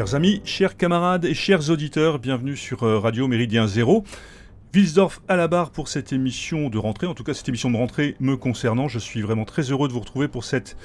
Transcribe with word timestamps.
Chers 0.00 0.14
amis, 0.14 0.40
chers 0.46 0.78
camarades 0.78 1.26
et 1.26 1.34
chers 1.34 1.68
auditeurs, 1.68 2.18
bienvenue 2.18 2.56
sur 2.56 2.84
euh, 2.84 2.98
Radio 2.98 3.28
Méridien 3.28 3.66
Zéro. 3.66 4.02
Wilsdorf 4.74 5.20
à 5.28 5.36
la 5.36 5.46
barre 5.46 5.72
pour 5.72 5.88
cette 5.88 6.14
émission 6.14 6.70
de 6.70 6.78
rentrée, 6.78 7.06
en 7.06 7.12
tout 7.12 7.22
cas 7.22 7.34
cette 7.34 7.50
émission 7.50 7.70
de 7.70 7.76
rentrée 7.76 8.16
me 8.18 8.38
concernant. 8.38 8.88
Je 8.88 8.98
suis 8.98 9.20
vraiment 9.20 9.44
très 9.44 9.60
heureux 9.60 9.88
de 9.88 9.92
vous 9.92 10.00
retrouver 10.00 10.26
pour 10.26 10.44
cette, 10.44 10.78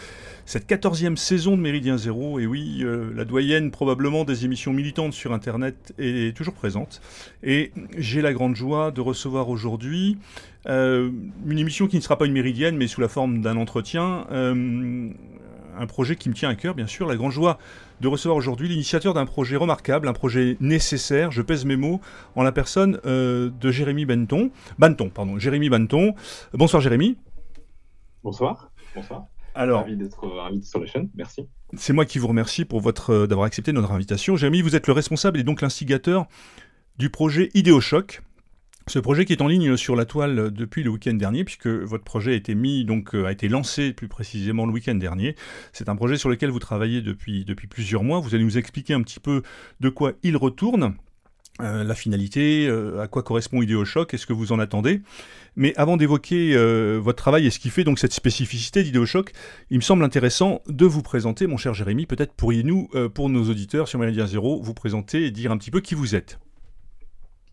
cette 0.46 0.70
14e 0.70 1.16
saison 1.16 1.56
de 1.56 1.62
Méridien 1.62 1.98
Zéro. 1.98 2.42
Et 2.42 2.46
oui, 2.46 2.82
euh, 2.82 3.14
la 3.16 3.24
doyenne 3.24 3.72
probablement 3.72 4.26
des 4.26 4.44
émissions 4.44 4.74
militantes 4.74 5.14
sur 5.14 5.32
Internet 5.32 5.94
est 5.98 6.36
toujours 6.36 6.54
présente. 6.54 7.00
Et 7.42 7.72
j'ai 7.98 8.22
la 8.22 8.34
grande 8.34 8.58
joie 8.58 8.92
de 8.92 9.00
recevoir 9.00 9.48
aujourd'hui 9.48 10.18
euh, 10.68 11.09
une 11.48 11.58
émission 11.58 11.88
qui 11.88 11.95
ne 11.95 12.02
sera 12.02 12.18
pas 12.18 12.26
une 12.26 12.34
méridienne, 12.34 12.76
mais 12.76 12.88
sous 12.88 13.00
la 13.00 13.08
forme 13.08 13.40
d'un 13.40 13.56
entretien. 13.56 14.28
Un 15.78 15.88
projet 15.88 16.16
qui 16.18 16.30
me 16.30 16.34
tient 16.34 16.50
à 16.50 16.56
cœur, 16.56 16.73
bien 16.73 16.88
sûr, 16.88 17.08
la 17.08 17.16
grande 17.16 17.32
joie 17.32 17.59
de 18.02 18.08
recevoir 18.08 18.38
aujourd'hui 18.38 18.67
l'initiateur 18.67 19.13
d'un 19.13 19.26
projet 19.26 19.55
remarquable, 19.55 20.08
un 20.08 20.13
projet 20.13 20.58
nécessaire, 20.59 21.31
je 21.31 21.41
pèse 21.41 21.66
mes 21.66 21.76
mots, 21.76 22.02
en 22.36 22.44
la 22.44 22.52
personne 22.52 22.99
euh, 23.05 23.49
de 23.49 23.72
Jérémy 23.72 24.05
Benton. 24.05 24.52
Banton, 24.77 25.09
pardon, 25.09 25.40
Jérémy 25.40 25.70
Banton. 25.70 26.13
Bonsoir 26.53 26.81
Jérémy. 26.81 27.17
Bonsoir. 28.23 28.72
Bonsoir. 28.95 29.26
Alors, 29.53 29.81
Ravi 29.81 29.95
d'être 29.95 30.26
invité 30.41 30.66
sur 30.66 30.80
la 30.80 30.86
chaîne, 30.86 31.09
merci. 31.16 31.48
C'est 31.77 31.94
moi 31.94 32.05
qui 32.05 32.20
vous 32.20 32.27
remercie 32.27 32.66
pour 32.66 32.81
votre 32.81 33.12
euh, 33.12 33.27
d'avoir 33.27 33.48
accepté 33.48 33.72
notre 33.72 33.91
invitation. 33.91 34.36
Jérémy, 34.36 34.62
vous 34.62 34.75
êtes 34.75 34.88
le 34.88 34.94
responsable 34.94 35.39
et 35.39 35.44
donc 35.44 35.62
l'instigateur 35.62 36.25
du 36.98 37.09
projet 37.09 37.50
Idéochoc, 37.53 38.22
ce 38.88 39.00
projet 39.00 39.25
qui 39.25 39.33
est 39.33 39.41
en 39.41 39.47
ligne 39.47 39.78
sur 39.78 39.95
la 39.95 40.05
toile 40.05 40.52
depuis 40.52 40.83
le 40.83 40.91
week-end 40.91 41.16
dernier, 41.16 41.44
puisque 41.44 41.67
votre 41.67 42.03
projet 42.03 42.33
a 42.33 42.36
été 42.36 42.53
mis, 42.53 42.86
donc 42.86 43.16
euh, 43.16 43.25
a 43.25 43.31
été 43.31 43.47
lancé 43.47 43.94
plus 43.94 44.08
précisément 44.08 44.67
le 44.67 44.72
week-end 44.72 44.94
dernier. 44.94 45.36
C'est 45.73 45.89
un 45.89 45.95
projet 45.95 46.17
sur 46.17 46.30
lequel 46.30 46.52
vous 46.52 46.59
travaillez 46.59 47.02
depuis, 47.02 47.45
plusieurs 47.67 48.03
mois. 48.03 48.19
Vous 48.19 48.36
allez 48.36 48.44
nous 48.44 48.59
expliquer 48.59 48.94
un 48.94 49.02
petit 49.02 49.19
peu 49.19 49.42
de 49.80 49.89
quoi 49.89 50.14
il 50.22 50.38
retourne. 50.38 50.95
Euh, 51.61 51.83
la 51.86 51.95
finalité, 51.95 52.67
euh, 52.67 53.02
à 53.02 53.08
quoi 53.08 53.23
correspond 53.23 53.61
IdeoShock, 53.61 54.14
est-ce 54.14 54.27
que 54.27 54.33
vous 54.33 54.52
en 54.52 54.59
attendez? 54.59 55.02
Mais 55.55 55.73
avant 55.77 55.97
d'évoquer 55.97 56.55
votre 56.97 57.17
travail 57.17 57.47
et 57.47 57.49
ce 57.49 57.59
qui 57.59 57.70
fait 57.70 57.86
donc 57.86 57.97
cette 57.97 58.14
spécificité 58.14 58.83
d'IdeoShock, 58.83 59.31
il 59.72 59.77
me 59.77 59.81
semble 59.81 60.03
intéressant 60.03 60.61
de 60.67 60.86
vous 60.86 61.02
présenter, 61.02 61.47
mon 61.47 61.58
cher 61.58 61.73
Jérémy. 61.73 62.05
Peut-être 62.05 62.33
pourriez-nous, 62.33 62.89
pour 63.16 63.30
nos 63.30 63.49
auditeurs 63.49 63.88
sur 63.88 63.97
Méridien 63.97 64.27
Zéro, 64.27 64.61
vous 64.61 64.73
présenter 64.73 65.25
et 65.25 65.31
dire 65.31 65.52
un 65.52 65.58
petit 65.58 65.72
peu 65.72 65.80
qui 65.80 65.95
vous 65.95 66.14
êtes 66.14 66.38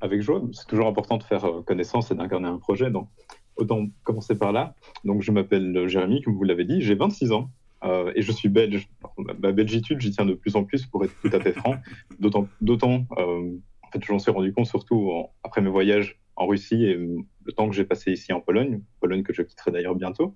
avec 0.03 0.21
joie. 0.21 0.43
C'est 0.53 0.67
toujours 0.67 0.89
important 0.89 1.17
de 1.17 1.23
faire 1.23 1.45
euh, 1.45 1.63
connaissance 1.63 2.11
et 2.11 2.15
d'incarner 2.15 2.49
un 2.49 2.59
projet. 2.59 2.91
Donc, 2.91 3.09
autant 3.57 3.87
commencer 4.03 4.37
par 4.37 4.53
là. 4.53 4.75
Donc, 5.05 5.23
je 5.23 5.31
m'appelle 5.31 5.89
Jérémy, 5.89 6.21
comme 6.21 6.35
vous 6.35 6.45
l'avez 6.45 6.65
dit, 6.65 6.83
j'ai 6.83 6.97
26 6.97 7.33
ans. 7.33 7.51
Euh, 7.85 8.13
et 8.15 8.23
je 8.23 8.31
suis 8.31 8.49
belge. 8.49 8.89
Ma 9.17 9.53
belgitude, 9.53 10.01
j'y 10.01 10.11
tiens 10.11 10.27
de 10.27 10.35
plus 10.35 10.57
en 10.57 10.65
plus, 10.65 10.87
pour 10.87 11.05
être 11.05 11.15
tout 11.21 11.31
à 11.33 11.41
fait 11.41 11.53
franc. 11.53 11.77
D'autant, 12.21 13.07
euh, 13.19 13.57
en 13.83 13.91
fait, 13.93 14.05
j'en 14.05 14.19
suis 14.19 14.31
rendu 14.31 14.53
compte 14.53 14.67
surtout 14.67 15.13
après 15.43 15.61
mes 15.61 15.71
voyages 15.71 16.21
en 16.37 16.47
Russie 16.47 16.85
et 16.85 16.95
le 16.95 17.53
temps 17.53 17.69
que 17.69 17.75
j'ai 17.75 17.85
passé 17.85 18.13
ici 18.13 18.33
en 18.33 18.41
Pologne, 18.41 18.83
Pologne 19.01 19.23
que 19.23 19.33
je 19.33 19.43
quitterai 19.43 19.71
d'ailleurs 19.71 19.97
bientôt, 19.97 20.35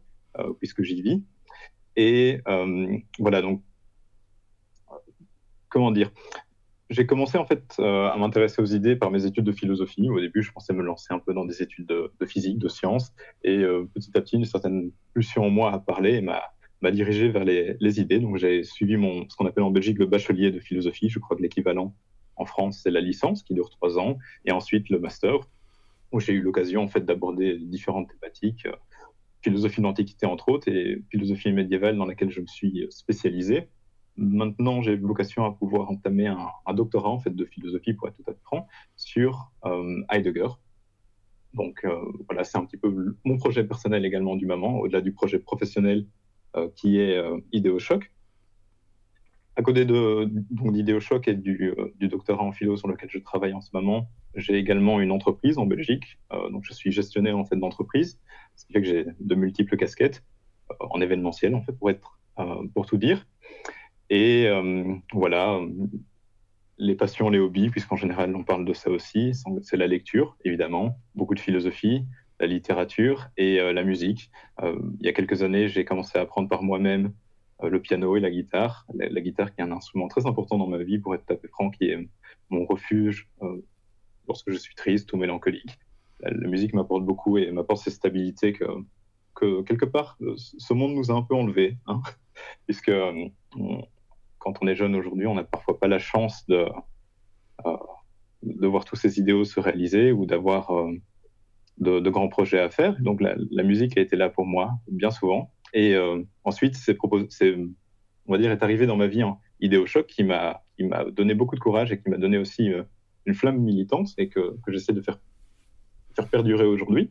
puisque 0.58 0.82
j'y 0.82 1.00
vis. 1.02 1.22
Et 1.94 2.40
voilà, 3.18 3.42
donc, 3.42 3.62
comment 5.68 5.92
dire? 5.92 6.10
J'ai 6.88 7.06
commencé 7.06 7.36
en 7.36 7.44
fait 7.44 7.74
euh, 7.78 8.08
à 8.08 8.16
m'intéresser 8.16 8.62
aux 8.62 8.66
idées 8.66 8.96
par 8.96 9.10
mes 9.10 9.24
études 9.26 9.44
de 9.44 9.52
philosophie. 9.52 10.08
Au 10.08 10.20
début, 10.20 10.42
je 10.42 10.52
pensais 10.52 10.72
me 10.72 10.82
lancer 10.82 11.12
un 11.12 11.18
peu 11.18 11.34
dans 11.34 11.44
des 11.44 11.62
études 11.62 11.86
de, 11.86 12.26
physique, 12.26 12.58
de 12.58 12.68
sciences, 12.68 13.12
et 13.42 13.58
euh, 13.58 13.88
petit 13.92 14.16
à 14.16 14.20
petit, 14.20 14.36
une 14.36 14.44
certaine 14.44 14.92
pulsion 15.12 15.44
en 15.44 15.50
moi 15.50 15.72
a 15.72 15.78
parlé 15.78 16.14
et 16.14 16.20
m'a 16.20 16.42
dirigé 16.92 17.28
vers 17.28 17.44
les, 17.44 17.76
les 17.80 18.00
idées. 18.00 18.20
Donc 18.20 18.36
j'ai 18.36 18.62
suivi 18.62 18.96
mon 18.96 19.28
ce 19.28 19.34
qu'on 19.34 19.46
appelle 19.46 19.64
en 19.64 19.72
Belgique 19.72 19.98
le 19.98 20.06
bachelier 20.06 20.52
de 20.52 20.60
philosophie. 20.60 21.08
Je 21.08 21.18
crois 21.18 21.36
que 21.36 21.42
l'équivalent 21.42 21.92
en 22.36 22.44
France 22.44 22.80
c'est 22.84 22.92
la 22.92 23.00
licence 23.00 23.42
qui 23.42 23.54
dure 23.54 23.70
trois 23.70 23.98
ans, 23.98 24.18
et 24.44 24.52
ensuite 24.52 24.88
le 24.88 25.00
master 25.00 25.34
où 26.12 26.20
j'ai 26.20 26.34
eu 26.34 26.40
l'occasion 26.40 26.82
en 26.82 26.88
fait 26.88 27.04
d'aborder 27.04 27.58
différentes 27.58 28.08
thématiques, 28.08 28.66
euh, 28.66 28.76
philosophie 29.42 29.80
de 29.80 29.86
l'Antiquité 29.86 30.26
entre 30.26 30.48
autres 30.48 30.68
et 30.68 31.02
philosophie 31.10 31.50
médiévale 31.50 31.96
dans 31.96 32.06
laquelle 32.06 32.30
je 32.30 32.40
me 32.40 32.46
suis 32.46 32.86
spécialisé 32.90 33.68
maintenant, 34.16 34.82
j'ai 34.82 34.96
vocation 34.96 35.44
à 35.44 35.52
pouvoir 35.52 35.90
entamer 35.90 36.26
un, 36.26 36.74
doctorat 36.74 37.10
en 37.10 37.18
fait 37.18 37.34
de 37.34 37.44
philosophie, 37.44 37.94
pour 37.94 38.08
être 38.08 38.16
tout 38.16 38.30
à 38.30 38.32
fait 38.32 38.42
franc, 38.42 38.66
sur 38.96 39.52
euh, 39.64 40.02
Heidegger. 40.10 40.48
Donc 41.54 41.84
euh, 41.84 42.00
voilà, 42.28 42.44
c'est 42.44 42.58
un 42.58 42.64
petit 42.64 42.76
peu 42.76 43.16
mon 43.24 43.36
projet 43.38 43.64
personnel 43.64 44.04
également 44.04 44.36
du 44.36 44.46
moment, 44.46 44.78
au-delà 44.80 45.00
du 45.00 45.12
projet 45.12 45.38
professionnel 45.38 46.06
euh, 46.56 46.68
qui 46.74 46.98
est 46.98 47.18
Idéochoc. 47.52 48.12
À 49.58 49.62
côté 49.62 49.86
de 49.86 50.30
et 51.26 51.34
du, 51.34 51.74
du, 51.98 52.08
doctorat 52.08 52.44
en 52.44 52.52
philo 52.52 52.76
sur 52.76 52.88
lequel 52.88 53.08
je 53.10 53.18
travaille 53.18 53.54
en 53.54 53.62
ce 53.62 53.70
moment, 53.72 54.10
j'ai 54.34 54.56
également 54.56 55.00
une 55.00 55.10
entreprise 55.10 55.56
en 55.56 55.64
Belgique. 55.64 56.18
donc 56.52 56.64
je 56.64 56.74
suis 56.74 56.92
gestionnaire 56.92 57.38
en 57.38 57.46
fait 57.46 57.56
d'entreprise, 57.56 58.20
ce 58.56 58.66
qui 58.66 58.74
fait 58.74 58.82
que 58.82 58.86
j'ai 58.86 59.06
de 59.18 59.34
multiples 59.34 59.78
casquettes 59.78 60.22
en 60.78 61.00
événementiel 61.00 61.54
en 61.54 61.62
fait 61.62 61.72
pour 61.72 61.88
être 61.88 62.18
pour 62.74 62.84
tout 62.84 62.98
dire. 62.98 63.26
Et 64.10 64.46
euh, 64.46 64.94
voilà, 65.12 65.60
les 66.78 66.94
passions, 66.94 67.28
les 67.28 67.38
hobbies, 67.38 67.70
puisqu'en 67.70 67.96
général 67.96 68.34
on 68.36 68.44
parle 68.44 68.64
de 68.64 68.72
ça 68.72 68.90
aussi, 68.90 69.32
c'est 69.62 69.76
la 69.76 69.86
lecture, 69.86 70.36
évidemment, 70.44 70.98
beaucoup 71.14 71.34
de 71.34 71.40
philosophie, 71.40 72.04
la 72.38 72.46
littérature 72.46 73.28
et 73.36 73.60
euh, 73.60 73.72
la 73.72 73.82
musique. 73.82 74.30
Euh, 74.62 74.78
il 75.00 75.06
y 75.06 75.08
a 75.08 75.12
quelques 75.12 75.42
années, 75.42 75.68
j'ai 75.68 75.84
commencé 75.84 76.18
à 76.18 76.22
apprendre 76.22 76.48
par 76.48 76.62
moi-même 76.62 77.12
le 77.62 77.80
piano 77.80 78.16
et 78.16 78.20
la 78.20 78.30
guitare. 78.30 78.86
La, 78.94 79.20
guitare 79.22 79.54
qui 79.54 79.62
est 79.62 79.64
un 79.64 79.72
instrument 79.72 80.08
très 80.08 80.26
important 80.26 80.58
dans 80.58 80.66
ma 80.66 80.76
vie, 80.76 80.98
pour 80.98 81.14
être 81.14 81.24
tout 81.24 81.32
à 81.32 81.48
franc, 81.48 81.70
qui 81.70 81.84
est 81.84 82.08
mon 82.50 82.66
refuge 82.66 83.30
lorsque 84.28 84.50
je 84.50 84.58
suis 84.58 84.74
triste 84.74 85.10
ou 85.14 85.16
mélancolique. 85.16 85.78
La, 86.20 86.48
musique 86.48 86.74
m'apporte 86.74 87.06
beaucoup 87.06 87.38
et 87.38 87.50
m'apporte 87.52 87.82
cette 87.82 87.94
stabilité 87.94 88.52
que, 88.52 88.66
que, 89.34 89.62
quelque 89.62 89.86
part, 89.86 90.18
ce 90.36 90.74
monde 90.74 90.92
nous 90.92 91.10
a 91.10 91.14
un 91.14 91.22
peu 91.22 91.34
enlevé, 91.34 91.78
hein, 91.86 92.02
puisque 92.66 92.92
quand 94.38 94.54
on 94.62 94.66
est 94.66 94.74
jeune 94.74 94.94
aujourd'hui, 94.94 95.26
on 95.26 95.34
n'a 95.34 95.44
parfois 95.44 95.78
pas 95.78 95.88
la 95.88 95.98
chance 95.98 96.46
de, 96.46 96.66
euh, 97.66 97.76
de 98.42 98.66
voir 98.66 98.84
tous 98.84 98.96
ces 98.96 99.18
idéaux 99.18 99.44
se 99.44 99.60
réaliser 99.60 100.12
ou 100.12 100.26
d'avoir 100.26 100.70
euh, 100.70 100.92
de, 101.78 102.10
grands 102.10 102.28
projets 102.28 102.60
à 102.60 102.70
faire. 102.70 102.96
Donc 103.00 103.20
la, 103.20 103.62
musique 103.62 103.96
a 103.98 104.00
été 104.00 104.16
là 104.16 104.28
pour 104.28 104.46
moi 104.46 104.72
bien 104.88 105.10
souvent. 105.10 105.52
Et 105.74 105.94
euh, 105.94 106.22
ensuite, 106.44 106.76
c'est, 106.76 106.96
on 107.02 108.32
va 108.32 108.38
dire, 108.38 108.50
est 108.50 108.62
arrivé 108.62 108.86
dans 108.86 108.96
ma 108.96 109.06
vie 109.06 109.22
un 109.22 109.38
idéochoc 109.60 110.06
qui 110.06 110.22
m'a, 110.22 110.62
qui 110.76 110.84
m'a 110.84 111.04
donné 111.04 111.34
beaucoup 111.34 111.54
de 111.54 111.60
courage 111.60 111.92
et 111.92 112.00
qui 112.00 112.08
m'a 112.08 112.18
donné 112.18 112.38
aussi 112.38 112.70
une 113.24 113.34
flamme 113.34 113.58
militante 113.58 114.10
et 114.16 114.28
que, 114.28 114.56
j'essaie 114.68 114.92
de 114.92 115.00
faire, 115.00 115.18
faire 116.14 116.28
perdurer 116.28 116.64
aujourd'hui 116.64 117.10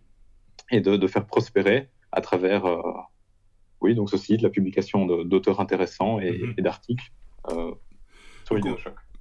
et 0.71 0.79
de, 0.79 1.07
faire 1.07 1.25
prospérer 1.25 1.89
à 2.11 2.21
travers, 2.21 2.65
oui, 3.81 3.95
donc 3.95 4.09
ceci, 4.09 4.37
de 4.37 4.43
la 4.43 4.49
publication 4.49 5.05
d'auteurs 5.05 5.59
intéressants 5.59 6.19
et, 6.19 6.41
et 6.57 6.61
d'articles 6.61 7.11
euh, 7.51 7.71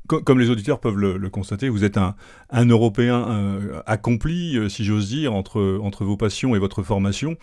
comme 0.07 0.39
les 0.39 0.51
auditeurs 0.51 0.81
peuvent 0.81 0.99
le, 0.99 1.31
constater, 1.31 1.71
vous 1.71 1.83
êtes 1.83 1.97
un, 1.97 2.15
un 2.51 2.67
Européen 2.67 3.27
euh, 3.27 3.81
accompli, 3.87 4.59
euh, 4.59 4.69
si 4.69 4.85
j'ose 4.85 5.09
dire, 5.09 5.33
entre, 5.33 5.79
entre 5.83 6.05
vos 6.05 6.19
passions 6.19 6.55
et 6.55 6.59
votre 6.59 6.83
formation, 6.83 7.39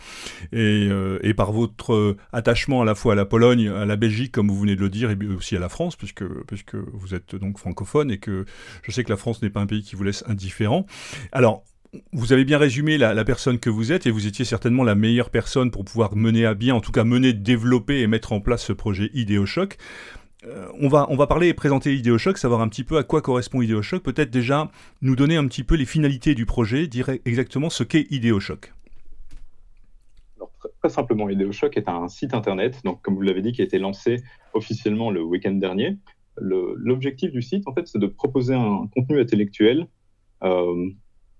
et, 0.53 0.87
et, 1.23 1.33
par 1.33 1.51
votre 1.51 2.15
attachement 2.31 2.83
à 2.83 2.85
la 2.85 2.93
fois 2.93 3.13
à 3.13 3.15
la 3.15 3.25
Pologne, 3.25 3.67
à 3.67 3.85
la 3.85 3.95
Belgique, 3.95 4.31
comme 4.31 4.49
vous 4.49 4.59
venez 4.59 4.75
de 4.75 4.81
le 4.81 4.89
dire, 4.89 5.09
et 5.09 5.17
aussi 5.35 5.55
à 5.55 5.59
la 5.59 5.69
France, 5.69 5.95
puisque, 5.95 6.23
puisque 6.45 6.75
vous 6.75 7.15
êtes 7.15 7.35
donc 7.35 7.57
francophone, 7.57 8.11
et 8.11 8.19
que 8.19 8.45
je 8.83 8.91
sais 8.91 9.03
que 9.03 9.09
la 9.09 9.17
France 9.17 9.41
n'est 9.41 9.49
pas 9.49 9.61
un 9.61 9.67
pays 9.67 9.81
qui 9.81 9.95
vous 9.95 10.03
laisse 10.03 10.23
indifférent. 10.27 10.85
Alors, 11.31 11.63
vous 12.13 12.31
avez 12.33 12.45
bien 12.45 12.57
résumé 12.57 12.97
la, 12.97 13.23
personne 13.25 13.59
que 13.59 13.69
vous 13.69 13.91
êtes 13.91 14.05
et 14.05 14.11
vous 14.11 14.27
étiez 14.27 14.45
certainement 14.45 14.83
la 14.83 14.95
meilleure 14.95 15.29
personne 15.29 15.71
pour 15.71 15.83
pouvoir 15.83 16.15
mener 16.15 16.45
à 16.45 16.53
bien, 16.53 16.73
en 16.73 16.81
tout 16.81 16.91
cas 16.91 17.03
mener, 17.03 17.33
développer 17.33 17.99
et 17.99 18.07
mettre 18.07 18.31
en 18.31 18.39
place 18.39 18.63
ce 18.63 18.73
projet 18.73 19.09
Idéochoc. 19.13 19.77
Euh, 20.43 20.67
on, 20.79 20.87
va, 20.87 21.05
on 21.09 21.15
va 21.15 21.27
parler 21.27 21.49
et 21.49 21.53
présenter 21.53 21.95
IdeoShock, 21.95 22.37
savoir 22.37 22.61
un 22.61 22.67
petit 22.67 22.83
peu 22.83 22.97
à 22.97 23.03
quoi 23.03 23.21
correspond 23.21 23.61
IdeoShock. 23.61 24.01
Peut-être 24.01 24.31
déjà 24.31 24.71
nous 25.01 25.15
donner 25.15 25.37
un 25.37 25.45
petit 25.47 25.63
peu 25.63 25.75
les 25.75 25.85
finalités 25.85 26.33
du 26.33 26.45
projet, 26.45 26.87
dire 26.87 27.09
exactement 27.25 27.69
ce 27.69 27.83
qu'est 27.83 28.07
IdeoShock. 28.09 28.73
Alors, 30.37 30.51
très, 30.81 30.89
simplement, 30.89 31.29
IdeoShock 31.29 31.77
est 31.77 31.87
un 31.87 32.07
site 32.07 32.33
internet, 32.33 32.81
donc 32.83 33.01
comme 33.03 33.15
vous 33.15 33.21
l'avez 33.21 33.43
dit, 33.43 33.51
qui 33.51 33.61
a 33.61 33.65
été 33.65 33.77
lancé 33.77 34.23
officiellement 34.53 35.11
le 35.11 35.21
week-end 35.21 35.51
dernier. 35.51 35.97
L'objectif 36.37 37.31
du 37.31 37.43
site, 37.43 37.67
en 37.67 37.75
fait, 37.75 37.87
c'est 37.87 37.99
de 37.99 38.07
proposer 38.07 38.55
un 38.55 38.87
contenu 38.95 39.19
intellectuel 39.19 39.87
euh, 40.43 40.89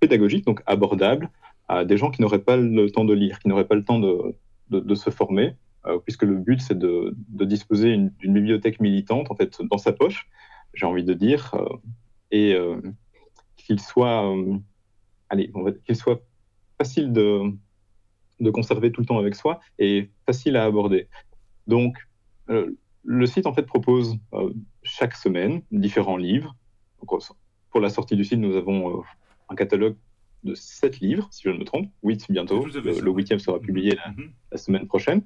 pédagogique, 0.02 0.46
donc 0.46 0.62
abordable, 0.66 1.30
à 1.70 1.86
des 1.86 1.96
gens 1.96 2.12
qui 2.12 2.22
n'auraient 2.22 2.44
pas 2.44 2.58
le 2.58 2.90
temps 2.90 3.06
de 3.06 3.14
lire, 3.14 3.40
qui 3.40 3.48
n'auraient 3.48 3.68
pas 3.68 3.76
le 3.76 3.86
temps 3.86 4.00
de 4.00 4.96
se 4.96 5.10
former, 5.10 5.56
euh, 5.88 5.98
puisque 5.98 6.24
le 6.24 6.36
but 6.36 6.62
c'est 6.62 6.78
de, 6.78 7.16
disposer 7.46 7.98
d'une 8.20 8.34
bibliothèque 8.34 8.80
militante 8.80 9.32
en 9.32 9.36
fait 9.36 9.62
dans 9.64 9.80
sa 9.80 9.94
poche, 9.94 10.30
j'ai 10.76 10.86
envie 10.86 11.04
de 11.04 11.14
dire, 11.14 11.56
euh, 11.56 11.78
et 12.30 12.54
euh, 12.54 12.80
qu'il 13.58 13.80
soit, 13.80 14.32
allez, 15.30 15.52
qu'il 15.86 15.96
soit 15.96 16.22
facile 16.78 17.12
de, 17.12 17.52
de 18.40 18.52
conserver 18.52 18.92
tout 18.92 19.02
le 19.02 19.08
temps 19.08 19.18
avec 19.18 19.34
soi 19.36 19.60
et 19.80 20.12
facile 20.26 20.56
à 20.56 20.66
aborder. 20.66 21.08
Donc, 21.68 21.98
le 22.48 23.26
site 23.26 23.46
en 23.46 23.54
fait 23.54 23.64
propose 23.64 24.18
chaque 24.84 25.14
semaine 25.16 25.62
différents 25.72 26.18
livres. 26.18 26.56
pour 27.70 27.82
la 27.82 27.90
sortie 27.90 28.16
du 28.16 28.24
site, 28.24 28.40
nous 28.40 28.56
avons 28.56 29.04
un 29.52 29.56
catalogue 29.56 29.96
de 30.44 30.56
7 30.56 31.00
livres, 31.00 31.28
si 31.32 31.44
je 31.44 31.50
ne 31.50 31.58
me 31.58 31.66
trompe, 31.66 31.90
8 32.04 32.32
bientôt. 32.32 32.66
Le, 32.66 33.12
huitième 33.12 33.40
sera 33.40 33.60
publié 33.60 33.96
la, 33.96 34.12
mhm. 34.12 34.32
la, 34.52 34.58
semaine 34.58 34.88
prochaine. 34.88 35.22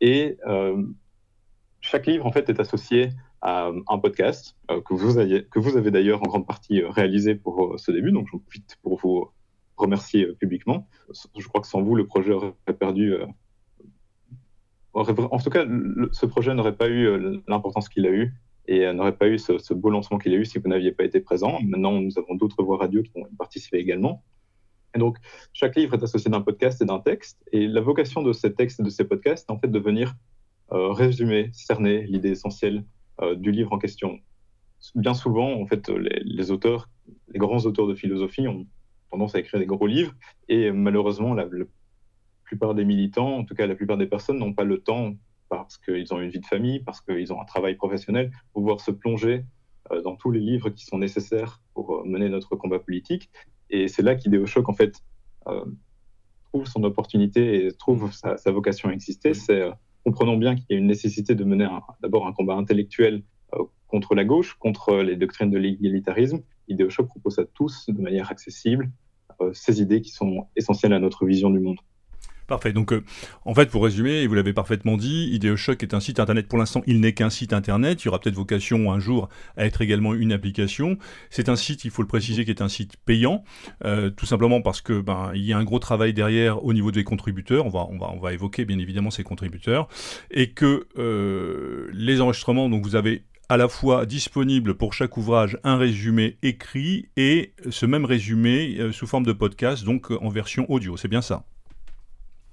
Et 0.00 0.38
chaque 1.80 2.06
livre, 2.06 2.24
en 2.26 2.32
fait, 2.32 2.48
est 2.48 2.60
associé 2.60 3.10
à 3.42 3.70
un 3.88 3.98
podcast 3.98 4.56
que, 4.66 4.94
vous 4.94 5.18
avez, 5.18 5.44
que 5.44 5.58
vous 5.58 5.76
avez 5.76 5.90
d'ailleurs 5.90 6.22
en 6.22 6.26
grande 6.26 6.46
partie 6.46 6.82
réalisé 6.82 7.34
pour 7.34 7.78
ce 7.78 7.92
début. 7.92 8.12
Donc, 8.12 8.28
j'en 8.32 8.38
profite 8.38 8.76
pour 8.82 8.98
vous 8.98 9.30
remercier 9.76 10.26
publiquement. 10.40 10.88
Je 11.38 11.46
crois 11.46 11.60
que 11.60 11.66
sans 11.66 11.82
vous, 11.82 11.94
le 11.94 12.06
projet 12.06 12.32
aurait 12.32 12.54
perdu 12.78 13.14
en 14.96 15.38
tout 15.38 15.50
cas, 15.50 15.66
ce 16.12 16.26
projet 16.26 16.54
n'aurait 16.54 16.76
pas 16.76 16.88
eu 16.88 17.06
euh, 17.06 17.42
l'importance 17.46 17.88
qu'il 17.88 18.06
a 18.06 18.10
eu 18.10 18.32
et 18.66 18.86
euh, 18.86 18.92
n'aurait 18.92 19.16
pas 19.16 19.28
eu 19.28 19.38
ce, 19.38 19.74
beau 19.74 19.90
lancement 19.90 20.18
qu'il 20.18 20.32
a 20.32 20.36
eu 20.36 20.44
si 20.44 20.58
vous 20.58 20.68
n'aviez 20.68 20.92
pas 20.92 21.04
été 21.04 21.20
présent. 21.20 21.58
Maintenant, 21.62 21.92
nous 21.92 22.18
avons 22.18 22.34
d'autres 22.34 22.62
voix 22.62 22.78
radio 22.78 23.02
qui 23.02 23.10
vont 23.14 23.26
y 23.26 23.36
participer 23.36 23.78
également. 23.78 24.22
Et 24.94 24.98
donc, 24.98 25.18
chaque 25.52 25.76
livre 25.76 25.94
est 25.94 26.02
associé 26.02 26.30
d'un 26.30 26.40
podcast 26.40 26.80
et 26.82 26.84
d'un 26.84 27.00
texte. 27.00 27.42
Et 27.52 27.66
la 27.66 27.80
vocation 27.80 28.22
de 28.22 28.32
ces 28.32 28.54
textes 28.54 28.80
et 28.80 28.82
de 28.82 28.90
ces 28.90 29.04
podcasts 29.04 29.48
est 29.48 29.52
en 29.52 29.58
fait 29.58 29.68
de 29.68 29.78
venir 29.78 30.14
euh, 30.72 30.92
résumer, 30.92 31.50
cerner 31.52 32.02
l'idée 32.06 32.30
essentielle 32.30 32.84
du 33.38 33.50
livre 33.50 33.72
en 33.72 33.78
question. 33.78 34.18
Bien 34.94 35.14
souvent, 35.14 35.58
en 35.58 35.66
fait, 35.66 35.88
les, 35.88 36.50
auteurs, 36.50 36.90
les 37.28 37.38
grands 37.38 37.64
auteurs 37.64 37.86
de 37.86 37.94
philosophie 37.94 38.46
ont 38.46 38.66
tendance 39.10 39.34
à 39.34 39.38
écrire 39.38 39.58
des 39.58 39.64
gros 39.64 39.86
livres. 39.86 40.12
Et 40.50 40.70
malheureusement, 40.70 41.32
la, 41.32 41.46
plupart 42.46 42.74
des 42.74 42.84
militants, 42.84 43.38
en 43.38 43.44
tout 43.44 43.54
cas 43.54 43.66
la 43.66 43.74
plupart 43.74 43.98
des 43.98 44.06
personnes, 44.06 44.38
n'ont 44.38 44.54
pas 44.54 44.64
le 44.64 44.78
temps, 44.78 45.14
parce 45.48 45.78
qu'ils 45.78 46.12
ont 46.12 46.20
une 46.20 46.30
vie 46.30 46.40
de 46.40 46.46
famille, 46.46 46.80
parce 46.80 47.00
qu'ils 47.00 47.32
ont 47.32 47.40
un 47.40 47.44
travail 47.44 47.76
professionnel, 47.76 48.30
pouvoir 48.52 48.80
se 48.80 48.90
plonger 48.90 49.44
euh, 49.92 50.02
dans 50.02 50.16
tous 50.16 50.30
les 50.30 50.40
livres 50.40 50.70
qui 50.70 50.84
sont 50.84 50.98
nécessaires 50.98 51.60
pour 51.74 51.94
euh, 51.94 52.04
mener 52.04 52.28
notre 52.28 52.56
combat 52.56 52.78
politique. 52.78 53.30
Et 53.70 53.88
c'est 53.88 54.02
là 54.02 54.14
qu'Idéo 54.14 54.46
Choc, 54.46 54.68
en 54.68 54.72
fait, 54.72 55.02
euh, 55.48 55.64
trouve 56.50 56.66
son 56.66 56.82
opportunité 56.84 57.66
et 57.66 57.72
trouve 57.72 58.12
sa, 58.12 58.36
vocation 58.50 58.88
à 58.88 58.92
exister. 58.92 59.34
C'est 59.34 59.70
comprenons 60.04 60.36
bien 60.36 60.54
qu'il 60.54 60.66
y 60.70 60.74
a 60.74 60.78
une 60.78 60.86
nécessité 60.86 61.34
de 61.34 61.42
mener 61.42 61.68
d'abord 62.00 62.28
un 62.28 62.32
combat 62.32 62.54
intellectuel 62.54 63.24
contre 63.88 64.14
la 64.14 64.24
gauche, 64.24 64.54
contre 64.54 64.98
les 64.98 65.16
doctrines 65.16 65.50
de 65.50 65.58
l'égalitarisme. 65.58 66.42
Idéo 66.68 66.90
Choc 66.90 67.08
propose 67.08 67.40
à 67.40 67.44
tous, 67.44 67.86
de 67.88 68.00
manière 68.00 68.30
accessible, 68.30 68.90
ces 69.52 69.82
idées 69.82 70.00
qui 70.02 70.10
sont 70.10 70.46
essentielles 70.54 70.92
à 70.92 71.00
notre 71.00 71.26
vision 71.26 71.50
du 71.50 71.58
monde. 71.58 71.78
Parfait. 72.46 72.72
Donc, 72.72 72.92
euh, 72.92 73.02
en 73.44 73.54
fait, 73.54 73.68
pour 73.70 73.82
résumer, 73.82 74.22
et 74.22 74.26
vous 74.28 74.34
l'avez 74.34 74.52
parfaitement 74.52 74.96
dit, 74.96 75.30
IdeoShock 75.32 75.82
est 75.82 75.94
un 75.94 76.00
site 76.00 76.20
internet. 76.20 76.46
Pour 76.46 76.58
l'instant, 76.58 76.82
il 76.86 77.00
n'est 77.00 77.12
qu'un 77.12 77.30
site 77.30 77.52
internet. 77.52 78.02
Il 78.02 78.06
y 78.06 78.08
aura 78.08 78.20
peut-être 78.20 78.36
vocation 78.36 78.92
un 78.92 79.00
jour 79.00 79.28
à 79.56 79.66
être 79.66 79.82
également 79.82 80.14
une 80.14 80.30
application. 80.30 80.96
C'est 81.28 81.48
un 81.48 81.56
site, 81.56 81.84
il 81.84 81.90
faut 81.90 82.02
le 82.02 82.08
préciser, 82.08 82.44
qui 82.44 82.52
est 82.52 82.62
un 82.62 82.68
site 82.68 82.96
payant, 83.04 83.42
euh, 83.84 84.10
tout 84.10 84.26
simplement 84.26 84.62
parce 84.62 84.80
que 84.80 85.00
ben 85.00 85.32
il 85.34 85.42
y 85.42 85.52
a 85.52 85.58
un 85.58 85.64
gros 85.64 85.80
travail 85.80 86.14
derrière 86.14 86.64
au 86.64 86.72
niveau 86.72 86.92
des 86.92 87.02
contributeurs. 87.02 87.66
On 87.66 87.70
va 87.70 87.86
on 87.90 87.98
va 87.98 88.10
on 88.14 88.20
va 88.20 88.32
évoquer 88.32 88.64
bien 88.64 88.78
évidemment 88.78 89.10
ces 89.10 89.24
contributeurs 89.24 89.88
et 90.30 90.50
que 90.52 90.86
euh, 90.98 91.90
les 91.92 92.20
enregistrements. 92.20 92.68
Donc, 92.68 92.84
vous 92.84 92.94
avez 92.94 93.24
à 93.48 93.56
la 93.56 93.68
fois 93.68 94.06
disponible 94.06 94.74
pour 94.74 94.92
chaque 94.92 95.16
ouvrage 95.16 95.58
un 95.64 95.76
résumé 95.76 96.36
écrit 96.42 97.08
et 97.16 97.54
ce 97.70 97.86
même 97.86 98.04
résumé 98.04 98.78
sous 98.92 99.06
forme 99.06 99.24
de 99.24 99.32
podcast, 99.32 99.84
donc 99.84 100.10
en 100.10 100.28
version 100.28 100.70
audio. 100.70 100.96
C'est 100.96 101.08
bien 101.08 101.22
ça. 101.22 101.44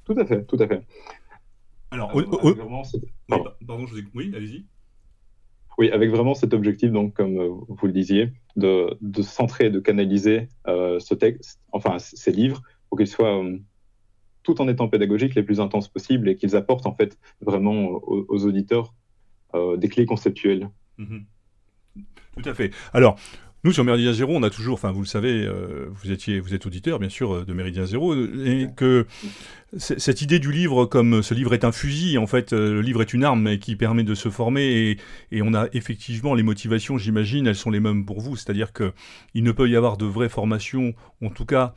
Tout 0.05 0.15
à 0.17 0.25
fait, 0.25 0.43
tout 0.45 0.57
à 0.59 0.67
fait. 0.67 0.81
Alors, 1.91 2.11
pardon. 2.11 3.85
je 3.85 4.01
vous 4.01 4.01
oui, 4.15 4.31
allez-y. 4.35 4.65
Oui, 5.77 5.89
avec 5.91 6.09
vraiment 6.09 6.33
cet 6.33 6.53
objectif, 6.53 6.91
donc, 6.91 7.13
comme 7.13 7.37
euh, 7.39 7.49
vous 7.67 7.87
le 7.87 7.93
disiez, 7.93 8.31
de, 8.55 8.95
de 9.01 9.21
centrer, 9.21 9.69
de 9.69 9.79
canaliser 9.79 10.49
euh, 10.67 10.99
ce 10.99 11.15
texte, 11.15 11.59
enfin 11.71 11.97
ces 11.99 12.31
livres, 12.31 12.61
pour 12.89 12.97
qu'ils 12.97 13.07
soient, 13.07 13.43
euh, 13.43 13.57
tout 14.43 14.61
en 14.61 14.67
étant 14.67 14.87
pédagogiques, 14.87 15.35
les 15.35 15.43
plus 15.43 15.59
intenses 15.59 15.87
possibles 15.87 16.29
et 16.29 16.35
qu'ils 16.35 16.55
apportent 16.55 16.85
en 16.85 16.93
fait 16.93 17.17
vraiment 17.41 18.01
aux, 18.03 18.45
auditeurs 18.45 18.93
des 19.77 19.87
clés 19.87 20.05
conceptuelles. 20.05 20.69
Mhm. 20.97 21.25
Tout 22.35 22.49
à 22.49 22.53
fait. 22.53 22.71
Alors, 22.91 23.17
nous, 23.65 23.71
sur 23.71 23.85
Méridien 23.85 24.11
Zéro, 24.11 24.35
on 24.35 24.43
a 24.43 24.49
toujours, 24.49 24.73
enfin, 24.73 24.91
vous 24.91 24.99
le 24.99 25.07
savez, 25.07 25.45
euh, 25.45 25.87
vous 25.89 26.11
étiez, 26.11 26.41
vous 26.41 26.53
êtes 26.53 26.65
auditeur, 26.65 26.99
bien 26.99 27.07
sûr, 27.07 27.33
euh, 27.33 27.45
de 27.45 27.53
Méridien 27.53 27.85
Zéro, 27.85 28.13
et 28.13 28.67
que 28.75 29.05
cette 29.77 30.21
idée 30.21 30.39
du 30.39 30.51
livre, 30.51 30.85
comme 30.85 31.23
ce 31.23 31.33
livre 31.33 31.53
est 31.53 31.63
un 31.63 31.71
fusil, 31.71 32.17
en 32.17 32.27
fait, 32.27 32.51
euh, 32.51 32.73
le 32.73 32.81
livre 32.81 33.01
est 33.01 33.13
une 33.13 33.23
arme 33.23 33.57
qui 33.57 33.77
permet 33.77 34.03
de 34.03 34.15
se 34.15 34.27
former, 34.27 34.63
et, 34.63 34.97
et 35.31 35.41
on 35.41 35.53
a 35.53 35.67
effectivement 35.71 36.35
les 36.35 36.43
motivations, 36.43 36.97
j'imagine, 36.97 37.47
elles 37.47 37.55
sont 37.55 37.71
les 37.71 37.79
mêmes 37.79 38.05
pour 38.05 38.19
vous, 38.19 38.35
c'est-à-dire 38.35 38.73
que 38.73 38.91
il 39.33 39.43
ne 39.43 39.53
peut 39.53 39.69
y 39.69 39.77
avoir 39.77 39.95
de 39.95 40.05
vraie 40.05 40.27
formation, 40.27 40.93
en 41.21 41.29
tout 41.29 41.45
cas, 41.45 41.73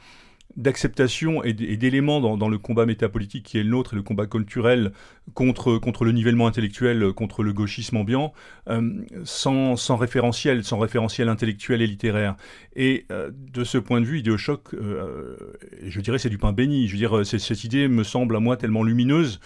d'acceptation 0.57 1.45
et 1.45 1.53
d'éléments 1.53 2.21
dans, 2.37 2.49
le 2.49 2.59
combat 2.59 2.87
métapolitique 2.87 3.45
qui 3.45 3.59
est 3.59 3.63
le 3.63 3.69
nôtre 3.69 3.93
et 3.93 3.97
le 3.97 4.03
combat 4.03 4.27
culturel 4.27 4.93
contre, 5.35 5.77
contre 5.77 6.05
le 6.05 6.13
nivellement 6.13 6.47
intellectuel, 6.47 7.13
contre 7.13 7.43
le 7.43 7.53
gauchisme 7.53 7.99
ambiant, 7.99 8.33
euh, 8.69 9.05
sans, 9.25 9.77
sans, 9.77 9.97
référentiel, 9.97 10.65
sans 10.65 10.79
référentiel 10.79 11.29
intellectuel 11.29 11.83
et 11.83 11.87
littéraire. 11.87 12.37
Et 12.75 13.05
euh, 13.13 13.31
de 13.53 13.65
ce 13.65 13.77
point 13.77 14.01
de 14.01 14.07
vue, 14.07 14.21
Idéochoc, 14.21 14.73
euh, 14.75 15.37
je 15.83 16.01
dirais 16.01 16.19
c'est 16.19 16.31
du 16.31 16.39
pain 16.39 16.53
béni. 16.53 16.89
Je 16.89 16.93
veux 16.93 16.99
dire, 16.99 17.27
cette 17.27 17.65
idée 17.65 17.87
me 17.89 18.03
semble 18.03 18.35
à 18.35 18.41
moi 18.41 18.57
tellement 18.57 18.83
lumineuse 18.83 19.41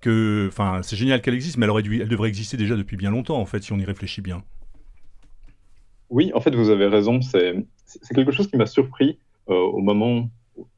que, 0.00 0.46
enfin, 0.48 0.80
c'est 0.82 0.96
génial 0.96 1.22
qu'elle 1.22 1.34
existe, 1.34 1.56
mais 1.56 1.64
elle, 1.64 1.70
aurait 1.70 1.82
dû, 1.82 2.00
elle 2.00 2.08
devrait 2.08 2.28
exister 2.28 2.56
déjà 2.56 2.76
depuis 2.76 2.96
bien 2.96 3.10
longtemps, 3.10 3.38
en 3.38 3.46
fait, 3.46 3.64
si 3.64 3.72
on 3.72 3.78
y 3.78 3.84
réfléchit 3.84 4.20
bien. 4.20 4.44
Oui, 6.08 6.30
en 6.34 6.40
fait, 6.40 6.54
vous 6.54 6.70
avez 6.70 6.86
raison. 6.86 7.20
C'est 7.20 7.64
quelque 8.14 8.32
chose 8.32 8.48
qui 8.48 8.56
m'a 8.56 8.66
surpris 8.66 9.18
au 9.46 9.80
moment 9.80 10.28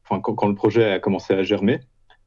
quand, 0.08 0.46
le 0.46 0.54
projet 0.54 0.92
a 0.92 1.00
commencé 1.00 1.34
à 1.34 1.42
germer, 1.42 1.80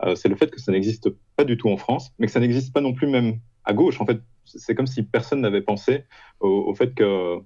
euh, 0.04 0.16
c'est 0.16 0.30
le 0.30 0.36
fait 0.36 0.52
que 0.52 0.60
ça 0.60 0.72
n'existe 0.72 1.10
pas 1.36 1.44
du 1.44 1.58
tout 1.58 1.70
en 1.70 1.78
France, 1.78 2.12
mais 2.20 2.28
que 2.28 2.32
ça 2.32 2.40
n'existe 2.40 2.74
pas 2.74 2.82
non 2.82 2.94
plus 2.94 3.08
même 3.08 3.40
à 3.66 3.74
gauche. 3.74 4.00
En 4.02 4.06
fait, 4.06 4.20
c'est 4.46 4.76
comme 4.76 4.88
si 4.88 5.04
personne 5.04 5.42
n'avait 5.42 5.62
pensé 5.62 6.06
au, 6.40 6.74
fait 6.74 6.94
que 6.94 7.38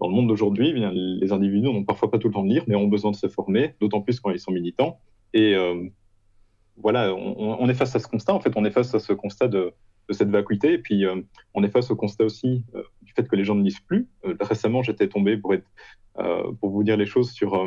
dans 0.00 0.08
le 0.08 0.14
monde 0.14 0.28
d'aujourd'hui, 0.28 0.74
eh 0.76 0.90
les 0.92 1.32
individus 1.32 1.64
n'ont 1.64 1.84
parfois 1.84 2.10
pas 2.10 2.18
tout 2.18 2.28
le 2.28 2.34
temps 2.34 2.44
de 2.44 2.50
lire, 2.50 2.64
mais 2.66 2.76
ont 2.76 2.88
besoin 2.88 3.10
de 3.10 3.16
se 3.16 3.28
former, 3.28 3.74
d'autant 3.80 4.00
plus 4.00 4.20
quand 4.20 4.30
ils 4.30 4.38
sont 4.38 4.52
militants. 4.52 5.00
Et 5.32 5.54
euh, 5.54 5.88
voilà, 6.76 7.14
on, 7.14 7.68
est 7.68 7.74
face 7.74 7.96
à 7.96 7.98
ce 7.98 8.06
constat. 8.06 8.34
En 8.34 8.40
fait, 8.40 8.52
on 8.56 8.64
est 8.64 8.70
face 8.70 8.94
à 8.94 8.98
ce 8.98 9.12
constat 9.12 9.48
de, 9.48 9.72
cette 10.10 10.28
vacuité. 10.28 10.74
Et 10.74 10.78
puis, 10.78 11.04
euh, 11.04 11.20
on 11.54 11.64
est 11.64 11.70
face 11.70 11.90
au 11.90 11.96
constat 11.96 12.24
aussi 12.24 12.62
du 13.02 13.12
fait 13.12 13.26
que 13.26 13.34
les 13.34 13.44
gens 13.44 13.54
ne 13.54 13.64
lisent 13.64 13.80
plus. 13.80 14.08
récemment, 14.40 14.82
j'étais 14.82 15.08
tombé 15.08 15.38
pour 15.38 16.70
vous 16.70 16.84
dire 16.84 16.96
les 16.96 17.06
choses 17.06 17.30
sur 17.32 17.66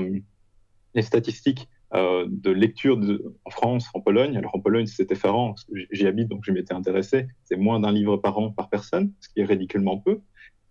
les 0.94 1.02
statistiques 1.02 1.68
euh, 1.96 2.28
de 2.30 2.52
lecture 2.52 3.00
en 3.46 3.50
France, 3.50 3.90
en 3.96 4.02
Pologne. 4.02 4.38
Alors 4.38 4.56
en 4.56 4.60
Pologne, 4.60 4.86
c'est 4.86 5.12
effarant, 5.12 5.56
j'y 5.92 6.06
habite, 6.06 6.28
donc 6.28 6.44
je 6.44 6.52
m'étais 6.52 6.74
intéressé. 6.74 7.28
C'est 7.46 7.58
moins 7.58 7.80
d'un 7.80 7.92
livre 7.92 8.18
par 8.18 8.38
an 8.38 8.52
par 8.52 8.70
personne, 8.70 9.12
ce 9.22 9.30
qui 9.30 9.40
est 9.40 9.46
ridiculement 9.46 9.98
peu. 9.98 10.22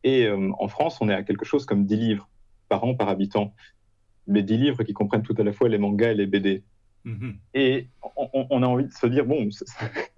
Et 0.05 0.27
euh, 0.27 0.53
en 0.61 0.69
France, 0.69 0.99
on 1.01 1.09
est 1.09 1.15
à 1.15 1.25
quelque 1.25 1.45
chose 1.45 1.67
comme 1.67 1.87
10 1.87 1.97
livres 1.97 2.29
par 2.69 2.85
an 2.85 2.95
par 2.95 3.09
habitant. 3.09 3.53
Mais 4.29 4.45
10 4.45 4.59
livres 4.59 4.83
qui 4.85 4.93
comprennent 4.93 5.23
tout 5.23 5.35
à 5.39 5.43
la 5.43 5.53
fois 5.53 5.69
les 5.69 5.79
mangas 5.79 6.13
et 6.13 6.15
les 6.15 6.27
BD. 6.27 6.63
Mm-hmm. 7.05 7.35
Et 7.55 7.89
on, 8.17 8.63
a 8.63 8.67
envie 8.67 8.85
de 8.85 8.93
se 8.93 9.07
dire, 9.09 9.27
bon, 9.27 9.49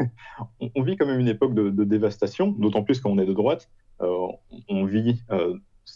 on, 0.75 0.83
vit 0.83 0.97
quand 0.97 1.07
même 1.07 1.21
une 1.21 1.29
époque 1.29 1.55
de, 1.55 1.85
dévastation, 1.85 2.51
d'autant 2.51 2.83
plus 2.83 3.01
quand 3.01 3.11
on 3.11 3.19
est 3.19 3.27
de 3.27 3.33
droite. 3.33 3.71
Euh, 4.03 4.29
on 4.69 4.85
vit 4.85 5.23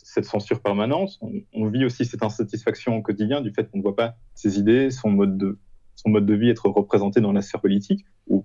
cette 0.03 0.25
censure 0.25 0.61
permanente. 0.61 1.19
On, 1.53 1.69
vit 1.69 1.85
aussi 1.85 2.05
cette 2.05 2.23
insatisfaction 2.23 2.97
au 2.97 3.03
quotidien 3.03 3.41
du 3.41 3.53
fait 3.53 3.71
qu'on 3.71 3.79
ne 3.79 3.83
voit 3.83 3.97
pas 3.97 4.17
ses 4.35 4.59
idées, 4.59 4.91
son 4.91 5.11
mode 5.11 5.39
de, 5.39 5.59
son 5.95 6.11
mode 6.11 6.27
de 6.27 6.35
vie 6.35 6.51
être 6.51 6.69
représenté 6.69 7.21
dans 7.21 7.33
la 7.33 7.43
sphère 7.43 7.61
politique, 7.61 8.05
ou 8.27 8.45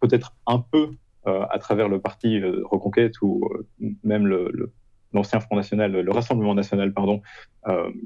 peut-être 0.00 0.34
un 0.46 0.58
peu 0.58 0.90
euh, 1.26 1.44
à 1.50 1.58
travers 1.58 1.88
le 1.88 2.00
parti 2.00 2.40
euh, 2.40 2.62
Reconquête 2.64 3.20
ou 3.22 3.48
euh, 3.52 3.68
même 4.02 4.26
l'ancien 5.12 5.40
Front 5.40 5.56
National, 5.56 5.92
le 5.92 6.10
Rassemblement 6.12 6.54
National, 6.54 6.92
pardon, 6.92 7.22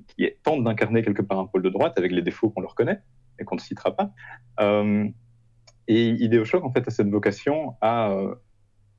qui 0.09 0.29
tente 0.43 0.65
d'incarner 0.65 1.03
quelque 1.03 1.23
part 1.23 1.39
un 1.39 1.47
pôle 1.47 1.63
de 1.63 1.71
droite 1.71 1.95
avec 1.99 2.13
les 2.13 2.23
défauts 2.23 2.51
qu'on 2.51 2.63
leur 2.63 2.75
connaît 2.75 3.01
et 3.39 3.45
qu'on 3.45 3.57
ne 3.57 3.61
citera 3.61 3.95
pas. 3.95 4.13
et 5.87 6.09
Idéochoc, 6.09 6.65
en 6.65 6.73
fait, 6.73 6.89
a 6.89 6.91
cette 6.91 7.09
vocation 7.09 7.77
à, 7.83 8.17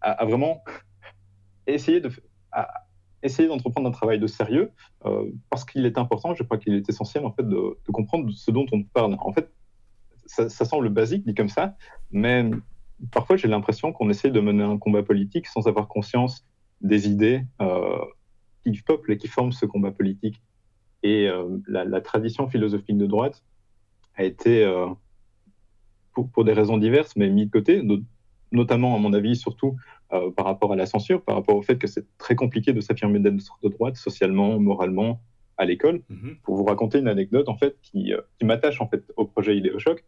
à, 0.01 0.25
vraiment 0.25 0.63
essayer 1.65 1.99
de, 1.99 2.11
essayer 3.25 3.47
d'entreprendre 3.47 3.87
un 3.87 3.91
travail 3.91 4.19
de 4.19 4.27
sérieux 4.27 4.71
euh, 5.05 5.29
parce 5.49 5.65
qu'il 5.65 5.85
est 5.85 5.97
important, 5.97 6.33
je 6.33 6.43
crois 6.43 6.57
qu'il 6.57 6.73
est 6.73 6.87
essentiel 6.87 7.25
en 7.25 7.31
fait 7.31 7.47
de, 7.47 7.77
comprendre 7.91 8.31
ce 8.31 8.51
dont 8.51 8.65
on 8.71 8.83
parle. 8.83 9.17
En 9.19 9.33
fait, 9.33 9.51
ça, 10.25 10.49
semble 10.49 10.89
basique 10.89 11.25
dit 11.25 11.33
comme 11.33 11.49
ça, 11.49 11.75
mais 12.11 12.49
parfois 13.11 13.35
j'ai 13.35 13.47
l'impression 13.47 13.91
qu'on 13.91 14.09
essaie 14.09 14.31
de 14.31 14.39
mener 14.39 14.63
un 14.63 14.77
combat 14.77 15.03
politique 15.03 15.47
sans 15.47 15.67
avoir 15.67 15.87
conscience 15.87 16.45
des 16.81 17.07
idées 17.07 17.43
euh, 17.61 17.99
qui 18.63 18.81
peuplent 18.81 19.11
et 19.11 19.17
qui 19.17 19.27
forment 19.27 19.51
ce 19.51 19.65
combat 19.65 19.91
politique. 19.91 20.41
Et 21.03 21.27
euh, 21.27 21.57
la, 21.67 22.01
tradition 22.01 22.47
philosophique 22.47 22.97
de 22.97 23.05
droite 23.05 23.43
a 24.15 24.23
été, 24.23 24.65
pour, 26.13 26.29
pour, 26.29 26.45
des 26.45 26.53
raisons 26.53 26.77
diverses, 26.77 27.15
mais 27.15 27.29
mis 27.29 27.45
de 27.45 27.51
côté, 27.51 27.83
notamment 28.51 28.95
à 28.95 28.99
mon 28.99 29.13
avis 29.13 29.35
surtout 29.35 29.75
par 30.09 30.45
rapport 30.45 30.71
à 30.71 30.75
la 30.75 30.85
censure, 30.85 31.21
par 31.21 31.35
rapport 31.35 31.55
au 31.55 31.61
fait 31.61 31.77
que 31.77 31.87
c'est 31.87 32.05
très 32.17 32.35
compliqué 32.35 32.73
de 32.73 32.81
s'affirmer 32.81 33.19
d'être 33.19 33.59
de 33.63 33.69
droite, 33.69 33.97
socialement, 33.97 34.59
moralement, 34.59 35.21
à 35.57 35.65
l'école. 35.65 36.01
Mhm. 36.09 36.37
Pour 36.43 36.55
vous 36.55 36.63
raconter 36.63 36.99
une 36.99 37.07
anecdote 37.07 37.49
en 37.49 37.57
fait 37.57 37.77
qui, 37.81 38.13
qui 38.37 38.45
m'attache 38.45 38.81
en 38.81 38.87
fait 38.87 39.03
au 39.17 39.25
projet 39.25 39.57
Idéochoc. 39.57 40.03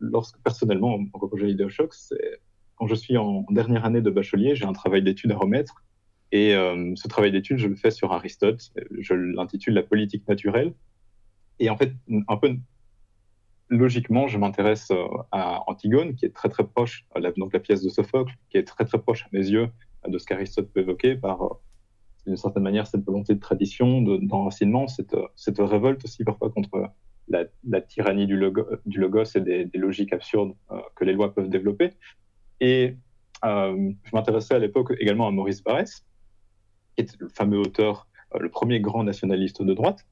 Lorsque 0.00 0.38
personnellement, 0.42 0.98
au 1.12 1.28
projet 1.28 1.50
Idéochoc, 1.50 1.94
c'est 1.94 2.40
quand 2.76 2.86
je 2.86 2.94
suis 2.94 3.16
en 3.16 3.46
dernière 3.50 3.84
année 3.84 4.00
de 4.00 4.10
bachelier, 4.10 4.56
j'ai 4.56 4.64
un 4.64 4.72
travail 4.72 5.02
d'études 5.02 5.32
à 5.32 5.36
remettre. 5.36 5.84
Et 6.32 6.52
ce 6.52 7.08
travail 7.08 7.30
d'études, 7.30 7.58
je 7.58 7.68
le 7.68 7.76
fais 7.76 7.90
sur 7.90 8.12
Aristote. 8.12 8.72
Je 8.98 9.14
l'intitule 9.14 9.74
La 9.74 9.82
politique 9.82 10.26
naturelle. 10.26 10.72
Et 11.58 11.70
en 11.70 11.76
fait, 11.76 11.92
un 12.26 12.36
peu 12.36 12.56
logiquement, 13.72 14.28
je 14.28 14.38
m'intéresse 14.38 14.90
euh, 14.90 15.06
à 15.32 15.68
Antigone, 15.68 16.14
qui 16.14 16.26
est 16.26 16.34
très 16.34 16.48
très 16.48 16.64
proche, 16.64 17.06
euh, 17.16 17.32
donc 17.36 17.52
la 17.52 17.60
pièce 17.60 17.82
de 17.82 17.88
Sophocle, 17.88 18.34
qui 18.50 18.58
est 18.58 18.64
très 18.64 18.84
très 18.84 18.98
proche 18.98 19.24
à 19.24 19.28
mes 19.32 19.48
yeux 19.48 19.68
de 20.06 20.18
ce 20.18 20.26
qu'Aristote 20.26 20.70
peut 20.72 20.80
évoquer 20.80 21.16
par, 21.16 21.42
euh, 21.42 21.48
d'une 22.26 22.36
certaine 22.36 22.62
manière, 22.62 22.86
cette 22.86 23.04
volonté 23.04 23.34
de 23.34 23.40
tradition, 23.40 24.02
d'enracinement, 24.02 24.86
cette, 24.88 25.16
cette 25.34 25.58
révolte 25.58 26.04
aussi 26.04 26.22
parfois 26.22 26.50
contre 26.50 26.90
la, 27.28 27.80
tyrannie 27.80 28.26
du, 28.26 28.36
logos 28.36 29.24
et 29.34 29.40
des, 29.40 29.70
logiques 29.74 30.12
absurdes 30.12 30.54
que 30.94 31.04
les 31.04 31.14
lois 31.14 31.34
peuvent 31.34 31.48
développer. 31.48 31.90
Et 32.60 32.96
je 33.42 34.10
m'intéressais 34.12 34.54
à 34.54 34.58
l'époque 34.58 34.92
également 35.00 35.26
à 35.26 35.30
Maurice 35.32 35.64
Barrès, 35.64 36.04
qui 36.96 37.04
est 37.04 37.16
le 37.18 37.28
fameux 37.28 37.58
auteur, 37.58 38.06
le 38.38 38.50
premier 38.50 38.80
grand 38.80 39.02
nationaliste 39.02 39.62
de 39.62 39.74
droite, 39.74 40.06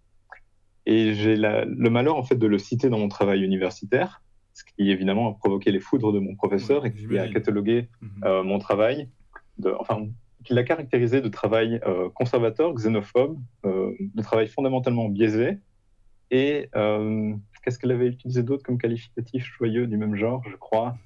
et 0.90 1.14
j'ai 1.14 1.36
le 1.36 1.88
malheur 1.88 2.16
en 2.16 2.24
fait 2.24 2.34
de 2.34 2.48
le 2.48 2.58
citer 2.58 2.88
dans 2.88 2.98
mon 2.98 3.08
travail 3.08 3.44
universitaire, 3.44 4.22
ce 4.54 4.64
qui 4.64 4.90
évidemment 4.90 5.30
a 5.30 5.34
provoqué 5.34 5.70
les 5.70 5.78
foudres 5.78 6.12
de 6.12 6.18
mon 6.18 6.34
professeur 6.34 6.84
et 6.84 6.92
qui 6.92 7.16
a 7.16 7.28
catalogué 7.28 7.88
mhm. 8.00 8.24
euh, 8.24 8.42
mon 8.42 8.58
travail, 8.58 9.08
de, 9.58 9.72
enfin, 9.78 10.08
qui 10.42 10.52
l'a 10.52 10.64
caractérisé 10.64 11.20
de 11.20 11.28
travail 11.28 11.80
euh, 11.86 12.08
conservateur, 12.10 12.74
xénophobe, 12.74 13.38
euh, 13.64 13.92
de 14.00 14.22
travail 14.22 14.48
fondamentalement 14.48 15.08
biaisé. 15.08 15.58
Et 16.32 16.68
qu'est-ce 17.62 17.78
qu'elle 17.78 17.92
avait 17.92 18.06
utilisé 18.06 18.42
d'autre 18.42 18.64
comme 18.64 18.78
qualificatif 18.78 19.48
joyeux 19.58 19.86
du 19.86 19.96
même 19.96 20.16
genre, 20.16 20.42
je 20.48 20.56
crois? 20.56 20.96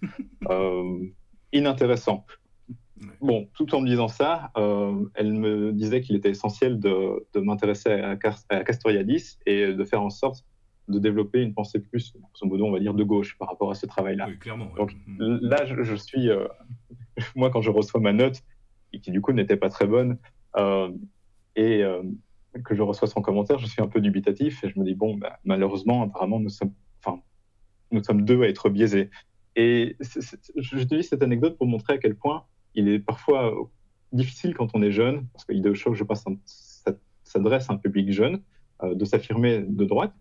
Inintéressant. 1.52 2.24
Bon, 3.20 3.48
tout 3.54 3.74
en 3.74 3.80
me 3.80 3.88
disant 3.88 4.08
ça, 4.08 4.50
euh, 4.56 5.04
elle 5.14 5.32
me 5.32 5.72
disait 5.72 6.00
qu'il 6.00 6.16
était 6.16 6.30
essentiel 6.30 6.78
de, 6.78 7.26
m'intéresser 7.34 7.90
à, 7.90 8.16
Castoriadis 8.16 9.38
et 9.46 9.72
de 9.72 9.84
faire 9.84 10.02
en 10.02 10.10
sorte 10.10 10.44
de 10.88 10.98
développer 10.98 11.40
une 11.40 11.54
pensée 11.54 11.80
plus, 11.80 12.14
grosso 12.14 12.46
modo, 12.46 12.66
on 12.66 12.70
va 12.70 12.78
dire, 12.78 12.92
de 12.92 13.02
gauche 13.02 13.38
par 13.38 13.48
rapport 13.48 13.70
à 13.70 13.74
ce 13.74 13.86
travail-là. 13.86 14.26
Oui, 14.28 14.38
clairement. 14.38 14.70
Donc 14.76 14.94
mm. 15.06 15.38
là, 15.40 15.64
je, 15.64 15.94
suis, 15.94 16.28
euh, 16.28 16.46
moi, 17.34 17.50
quand 17.50 17.62
je 17.62 17.70
reçois 17.70 18.00
ma 18.00 18.12
note, 18.12 18.42
et 18.92 19.00
qui 19.00 19.10
du 19.10 19.20
coup 19.20 19.32
n'était 19.32 19.56
pas 19.56 19.70
très 19.70 19.86
bonne, 19.86 20.18
euh, 20.56 20.90
et 21.56 21.82
que 22.64 22.74
je 22.74 22.82
reçois 22.82 23.08
son 23.08 23.22
commentaire, 23.22 23.58
je 23.58 23.66
suis 23.66 23.82
un 23.82 23.88
peu 23.88 24.00
dubitatif 24.00 24.62
et 24.62 24.68
je 24.68 24.78
me 24.78 24.84
dis, 24.84 24.94
bon, 24.94 25.16
bah, 25.16 25.38
malheureusement, 25.44 26.02
apparemment, 26.02 26.38
nous 26.38 26.50
sommes, 26.50 26.72
enfin, 27.02 27.20
nous 27.90 28.02
sommes 28.04 28.24
deux 28.24 28.42
à 28.42 28.48
être 28.48 28.68
biaisés. 28.68 29.10
Et 29.56 29.96
je 30.00 30.82
te 30.82 30.94
dis 30.94 31.02
cette 31.02 31.22
anecdote 31.22 31.56
pour 31.56 31.66
montrer 31.66 31.94
à 31.94 31.98
quel 31.98 32.14
point 32.14 32.44
il 32.74 32.88
est 32.88 32.98
parfois 32.98 33.54
difficile 34.12 34.54
quand 34.54 34.68
on 34.74 34.82
est 34.82 34.92
jeune, 34.92 35.26
parce 35.32 35.44
que 35.44 35.74
Choc, 35.74 35.94
je 35.94 36.04
pense, 36.04 36.24
s'adresse 37.24 37.70
à 37.70 37.74
un 37.74 37.76
public 37.76 38.12
jeune, 38.12 38.40
euh, 38.82 38.94
de 38.94 39.04
s'affirmer 39.04 39.60
de 39.60 39.84
droite. 39.84 40.14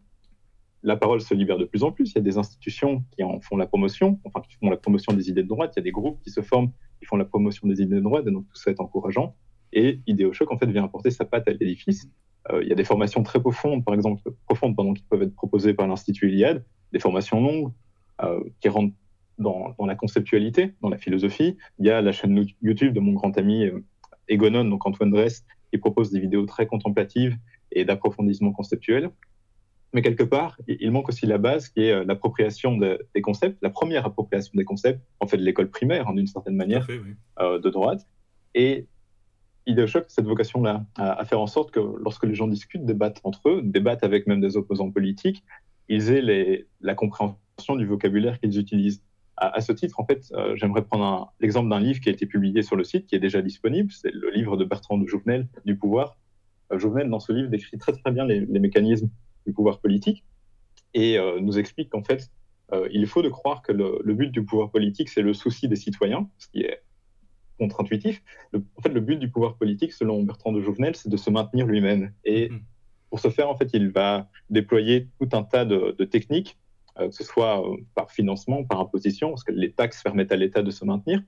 La 0.82 0.98
parole 0.98 1.22
se 1.22 1.34
libère 1.34 1.58
de 1.58 1.66
plus 1.66 1.84
en 1.84 1.92
plus. 1.92 2.12
Il 2.12 2.16
y 2.16 2.18
a 2.18 2.22
des 2.22 2.38
institutions 2.38 3.04
qui 3.12 3.24
en 3.24 3.40
font 3.40 3.56
la 3.56 3.68
promotion, 3.68 4.20
enfin 4.26 4.42
qui 4.42 4.56
font 4.56 4.70
la 4.70 4.78
promotion 4.78 5.14
des 5.14 5.30
idées 5.30 5.44
de 5.44 5.48
droite. 5.48 5.74
Il 5.76 5.80
y 5.80 5.82
a 5.82 5.84
des 5.84 5.92
groupes 5.92 6.20
qui 6.22 6.30
se 6.30 6.42
forment, 6.42 6.72
qui 7.00 7.06
font 7.06 7.16
la 7.16 7.26
promotion 7.26 7.68
des 7.68 7.82
idées 7.82 7.96
de 7.96 8.02
droite, 8.02 8.26
et 8.28 8.32
donc 8.32 8.46
tout 8.50 8.56
ça 8.56 8.72
est 8.72 8.80
encourageant. 8.82 9.36
Et 9.72 10.00
Choc, 10.34 10.52
en 10.52 10.58
fait, 10.58 10.68
vient 10.68 10.84
apporter 10.84 11.10
sa 11.10 11.26
patte 11.26 11.48
à 11.48 11.52
l'édifice. 11.52 12.10
Euh, 12.52 12.62
il 12.62 12.68
y 12.68 12.72
a 12.72 12.76
des 12.76 12.84
formations 12.84 13.24
très 13.24 13.40
profondes, 13.40 13.84
par 13.86 13.94
exemple, 13.94 14.22
profondes, 14.46 14.76
pardon, 14.76 14.94
qui 14.94 15.04
peuvent 15.04 15.24
être 15.24 15.36
proposées 15.36 15.74
par 15.74 15.88
l'Institut 15.88 16.30
Iliade, 16.30 16.64
des 16.92 17.00
formations 17.00 17.42
longues, 17.42 17.72
euh, 18.22 18.44
qui 18.60 18.70
rendent 18.70 18.94
dans, 19.38 19.76
la 19.86 19.96
conceptualité, 19.96 20.74
dans 20.82 20.90
la 20.90 20.98
philosophie. 20.98 21.58
Il 21.80 21.86
y 21.86 21.90
a 21.90 22.02
la 22.02 22.12
chaîne 22.12 22.46
YouTube 22.62 22.94
de 22.94 23.00
mon 23.00 23.14
grand 23.14 23.38
ami 23.38 23.66
euh, 23.66 23.84
Egonon, 24.28 24.66
donc 24.66 24.86
Antoine 24.86 25.12
Dress, 25.12 25.46
qui 25.72 25.78
propose 25.78 26.12
des 26.12 26.20
vidéos 26.20 26.46
très 26.46 26.68
contemplatives 26.68 27.38
et 27.72 27.86
d'approfondissement 27.86 28.52
conceptuel. 28.52 29.12
Mais 29.94 30.02
quelque 30.02 30.24
part, 30.24 30.60
il 30.68 30.92
manque 30.92 31.10
aussi 31.10 31.28
la 31.28 31.38
base 31.38 31.70
qui 31.70 31.82
est 31.82 31.92
euh, 31.92 32.04
l'appropriation 32.04 32.78
des 32.78 33.22
concepts, 33.22 33.58
la 33.62 33.70
première 33.70 34.06
appropriation 34.06 34.52
des 34.56 34.66
concepts, 34.66 35.02
en 35.20 35.28
fait 35.28 35.38
de 35.38 35.44
l'école 35.44 35.70
primaire, 35.70 36.08
hein, 36.08 36.16
d'une 36.16 36.28
certaine 36.28 36.56
manière, 36.56 36.88
euh, 37.40 37.60
de 37.60 37.70
droite. 37.70 38.08
Et 38.56 38.88
Choc, 39.88 40.06
cette 40.08 40.26
vocation-là, 40.26 40.86
à, 40.96 41.24
faire 41.26 41.40
en 41.40 41.48
sorte 41.48 41.72
que 41.72 41.80
lorsque 41.80 42.26
les 42.26 42.36
gens 42.36 42.48
discutent, 42.48 42.86
débattent 42.86 43.22
entre 43.24 43.50
eux, 43.50 43.62
débattent 43.64 44.04
avec 44.04 44.28
même 44.28 44.42
des 44.42 44.58
opposants 44.58 44.92
politiques, 44.92 45.44
ils 45.88 46.12
aient 46.12 46.22
les, 46.22 46.68
la 46.82 46.96
compréhension 46.96 47.76
du 47.78 47.86
vocabulaire 47.86 48.40
qu'ils 48.40 48.60
utilisent. 48.60 49.04
À, 49.52 49.60
ce 49.60 49.74
titre, 49.74 50.00
en 50.00 50.06
fait, 50.06 50.32
euh, 50.32 50.56
j'aimerais 50.56 50.86
prendre 50.86 51.34
l'exemple 51.42 51.70
d'un 51.70 51.80
livre 51.80 52.00
qui 52.00 52.08
a 52.08 52.12
été 52.14 52.26
publié 52.26 52.62
sur 52.62 52.78
le 52.78 52.86
site, 52.86 53.08
qui 53.08 53.16
est 53.16 53.20
déjà 53.20 53.42
disponible. 53.42 53.92
C'est 53.92 54.12
le 54.14 54.30
livre 54.30 54.56
de 54.56 54.64
Bertrand 54.64 54.98
de 54.98 55.06
Jouvenel, 55.06 55.50
Du 55.66 55.76
pouvoir. 55.76 56.18
Euh, 56.72 56.80
Jouvenel, 56.80 57.10
dans 57.10 57.20
ce 57.20 57.34
livre, 57.34 57.50
décrit 57.50 57.78
très 57.78 57.92
très 57.92 58.12
bien 58.12 58.26
les, 58.26 58.46
mécanismes 58.60 59.10
du 59.46 59.52
pouvoir 59.52 59.80
politique 59.80 60.24
et 60.94 61.18
euh, 61.18 61.42
nous 61.42 61.60
explique 61.60 61.90
qu'en 61.90 62.04
fait, 62.04 62.32
il 62.90 63.06
faut 63.06 63.22
de 63.22 63.30
croire 63.30 63.62
que 63.62 63.72
le, 63.72 64.14
but 64.16 64.32
du 64.32 64.44
pouvoir 64.44 64.72
politique, 64.72 65.08
c'est 65.08 65.22
le 65.22 65.36
souci 65.36 65.68
des 65.68 65.76
citoyens, 65.76 66.28
ce 66.40 66.48
qui 66.48 66.62
est 66.62 66.82
contre-intuitif. 67.60 68.24
En 68.52 68.82
fait, 68.82 68.90
le 68.90 69.00
but 69.00 69.18
du 69.18 69.30
pouvoir 69.30 69.58
politique, 69.58 69.94
selon 69.94 70.24
Bertrand 70.24 70.52
de 70.52 70.60
Jouvenel, 70.60 70.96
c'est 70.96 71.10
de 71.10 71.18
se 71.18 71.30
maintenir 71.30 71.68
lui-même. 71.68 72.14
Et 72.26 72.50
mmh. 72.50 72.62
pour 73.12 73.20
ce 73.20 73.30
faire, 73.30 73.48
en 73.48 73.56
fait, 73.56 73.70
il 73.74 73.90
va 73.92 74.28
déployer 74.50 75.08
tout 75.20 75.30
un 75.34 75.44
tas 75.44 75.66
de 75.66 76.04
techniques 76.06 76.58
que 76.98 77.12
ce 77.12 77.24
soit 77.24 77.66
euh, 77.66 77.78
par 77.96 78.12
financement, 78.12 78.64
par 78.64 78.80
imposition, 78.80 79.30
parce 79.30 79.44
que 79.44 79.52
les 79.52 79.72
taxes 79.72 80.02
permettent 80.04 80.32
à 80.32 80.36
l'État 80.36 80.62
de 80.62 80.72
se 80.72 80.86
maintenir 80.86 81.22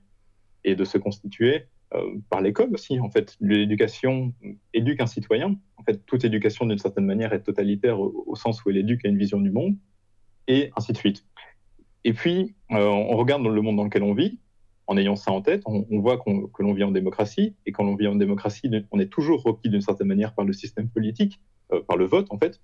et 0.64 0.74
de 0.74 0.84
se 0.84 0.98
constituer, 0.98 1.66
euh, 1.94 2.16
par 2.30 2.40
l'école 2.40 2.72
aussi. 2.72 2.98
En 3.00 3.10
fait, 3.10 3.36
l'éducation 3.40 4.32
éduque 4.74 5.00
un 5.00 5.06
citoyen. 5.06 5.56
En 5.76 5.82
fait, 5.82 6.04
toute 6.06 6.24
éducation, 6.24 6.66
d'une 6.66 6.78
certaine 6.78 7.06
manière, 7.06 7.32
est 7.32 7.42
totalitaire 7.42 8.00
au, 8.00 8.34
sens 8.36 8.64
où 8.64 8.70
elle 8.70 8.76
éduque 8.76 9.04
à 9.04 9.08
une 9.08 9.18
vision 9.18 9.40
du 9.40 9.50
monde, 9.50 9.76
et 10.48 10.70
ainsi 10.76 10.92
de 10.92 10.98
suite. 10.98 11.24
Et 12.04 12.12
puis, 12.12 12.54
on 12.70 13.16
regarde 13.16 13.42
dans 13.42 13.50
le 13.50 13.62
monde 13.62 13.76
dans 13.76 13.84
lequel 13.84 14.04
on 14.04 14.14
vit, 14.14 14.38
en 14.86 14.96
ayant 14.96 15.16
ça 15.16 15.32
en 15.32 15.42
tête, 15.42 15.62
on, 15.66 15.84
voit 15.98 16.18
que 16.18 16.62
l'on 16.62 16.72
vit 16.72 16.84
en 16.84 16.92
démocratie, 16.92 17.56
et 17.66 17.72
quand 17.72 17.82
l'on 17.82 17.96
vit 17.96 18.06
en 18.06 18.14
démocratie, 18.14 18.70
on 18.92 19.00
est 19.00 19.08
toujours 19.08 19.42
requis 19.42 19.68
d'une 19.68 19.80
certaine 19.80 20.06
manière 20.06 20.32
par 20.34 20.44
le 20.44 20.52
système 20.52 20.88
politique, 20.88 21.40
par 21.88 21.96
le 21.96 22.04
vote 22.04 22.28
en 22.30 22.38
fait, 22.38 22.60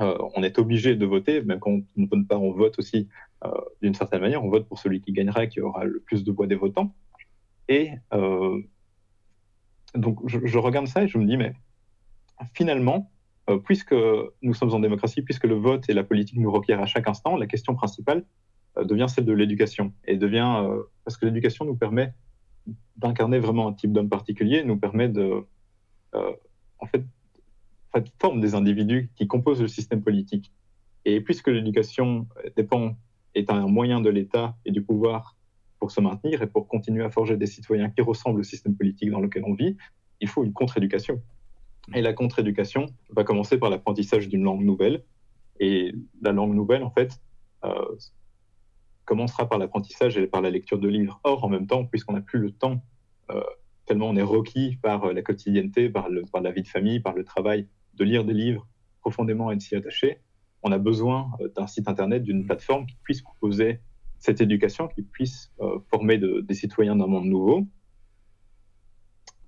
euh, 0.00 0.16
on 0.34 0.42
est 0.42 0.58
obligé 0.58 0.94
de 0.94 1.06
voter, 1.06 1.42
même 1.42 1.58
quand 1.58 1.70
on 1.70 1.82
ne 1.96 2.06
vote 2.06 2.28
pas, 2.28 2.36
on 2.36 2.52
vote 2.52 2.78
aussi 2.78 3.08
euh, 3.44 3.50
d'une 3.82 3.94
certaine 3.94 4.20
manière, 4.20 4.44
on 4.44 4.50
vote 4.50 4.68
pour 4.68 4.78
celui 4.78 5.00
qui 5.00 5.12
gagnera, 5.12 5.46
qui 5.46 5.60
aura 5.60 5.84
le 5.84 6.00
plus 6.00 6.22
de 6.22 6.32
voix 6.32 6.46
des 6.46 6.54
votants. 6.54 6.94
Et 7.68 7.92
euh, 8.12 8.60
donc 9.94 10.20
je, 10.26 10.58
regarde 10.58 10.86
ça 10.86 11.02
et 11.02 11.08
je 11.08 11.16
me 11.16 11.26
dis, 11.26 11.36
mais 11.36 11.54
finalement, 12.52 13.10
puisque 13.64 13.94
nous 14.42 14.54
sommes 14.54 14.74
en 14.74 14.80
démocratie, 14.80 15.22
puisque 15.22 15.44
le 15.44 15.54
vote 15.54 15.88
et 15.88 15.94
la 15.94 16.04
politique 16.04 16.38
nous 16.38 16.50
requièrent 16.50 16.82
à 16.82 16.86
chaque 16.86 17.08
instant, 17.08 17.36
la 17.36 17.46
question 17.46 17.74
principale 17.74 18.24
devient 18.76 19.06
celle 19.08 19.24
de 19.24 19.32
l'éducation. 19.32 19.92
Et 20.04 20.16
devient, 20.16 20.66
parce 21.04 21.16
que 21.16 21.24
l'éducation 21.24 21.64
nous 21.64 21.76
permet 21.76 22.12
d'incarner 22.96 23.38
vraiment 23.38 23.68
un 23.68 23.72
type 23.72 23.92
d'homme 23.92 24.08
particulier, 24.08 24.64
nous 24.64 24.76
permet 24.76 25.08
de, 25.08 25.46
en 26.12 26.86
fait, 26.86 27.04
forme 28.20 28.40
des 28.40 28.54
individus 28.54 29.10
qui 29.16 29.26
composent 29.26 29.62
le 29.62 29.68
système 29.68 30.02
politique. 30.02 30.52
Et 31.04 31.20
puisque 31.20 31.48
l'éducation 31.48 32.26
est 33.34 33.50
un 33.50 33.66
moyen 33.68 34.00
de 34.00 34.10
l'État 34.10 34.56
et 34.64 34.72
du 34.72 34.82
pouvoir 34.82 35.36
pour 35.78 35.90
se 35.90 36.00
maintenir 36.00 36.42
et 36.42 36.46
pour 36.46 36.68
continuer 36.68 37.04
à 37.04 37.10
forger 37.10 37.36
des 37.36 37.46
citoyens 37.46 37.90
qui 37.90 38.00
ressemblent 38.00 38.40
au 38.40 38.44
système 38.44 38.74
politique 38.74 39.10
dans 39.10 39.20
lequel 39.20 39.44
on 39.46 39.54
vit, 39.54 39.76
il 40.20 40.28
faut 40.28 40.44
une 40.44 40.52
contre-éducation. 40.52 41.22
Et 41.94 42.02
la 42.02 42.12
contre-éducation 42.12 42.86
va 43.10 43.24
commencer 43.24 43.58
par 43.58 43.70
l'apprentissage 43.70 44.28
d'une 44.28 44.42
langue 44.42 44.64
nouvelle. 44.64 45.04
Et 45.60 45.94
la 46.22 46.32
langue 46.32 46.54
nouvelle, 46.54 46.82
en 46.82 46.90
fait, 46.90 47.20
euh, 47.64 47.96
commencera 49.04 49.48
par 49.48 49.58
l'apprentissage 49.58 50.18
et 50.18 50.26
par 50.26 50.40
la 50.40 50.50
lecture 50.50 50.78
de 50.78 50.88
livres. 50.88 51.20
Or, 51.22 51.44
en 51.44 51.48
même 51.48 51.66
temps, 51.66 51.84
puisqu'on 51.84 52.14
n'a 52.14 52.20
plus 52.20 52.40
le 52.40 52.50
temps, 52.50 52.82
euh, 53.30 53.40
tellement 53.84 54.08
on 54.08 54.16
est 54.16 54.22
requis 54.22 54.78
par 54.82 55.12
la 55.12 55.22
quotidienneté, 55.22 55.88
par 55.88 56.08
la 56.10 56.50
vie 56.50 56.62
de 56.62 56.68
famille, 56.68 57.00
par 57.00 57.14
le 57.14 57.22
travail, 57.22 57.68
de 57.96 58.04
lire 58.04 58.24
des 58.24 58.34
livres 58.34 58.66
profondément 59.00 59.50
et 59.50 59.56
de 59.56 59.62
s'y 59.62 59.76
attacher, 59.76 60.20
on 60.62 60.72
a 60.72 60.78
besoin 60.78 61.30
euh, 61.40 61.48
d'un 61.56 61.66
site 61.66 61.88
internet, 61.88 62.22
d'une 62.22 62.44
plateforme 62.44 62.86
qui 62.86 62.96
puisse 63.02 63.22
proposer 63.22 63.80
cette 64.18 64.40
éducation, 64.40 64.88
qui 64.88 65.02
puisse 65.02 65.52
euh, 65.60 65.78
former 65.90 66.18
des 66.18 66.54
citoyens 66.54 66.96
d'un 66.96 67.06
monde 67.06 67.26
nouveau. 67.26 67.66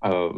Euh, 0.05 0.31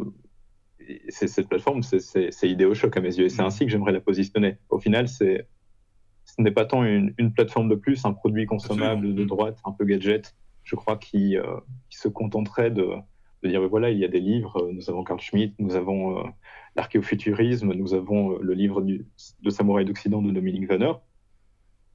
cette 1.08 1.48
plateforme, 1.48 1.82
c'est 1.82 2.32
Idéochoc 2.42 2.96
à 2.96 3.00
mes 3.00 3.16
yeux, 3.16 3.26
et 3.26 3.28
c'est 3.28 3.42
mm. 3.42 3.46
ainsi 3.46 3.64
que 3.64 3.70
j'aimerais 3.70 3.92
la 3.92 4.00
positionner. 4.00 4.58
Au 4.68 4.80
final, 4.80 5.08
ce 5.08 5.44
n'est 6.38 6.50
pas 6.50 6.64
tant 6.64 6.82
une, 6.84 7.14
plateforme 7.32 7.68
de 7.68 7.76
plus, 7.76 8.04
un 8.04 8.12
produit 8.12 8.46
consommable 8.46 9.14
de 9.14 9.24
droite, 9.24 9.58
un 9.64 9.72
peu 9.72 9.84
gadget, 9.84 10.34
je 10.64 10.74
crois, 10.74 10.96
qui, 10.96 11.36
qui 11.88 11.98
se 11.98 12.08
contenterait 12.08 12.72
de, 12.72 12.88
de 13.42 13.48
dire 13.48 13.66
voilà, 13.68 13.90
il 13.90 13.98
y 13.98 14.04
a 14.04 14.08
des 14.08 14.20
livres, 14.20 14.70
nous 14.72 14.88
avons 14.90 15.04
Carl 15.04 15.20
Schmitt, 15.20 15.54
nous 15.58 15.74
avons 15.74 16.22
l'archéofuturisme, 16.76 17.72
nous 17.72 17.94
avons 17.94 18.38
le 18.38 18.54
livre 18.54 18.80
de 18.82 19.50
Samouraï 19.50 19.84
d'Occident 19.84 20.22
de 20.22 20.30
Dominique 20.30 20.68
Vanner. 20.68 20.92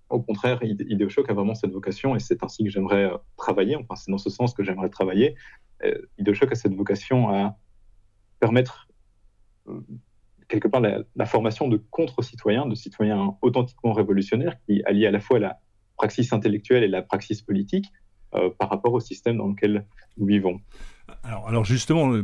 Au 0.09 0.21
contraire, 0.21 0.59
Ideoshock 0.63 1.29
a 1.29 1.33
vraiment 1.33 1.55
cette 1.55 1.71
vocation 1.71 2.15
et 2.15 2.19
c'est 2.19 2.43
ainsi 2.43 2.63
que 2.63 2.69
j'aimerais 2.69 3.11
travailler, 3.35 3.75
enfin 3.75 3.95
c'est 3.95 4.11
dans 4.11 4.17
ce 4.17 4.29
sens 4.29 4.53
que 4.53 4.63
j'aimerais 4.63 4.89
travailler. 4.89 5.35
Ideoshock 6.17 6.51
a 6.51 6.55
cette 6.55 6.73
vocation 6.73 7.29
à 7.29 7.57
permettre 8.39 8.87
quelque 10.47 10.67
part 10.67 10.81
la, 10.81 11.25
formation 11.25 11.67
de 11.67 11.77
contre-citoyens, 11.77 12.65
de 12.65 12.75
citoyens 12.75 13.35
authentiquement 13.41 13.93
révolutionnaires 13.93 14.55
qui 14.65 14.81
allient 14.85 15.07
à 15.07 15.11
la 15.11 15.19
fois 15.19 15.39
la 15.39 15.59
praxis 15.97 16.31
intellectuelle 16.31 16.83
et 16.83 16.87
la 16.87 17.01
praxis 17.01 17.41
politique 17.41 17.91
euh, 18.35 18.49
par 18.57 18.69
rapport 18.69 18.93
au 18.93 18.99
système 18.99 19.37
dans 19.37 19.47
lequel 19.47 19.85
nous 20.17 20.25
vivons. 20.25 20.61
Alors, 21.23 21.65
justement, 21.65 22.13
euh, 22.13 22.23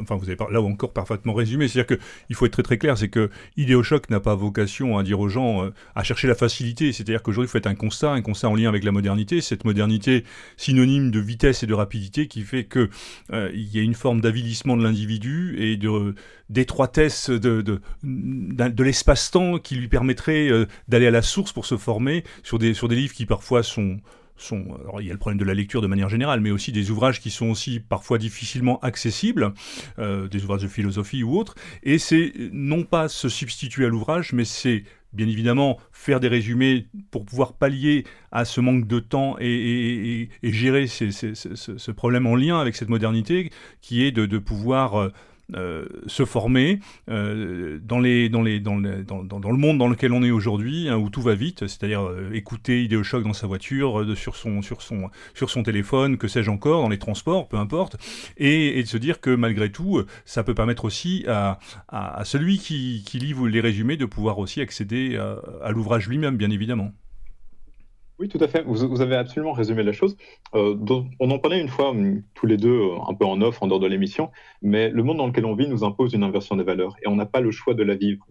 enfin, 0.00 0.16
vous 0.16 0.30
avez 0.30 0.38
là 0.50 0.62
encore 0.62 0.92
parfaitement 0.92 1.34
résumé, 1.34 1.68
c'est-à-dire 1.68 1.98
qu'il 1.98 2.36
faut 2.36 2.46
être 2.46 2.52
très 2.52 2.62
très 2.62 2.78
clair, 2.78 2.96
c'est 2.96 3.08
que 3.08 3.30
Idéochoc 3.56 4.08
n'a 4.08 4.20
pas 4.20 4.34
vocation 4.34 4.96
à 4.96 5.02
dire 5.02 5.20
aux 5.20 5.28
gens 5.28 5.64
euh, 5.64 5.70
à 5.94 6.02
chercher 6.02 6.28
la 6.28 6.34
facilité, 6.34 6.92
c'est-à-dire 6.92 7.22
qu'aujourd'hui 7.22 7.48
il 7.48 7.50
faut 7.50 7.58
être 7.58 7.66
un 7.66 7.74
constat, 7.74 8.12
un 8.12 8.22
constat 8.22 8.48
en 8.48 8.54
lien 8.54 8.68
avec 8.68 8.84
la 8.84 8.92
modernité, 8.92 9.42
cette 9.42 9.64
modernité 9.64 10.24
synonyme 10.56 11.10
de 11.10 11.20
vitesse 11.20 11.62
et 11.62 11.66
de 11.66 11.74
rapidité 11.74 12.26
qui 12.26 12.42
fait 12.42 12.64
que 12.64 12.88
euh, 13.32 13.50
y 13.54 13.78
a 13.78 13.82
une 13.82 13.94
forme 13.94 14.22
d'avilissement 14.22 14.76
de 14.76 14.82
l'individu 14.82 15.56
et 15.58 15.78
d'étroitesse 16.48 17.28
de, 17.28 17.80
l'espace-temps 18.82 19.58
qui 19.58 19.74
lui 19.74 19.88
permettrait 19.88 20.50
d'aller 20.88 21.06
à 21.06 21.10
la 21.10 21.22
source 21.22 21.52
pour 21.52 21.66
se 21.66 21.76
former 21.76 22.24
sur 22.42 22.58
des 22.58 22.72
livres 22.72 23.14
qui 23.14 23.26
parfois 23.26 23.62
sont 23.62 23.98
il 25.00 25.06
y 25.06 25.10
a 25.10 25.12
le 25.12 25.18
problème 25.18 25.38
de 25.38 25.44
la 25.44 25.54
lecture 25.54 25.82
de 25.82 25.86
manière 25.86 26.08
générale, 26.08 26.40
mais 26.40 26.50
aussi 26.50 26.72
des 26.72 26.90
ouvrages 26.90 27.20
qui 27.20 27.30
sont 27.30 27.50
aussi 27.50 27.80
parfois 27.80 28.18
difficilement 28.18 28.78
accessibles, 28.80 29.52
euh, 29.98 30.28
des 30.28 30.44
ouvrages 30.44 30.62
de 30.62 30.68
philosophie 30.68 31.22
ou 31.22 31.38
autres, 31.38 31.54
et 31.82 31.98
c'est 31.98 32.32
non 32.52 32.84
pas 32.84 33.08
se 33.08 33.28
substituer 33.28 33.84
à 33.86 33.88
l'ouvrage, 33.88 34.32
mais 34.32 34.44
c'est 34.44 34.84
bien 35.12 35.26
évidemment 35.26 35.78
faire 35.90 36.20
des 36.20 36.28
résumés 36.28 36.86
pour 37.10 37.24
pouvoir 37.24 37.54
pallier 37.54 38.04
à 38.30 38.44
ce 38.44 38.60
manque 38.60 38.86
de 38.86 39.00
temps 39.00 39.36
et, 39.40 40.28
gérer 40.42 40.86
ce 40.86 41.90
problème 41.90 42.26
en 42.26 42.36
lien 42.36 42.60
avec 42.60 42.76
cette 42.76 42.90
modernité 42.90 43.50
qui 43.80 44.04
est 44.04 44.12
de, 44.12 44.38
pouvoir 44.38 45.00
euh, 45.00 45.12
se 45.54 46.24
former 46.24 46.80
euh, 47.08 47.78
dans, 47.82 47.98
le, 47.98 49.56
monde 49.56 49.78
dans 49.78 49.88
lequel 49.88 50.12
on 50.12 50.22
est 50.22 50.30
aujourd'hui, 50.30 50.88
hein, 50.88 50.96
où 50.96 51.08
tout 51.10 51.22
va 51.22 51.34
vite, 51.34 51.66
c'est-à-dire 51.66 52.02
euh, 52.02 52.30
écouter 52.32 52.84
Idéochoc 52.84 53.24
dans 53.24 53.32
sa 53.32 53.46
voiture, 53.46 54.04
sur, 54.16 54.36
son, 54.36 55.62
téléphone, 55.62 56.18
que 56.18 56.28
sais-je 56.28 56.50
encore, 56.50 56.82
dans 56.82 56.88
les 56.88 56.98
transports, 56.98 57.48
peu 57.48 57.56
importe, 57.56 57.96
et, 58.36 58.82
de 58.82 58.88
se 58.88 58.98
dire 58.98 59.20
que 59.20 59.30
malgré 59.30 59.70
tout, 59.72 60.02
ça 60.24 60.44
peut 60.44 60.54
permettre 60.54 60.84
aussi 60.84 61.24
à, 61.28 61.58
celui 62.24 62.58
qui, 62.58 63.02
lit 63.14 63.34
les 63.50 63.60
résumés 63.60 63.96
de 63.96 64.04
pouvoir 64.04 64.38
aussi 64.38 64.60
accéder 64.60 65.16
à 65.62 65.70
l'ouvrage 65.70 66.08
lui-même, 66.08 66.36
bien 66.36 66.50
évidemment. 66.50 66.92
Oui, 68.18 68.28
tout 68.28 68.38
à 68.40 68.48
fait. 68.48 68.62
Vous, 68.62 69.00
avez 69.00 69.14
absolument 69.14 69.52
résumé 69.52 69.84
la 69.84 69.92
chose. 69.92 70.16
Euh, 70.54 70.76
on 71.20 71.30
en 71.30 71.38
parlait 71.38 71.60
une 71.60 71.68
fois, 71.68 71.90
hum, 71.90 72.22
tous 72.34 72.46
les 72.46 72.56
deux, 72.56 72.80
euh, 72.80 72.96
un 73.08 73.14
peu 73.14 73.24
en 73.24 73.40
off, 73.42 73.62
en 73.62 73.68
dehors 73.68 73.78
de 73.78 73.86
l'émission, 73.86 74.30
mais 74.60 74.90
le 74.90 75.04
monde 75.04 75.18
dans 75.18 75.26
lequel 75.28 75.44
on 75.44 75.54
vit 75.54 75.68
nous 75.68 75.84
impose 75.84 76.14
une 76.14 76.24
inversion 76.24 76.56
des 76.56 76.64
valeurs 76.64 76.96
et 77.02 77.08
on 77.08 77.14
n'a 77.14 77.26
pas 77.26 77.40
le 77.40 77.52
choix 77.52 77.74
de 77.74 77.82
la 77.84 77.94
vivre. 77.94 78.26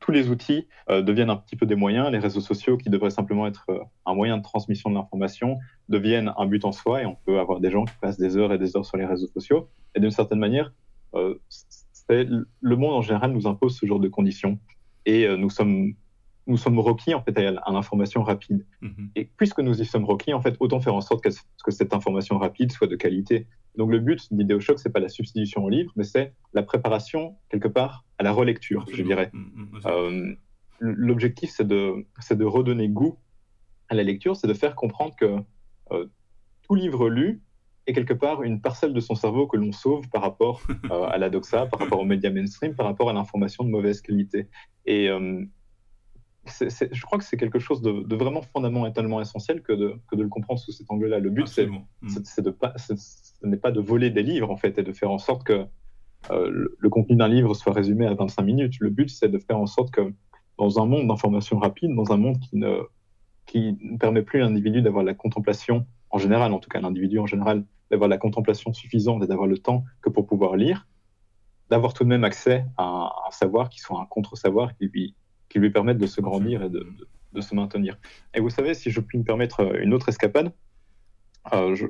tous 0.00 0.10
les 0.10 0.30
outils 0.30 0.66
euh, 0.90 1.00
deviennent 1.02 1.30
un 1.30 1.36
petit 1.36 1.54
peu 1.54 1.66
des 1.66 1.76
moyens. 1.76 2.10
Les 2.10 2.18
réseaux 2.18 2.40
sociaux, 2.40 2.78
qui 2.78 2.88
devraient 2.88 3.10
simplement 3.10 3.46
être 3.46 3.66
un 4.06 4.14
moyen 4.14 4.38
de 4.38 4.42
transmission 4.42 4.88
de 4.88 4.94
l'information, 4.94 5.58
deviennent 5.90 6.32
un 6.38 6.46
but 6.46 6.64
en 6.64 6.72
soi 6.72 7.02
et 7.02 7.06
on 7.06 7.16
peut 7.26 7.38
avoir 7.38 7.60
des 7.60 7.70
gens 7.70 7.84
qui 7.84 7.94
passent 8.00 8.18
des 8.18 8.38
heures 8.38 8.54
et 8.54 8.58
des 8.58 8.74
heures 8.74 8.86
sur 8.86 8.96
les 8.96 9.06
réseaux 9.06 9.28
sociaux. 9.28 9.68
Et 9.94 10.00
d'une 10.00 10.10
certaine 10.10 10.38
manière, 10.38 10.72
le 11.12 12.76
monde 12.76 12.94
en 12.94 13.02
général 13.02 13.32
nous 13.32 13.46
impose 13.46 13.78
ce 13.78 13.84
genre 13.84 14.00
de 14.00 14.08
conditions. 14.08 14.58
Et 15.04 15.28
nous 15.36 15.50
sommes 15.50 15.94
nous 16.46 16.56
sommes 16.56 16.78
requis 16.78 17.14
en 17.14 17.22
fait 17.22 17.36
à, 17.38 17.70
l'information 17.70 18.22
rapide. 18.22 18.66
Mhm. 18.80 19.10
Et 19.14 19.30
puisque 19.36 19.60
nous 19.60 19.80
y 19.80 19.84
sommes 19.84 20.04
requis, 20.04 20.32
en 20.32 20.40
fait, 20.40 20.56
autant 20.60 20.80
faire 20.80 20.94
en 20.94 21.00
sorte 21.00 21.22
que, 21.22 21.30
que 21.64 21.70
cette 21.70 21.94
information 21.94 22.38
rapide 22.38 22.72
soit 22.72 22.88
de 22.88 22.96
qualité. 22.96 23.46
Donc 23.76 23.90
le 23.90 24.00
but 24.00 24.32
d'IdeoShock, 24.32 24.78
c'est 24.78 24.92
pas 24.92 25.00
la 25.00 25.08
substitution 25.08 25.64
au 25.64 25.68
livre, 25.68 25.92
mais 25.96 26.04
c'est 26.04 26.34
la 26.52 26.62
préparation 26.62 27.36
quelque 27.48 27.68
part 27.68 28.04
à 28.18 28.22
la 28.22 28.32
relecture, 28.32 28.84
je 28.92 29.02
dirais. 29.02 29.30
Mhm, 29.32 29.52
mhm, 29.54 29.80
euh, 29.86 30.34
l'objectif, 30.80 31.50
c'est 31.50 31.66
de, 31.66 32.06
c'est 32.20 32.36
de 32.36 32.44
redonner 32.44 32.88
goût 32.88 33.18
à 33.88 33.94
la 33.94 34.02
lecture, 34.02 34.36
c'est 34.36 34.48
de 34.48 34.54
faire 34.54 34.74
comprendre 34.74 35.14
que 35.16 35.36
euh, 35.92 36.06
tout 36.62 36.74
livre 36.74 37.08
lu 37.08 37.42
est 37.86 37.92
quelque 37.92 38.14
part 38.14 38.42
une 38.42 38.60
parcelle 38.60 38.92
de 38.92 39.00
son 39.00 39.14
cerveau 39.14 39.46
que 39.46 39.56
l'on 39.56 39.72
sauve 39.72 40.08
par 40.10 40.22
rapport 40.22 40.62
euh, 40.90 41.04
à 41.04 41.18
la 41.18 41.30
doxa, 41.30 41.66
par 41.66 41.80
rapport 41.80 42.00
aux 42.00 42.04
médias 42.04 42.30
mainstream, 42.30 42.74
par 42.74 42.86
rapport 42.86 43.10
à 43.10 43.12
l'information 43.12 43.64
de 43.64 43.70
mauvaise 43.70 44.00
qualité. 44.00 44.48
Et 44.86 45.08
je 46.44 47.02
crois 47.02 47.18
que 47.18 47.24
c'est 47.24 47.36
quelque 47.36 47.58
chose 47.58 47.82
de, 47.82 48.16
vraiment 48.16 48.42
fondamentalement 48.42 49.20
essentiel 49.20 49.62
que 49.62 49.72
de, 49.72 49.94
que 50.10 50.16
de 50.16 50.22
le 50.22 50.28
comprendre 50.28 50.58
sous 50.58 50.72
cet 50.72 50.90
angle-là. 50.90 51.18
Le 51.20 51.30
but, 51.30 51.46
c'est 51.46 51.66
de 51.66 52.50
pas, 52.50 52.74
ce 52.76 52.94
n'est 53.44 53.56
pas 53.56 53.70
de 53.70 53.80
voler 53.80 54.10
des 54.10 54.22
livres, 54.22 54.50
en 54.50 54.56
fait, 54.56 54.78
et 54.78 54.82
de 54.82 54.92
faire 54.92 55.10
en 55.10 55.18
sorte 55.18 55.44
que 55.44 55.66
euh, 56.30 56.72
le, 56.78 56.90
contenu 56.90 57.16
d'un 57.16 57.28
livre 57.28 57.54
soit 57.54 57.72
résumé 57.72 58.06
à 58.06 58.14
25 58.14 58.42
minutes. 58.42 58.74
Le 58.80 58.90
but, 58.90 59.10
c'est 59.10 59.28
de 59.28 59.38
faire 59.38 59.58
en 59.58 59.66
sorte 59.66 59.92
que 59.92 60.12
dans 60.58 60.80
un 60.80 60.86
monde 60.86 61.08
d'information 61.08 61.58
rapide, 61.58 61.94
dans 61.94 62.12
un 62.12 62.16
monde 62.16 62.38
qui 62.38 62.56
ne, 62.56 62.80
qui 63.46 63.78
ne 63.80 63.96
permet 63.96 64.22
plus 64.22 64.40
à 64.40 64.44
l'individu 64.44 64.82
d'avoir 64.82 65.04
la 65.04 65.14
contemplation, 65.14 65.86
en 66.10 66.18
général, 66.18 66.52
en 66.52 66.58
tout 66.58 66.68
cas 66.68 66.80
l'individu 66.80 67.18
en 67.18 67.26
général, 67.26 67.64
d'avoir 67.90 68.08
la 68.08 68.18
contemplation 68.18 68.72
suffisante 68.72 69.22
et 69.22 69.26
d'avoir 69.26 69.46
le 69.46 69.58
temps 69.58 69.84
que 70.00 70.10
pour 70.10 70.26
pouvoir 70.26 70.56
lire, 70.56 70.86
d'avoir 71.70 71.94
tout 71.94 72.04
de 72.04 72.08
même 72.08 72.24
accès 72.24 72.64
à 72.76 72.84
un, 72.84 73.04
à 73.06 73.24
un 73.28 73.30
savoir 73.30 73.68
qui 73.68 73.80
soit 73.80 74.00
un 74.00 74.06
contre-savoir 74.06 74.76
qui 74.76 74.86
lui 74.86 75.14
qui 75.52 75.58
lui 75.58 75.70
permettent 75.70 75.98
de 75.98 76.06
se 76.06 76.22
grandir 76.22 76.62
et 76.62 76.70
de, 76.70 76.86
se 77.40 77.54
maintenir. 77.54 77.98
Et 78.34 78.40
vous 78.40 78.48
savez, 78.48 78.72
si 78.72 78.90
je 78.90 79.00
puis 79.00 79.18
me 79.18 79.24
permettre 79.24 79.60
euh, 79.60 79.82
une 79.82 79.92
autre 79.92 80.08
escapade, 80.08 80.52
euh, 81.52 81.74
je, 81.74 81.86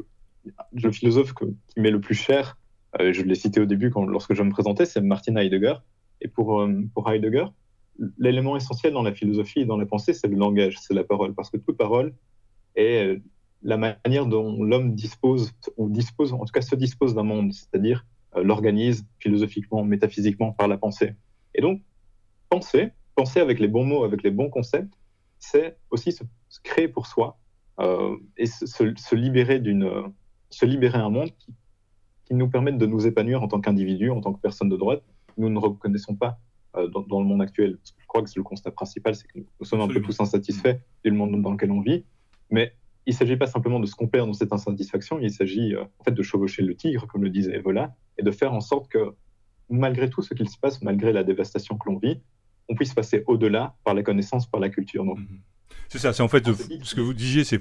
le 0.73 0.91
philosophe 0.91 1.33
qui 1.33 1.81
m'est 1.81 1.93
le 1.93 2.01
plus 2.01 2.17
cher, 2.17 2.59
euh, 3.01 3.13
je 3.13 3.23
l'ai 3.23 3.37
cité 3.37 3.61
au 3.61 3.65
début 3.65 3.91
quand, 3.91 4.05
lorsque 4.05 4.35
je 4.35 4.43
me 4.43 4.51
présentais, 4.51 4.85
c'est 4.85 5.01
Martin 5.01 5.37
Heidegger. 5.37 5.75
Et 6.21 6.29
pour, 6.29 6.65
pour 6.95 7.11
Heidegger, 7.11 7.47
l'élément 8.19 8.57
essentiel 8.57 8.93
dans 8.93 9.03
la 9.03 9.13
philosophie 9.13 9.61
et 9.61 9.65
dans 9.65 9.77
la 9.77 9.87
pensée, 9.87 10.13
c'est 10.13 10.29
le 10.29 10.37
langage, 10.37 10.79
c'est 10.81 10.95
la 10.95 11.05
parole. 11.05 11.35
Parce 11.35 11.51
que 11.51 11.57
toute 11.57 11.77
parole 11.77 12.15
est 12.77 13.21
la 13.63 13.77
manière 13.77 14.27
dont 14.27 14.63
l'homme 14.63 14.95
dispose, 14.95 15.53
ou 15.77 15.89
dispose, 15.89 16.33
en 16.33 16.39
tout 16.39 16.53
cas 16.53 16.63
se 16.63 16.77
dispose 16.77 17.15
d'un 17.15 17.25
monde, 17.25 17.53
c'est-à-dire 17.53 18.07
l'organise 18.37 19.05
philosophiquement, 19.19 19.85
métaphysiquement 19.85 20.53
par 20.53 20.69
la 20.69 20.79
pensée. 20.79 21.15
Et 21.57 21.61
donc, 21.61 21.83
penser, 22.49 22.93
penser 23.15 23.41
avec 23.41 23.61
les 23.61 23.69
bons 23.69 23.85
mots, 23.85 24.05
avec 24.05 24.23
les 24.23 24.31
bons 24.31 24.51
concepts, 24.51 24.95
c'est 25.39 25.77
aussi 25.91 26.13
se, 26.13 26.23
créer 26.63 26.89
pour 26.89 27.07
soi 27.07 27.39
euh, 27.81 28.17
et 28.37 28.47
se, 28.47 29.15
libérer 29.15 29.59
d'une, 29.59 30.13
se 30.51 30.67
libérer 30.67 30.99
un 30.99 31.11
monde 31.11 31.31
qui, 32.25 32.35
nous 32.35 32.49
permette 32.49 32.79
de 32.79 32.87
nous 32.87 33.07
épanouir 33.07 33.43
en 33.43 33.49
tant 33.49 33.61
qu'individu, 33.61 34.09
en 34.11 34.23
tant 34.23 34.33
que 34.33 34.41
personne 34.41 34.71
de 34.71 34.77
droite. 34.77 35.03
Nous 35.37 35.51
ne 35.51 35.59
reconnaissons 35.59 36.15
pas 36.15 36.39
euh, 36.77 36.89
dans, 36.89 37.21
le 37.21 37.27
monde 37.27 37.43
actuel. 37.43 37.79
je 37.85 38.07
crois 38.07 38.23
que 38.23 38.31
c'est 38.31 38.39
le 38.39 38.43
constat 38.43 38.71
principal, 38.71 39.15
c'est 39.15 39.27
que 39.27 39.39
nous 39.39 39.67
sommes 39.67 39.83
un 39.83 39.89
peu 39.89 40.01
tous 40.01 40.19
insatisfaits 40.19 40.79
du 41.05 41.11
monde 41.11 41.43
dans 41.43 41.53
lequel 41.53 41.71
on 41.71 41.83
vit. 41.83 42.07
Mais 42.49 42.73
il 43.05 43.11
ne 43.11 43.17
s'agit 43.17 43.37
pas 43.37 43.47
simplement 43.47 43.81
de 43.81 43.87
se 43.87 43.95
complaire 43.95 44.27
dans 44.27 44.33
cette 44.33 44.53
insatisfaction, 44.53 45.19
il 45.21 45.31
s'agit 45.31 45.75
euh, 45.75 45.85
en 45.99 46.05
fait 46.05 46.13
de 46.13 46.23
chevaucher 46.23 46.63
le 46.63 46.75
tigre, 46.75 47.07
comme 47.07 47.23
le 47.23 47.29
disait 47.29 47.55
Evola, 47.55 47.95
et 48.17 48.23
de 48.23 48.31
faire 48.31 48.55
en 48.55 48.63
sorte 48.63 48.89
que 48.89 49.15
malgré 49.69 50.09
tout 50.09 50.23
ce 50.23 50.33
qu'il 50.33 50.49
se 50.49 50.59
passe, 50.59 50.81
malgré 50.81 51.13
la 51.13 51.25
dévastation 51.25 51.77
que 51.77 51.91
l'on 51.91 51.99
vit, 51.99 52.23
on 52.69 52.75
puisse 52.75 52.95
passer 52.95 53.23
au-delà 53.27 53.75
par 53.85 53.95
la 53.95 54.03
connaissance, 54.03 54.47
par 54.47 54.61
la 54.61 54.69
culture. 54.69 55.05
Mhm. 55.05 55.41
C'est 55.89 55.99
ça, 55.99 56.13
c'est 56.15 56.23
en 56.23 56.29
fait 56.29 56.47
ce 56.83 56.95
que 56.95 57.01
vous 57.03 57.13
disiez, 57.13 57.45
c'est 57.45 57.61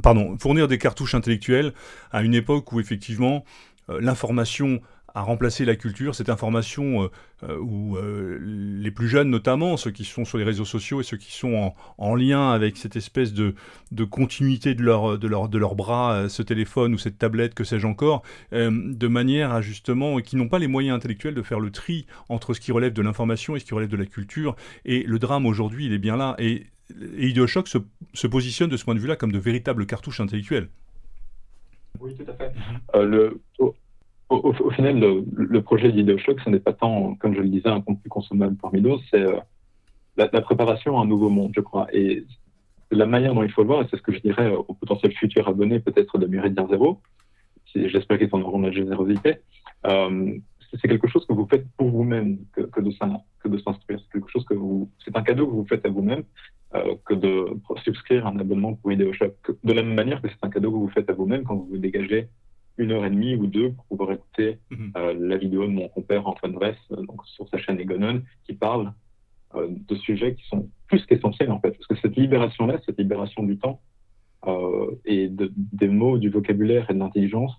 pardon, 0.00 0.38
fournir 0.38 0.68
des 0.68 0.78
cartouches 0.78 1.16
intellectuelles 1.16 1.72
à 2.12 2.22
une 2.22 2.34
époque 2.34 2.72
où 2.72 2.78
effectivement 2.78 3.44
euh, 3.88 4.00
l'information 4.00 4.80
a 5.16 5.22
remplacé 5.22 5.64
la 5.64 5.76
culture, 5.76 6.14
cette 6.14 6.28
information 6.28 7.04
euh, 7.04 7.08
euh, 7.44 7.58
où 7.58 7.96
euh, 7.96 8.38
les 8.38 8.90
plus 8.90 9.08
jeunes 9.08 9.30
notamment, 9.30 9.78
ceux 9.78 9.90
qui 9.90 10.04
sont 10.04 10.26
sur 10.26 10.36
les 10.36 10.44
réseaux 10.44 10.66
sociaux 10.66 11.00
et 11.00 11.04
ceux 11.04 11.16
qui 11.16 11.32
sont 11.32 11.72
en, 11.96 12.14
lien 12.14 12.50
avec 12.50 12.76
cette 12.76 12.96
espèce 12.96 13.32
de, 13.32 13.54
de 13.92 14.04
continuité 14.04 14.74
de 14.74 14.82
leur, 14.82 15.18
de, 15.18 15.26
leur, 15.26 15.48
de 15.48 15.56
leur 15.56 15.74
bras, 15.74 16.28
ce 16.28 16.42
téléphone 16.42 16.92
ou 16.92 16.98
cette 16.98 17.16
tablette, 17.16 17.54
que 17.54 17.64
sais-je 17.64 17.86
encore, 17.86 18.22
de 18.52 19.08
manière 19.08 19.52
à 19.52 19.62
justement, 19.62 20.18
qui 20.20 20.36
n'ont 20.36 20.48
pas 20.48 20.58
les 20.58 20.66
moyens 20.66 20.96
intellectuels 20.96 21.34
de 21.34 21.42
faire 21.42 21.60
le 21.60 21.70
tri 21.70 22.06
entre 22.28 22.52
ce 22.52 22.60
qui 22.60 22.72
relève 22.72 22.92
de 22.92 23.02
l'information 23.02 23.56
et 23.56 23.60
ce 23.60 23.64
qui 23.64 23.74
relève 23.74 23.88
de 23.88 23.96
la 23.96 24.06
culture. 24.06 24.54
Et 24.84 25.02
le 25.02 25.18
drame 25.18 25.46
aujourd'hui, 25.46 25.86
il 25.86 25.92
est 25.92 25.98
bien 25.98 26.16
là. 26.16 26.36
Et, 26.38 26.66
et 27.18 27.28
Ideoshock 27.28 27.68
se, 27.68 27.78
se 28.12 28.26
positionne 28.26 28.68
de 28.68 28.76
ce 28.76 28.84
point 28.84 28.94
de 28.94 29.00
vue-là 29.00 29.16
comme 29.16 29.32
de 29.32 29.38
véritables 29.38 29.86
cartouches 29.86 30.20
intellectuelles. 30.20 30.68
Oui, 32.00 32.14
tout 32.14 32.30
à 32.30 32.34
fait. 32.34 32.52
le, 32.94 33.40
au, 33.58 33.74
final, 34.74 34.98
le, 34.98 35.62
projet 35.62 35.92
d'IdeoShock, 35.92 36.40
ce 36.40 36.50
n'est 36.50 36.60
pas 36.60 36.72
tant, 36.72 37.14
comme 37.14 37.34
je 37.34 37.40
le 37.40 37.48
disais, 37.48 37.68
un 37.68 37.80
contenu 37.80 38.08
consommable 38.08 38.56
parmi 38.56 38.80
d'autres, 38.80 39.04
c'est 39.10 39.22
euh, 39.22 39.38
la, 40.16 40.40
préparation 40.40 40.98
à 40.98 41.02
un 41.02 41.06
nouveau 41.06 41.28
monde, 41.28 41.52
je 41.54 41.60
crois. 41.60 41.86
Et 41.92 42.24
la 42.90 43.06
manière 43.06 43.34
dont 43.34 43.42
il 43.42 43.50
faut 43.50 43.62
le 43.62 43.68
voir, 43.68 43.82
et 43.82 43.86
c'est 43.90 43.96
ce 43.96 44.02
que 44.02 44.12
je 44.12 44.20
dirais 44.20 44.52
au 44.54 44.74
potentiel 44.74 45.12
futur 45.12 45.48
abonné 45.48 45.80
peut-être 45.80 46.18
de 46.18 46.26
Méridien 46.26 46.66
Zéro, 46.68 47.00
j'espère 47.74 48.18
qu'ils 48.18 48.28
en 48.32 48.40
auront 48.40 48.60
la 48.60 48.72
générosité. 48.72 49.38
Euh, 49.86 50.38
c'est 50.72 50.88
quelque 50.88 51.06
chose 51.06 51.24
que 51.26 51.32
vous 51.32 51.46
faites 51.46 51.66
pour 51.76 51.90
vous-même 51.90 52.38
que, 52.52 52.62
que, 52.62 52.80
de 52.80 52.90
s'instruire. 52.90 54.00
C'est 54.00 54.12
quelque 54.12 54.30
chose 54.30 54.44
que 54.44 54.54
vous, 54.54 54.90
c'est 55.04 55.16
un 55.16 55.22
cadeau 55.22 55.46
que 55.46 55.52
vous 55.52 55.66
faites 55.66 55.86
à 55.86 55.88
vous-même 55.88 56.24
euh, 56.74 56.96
que 57.04 57.14
de 57.14 57.46
souscrire 57.84 58.26
un 58.26 58.38
abonnement 58.38 58.74
pour 58.74 58.90
IdeoShop. 58.92 59.34
De 59.62 59.72
la 59.72 59.82
même 59.82 59.94
manière 59.94 60.20
que 60.20 60.28
c'est 60.28 60.42
un 60.42 60.50
cadeau 60.50 60.72
que 60.72 60.76
vous 60.76 60.88
faites 60.88 61.08
à 61.08 61.12
vous-même 61.12 61.44
quand 61.44 61.54
vous 61.54 61.66
vous 61.66 61.78
dégagez 61.78 62.28
une 62.78 62.92
heure 62.92 63.04
et 63.04 63.10
demie 63.10 63.34
ou 63.34 63.46
deux 63.46 63.72
pour 63.72 63.84
pouvoir 63.86 64.12
écouter 64.12 64.58
mhm. 64.70 64.92
euh, 64.96 65.14
la 65.18 65.36
vidéo 65.36 65.66
de 65.66 65.72
mon 65.72 65.88
compère 65.88 66.26
Antoine 66.26 66.52
Bress 66.52 66.76
euh, 66.92 67.02
donc 67.02 67.24
sur 67.26 67.48
sa 67.48 67.58
chaîne 67.58 67.80
Egonon 67.80 68.22
qui 68.44 68.54
parle 68.54 68.92
euh, 69.54 69.68
de 69.70 69.94
sujets 69.96 70.34
qui 70.34 70.46
sont 70.48 70.68
plus 70.86 71.04
qu'essentiels 71.06 71.50
en 71.50 71.60
fait. 71.60 71.72
Parce 71.72 71.86
que 71.86 71.96
cette 71.96 72.16
libération 72.16 72.66
là 72.66 72.78
cette 72.84 72.98
libération 72.98 73.42
du 73.42 73.58
temps 73.58 73.80
et 75.04 75.28
de, 75.28 75.52
des 75.56 75.88
mots 75.88 76.18
du 76.18 76.28
vocabulaire 76.28 76.88
et 76.88 76.94
de 76.94 77.00
l'intelligence 77.00 77.52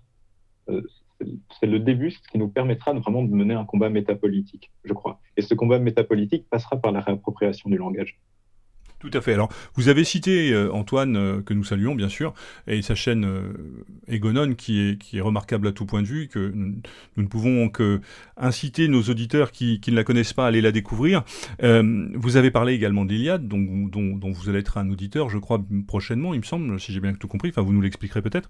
c'est 1.60 1.66
le 1.66 1.80
début 1.80 2.12
ce 2.12 2.18
qui 2.30 2.38
nous 2.38 2.48
permettra 2.48 2.94
de 2.94 3.00
vraiment 3.00 3.22
de 3.22 3.34
mener 3.34 3.52
un 3.52 3.66
combat 3.66 3.90
métapolitique 3.90 4.70
je 4.84 4.94
crois. 4.94 5.20
Et 5.36 5.42
ce 5.42 5.52
combat 5.54 5.78
métapolitique 5.78 6.48
passera 6.48 6.80
par 6.80 6.92
la 6.92 7.00
réappropriation 7.00 7.68
du 7.68 7.76
langage 7.76 8.18
tout 8.98 9.10
à 9.12 9.20
fait. 9.20 9.34
Alors, 9.34 9.48
vous 9.74 9.88
avez 9.88 10.04
cité 10.04 10.52
euh, 10.52 10.72
Antoine, 10.72 11.16
euh, 11.16 11.40
que 11.40 11.54
nous 11.54 11.64
saluons 11.64 11.94
bien 11.94 12.08
sûr, 12.08 12.34
et 12.66 12.82
sa 12.82 12.94
chaîne 12.94 13.24
euh, 13.24 13.52
Egonon, 14.08 14.54
qui 14.54 14.80
est, 14.80 14.98
qui 14.98 15.18
est 15.18 15.20
remarquable 15.20 15.68
à 15.68 15.72
tout 15.72 15.86
point 15.86 16.02
de 16.02 16.06
vue, 16.06 16.28
que 16.28 16.52
nous, 16.54 16.80
ne 17.16 17.26
pouvons 17.26 17.68
que 17.68 18.00
inciter 18.36 18.88
nos 18.88 19.02
auditeurs 19.02 19.52
qui, 19.52 19.80
qui, 19.80 19.90
ne 19.90 19.96
la 19.96 20.04
connaissent 20.04 20.32
pas 20.32 20.44
à 20.44 20.48
aller 20.48 20.60
la 20.60 20.72
découvrir. 20.72 21.24
vous 21.60 22.36
avez 22.36 22.50
parlé 22.50 22.74
également 22.74 23.04
d'Iliade, 23.04 23.46
dont, 23.46 23.58
dont, 23.58 24.16
dont, 24.16 24.32
vous 24.32 24.48
allez 24.48 24.60
être 24.60 24.78
un 24.78 24.90
auditeur, 24.90 25.30
je 25.30 25.38
crois, 25.38 25.64
prochainement, 25.86 26.34
il 26.34 26.40
me 26.40 26.44
semble, 26.44 26.78
si 26.80 26.92
j'ai 26.92 27.00
bien 27.00 27.12
tout 27.14 27.28
compris. 27.28 27.50
Enfin, 27.50 27.62
vous 27.62 27.72
nous 27.72 27.80
l'expliquerez 27.80 28.22
peut-être. 28.22 28.48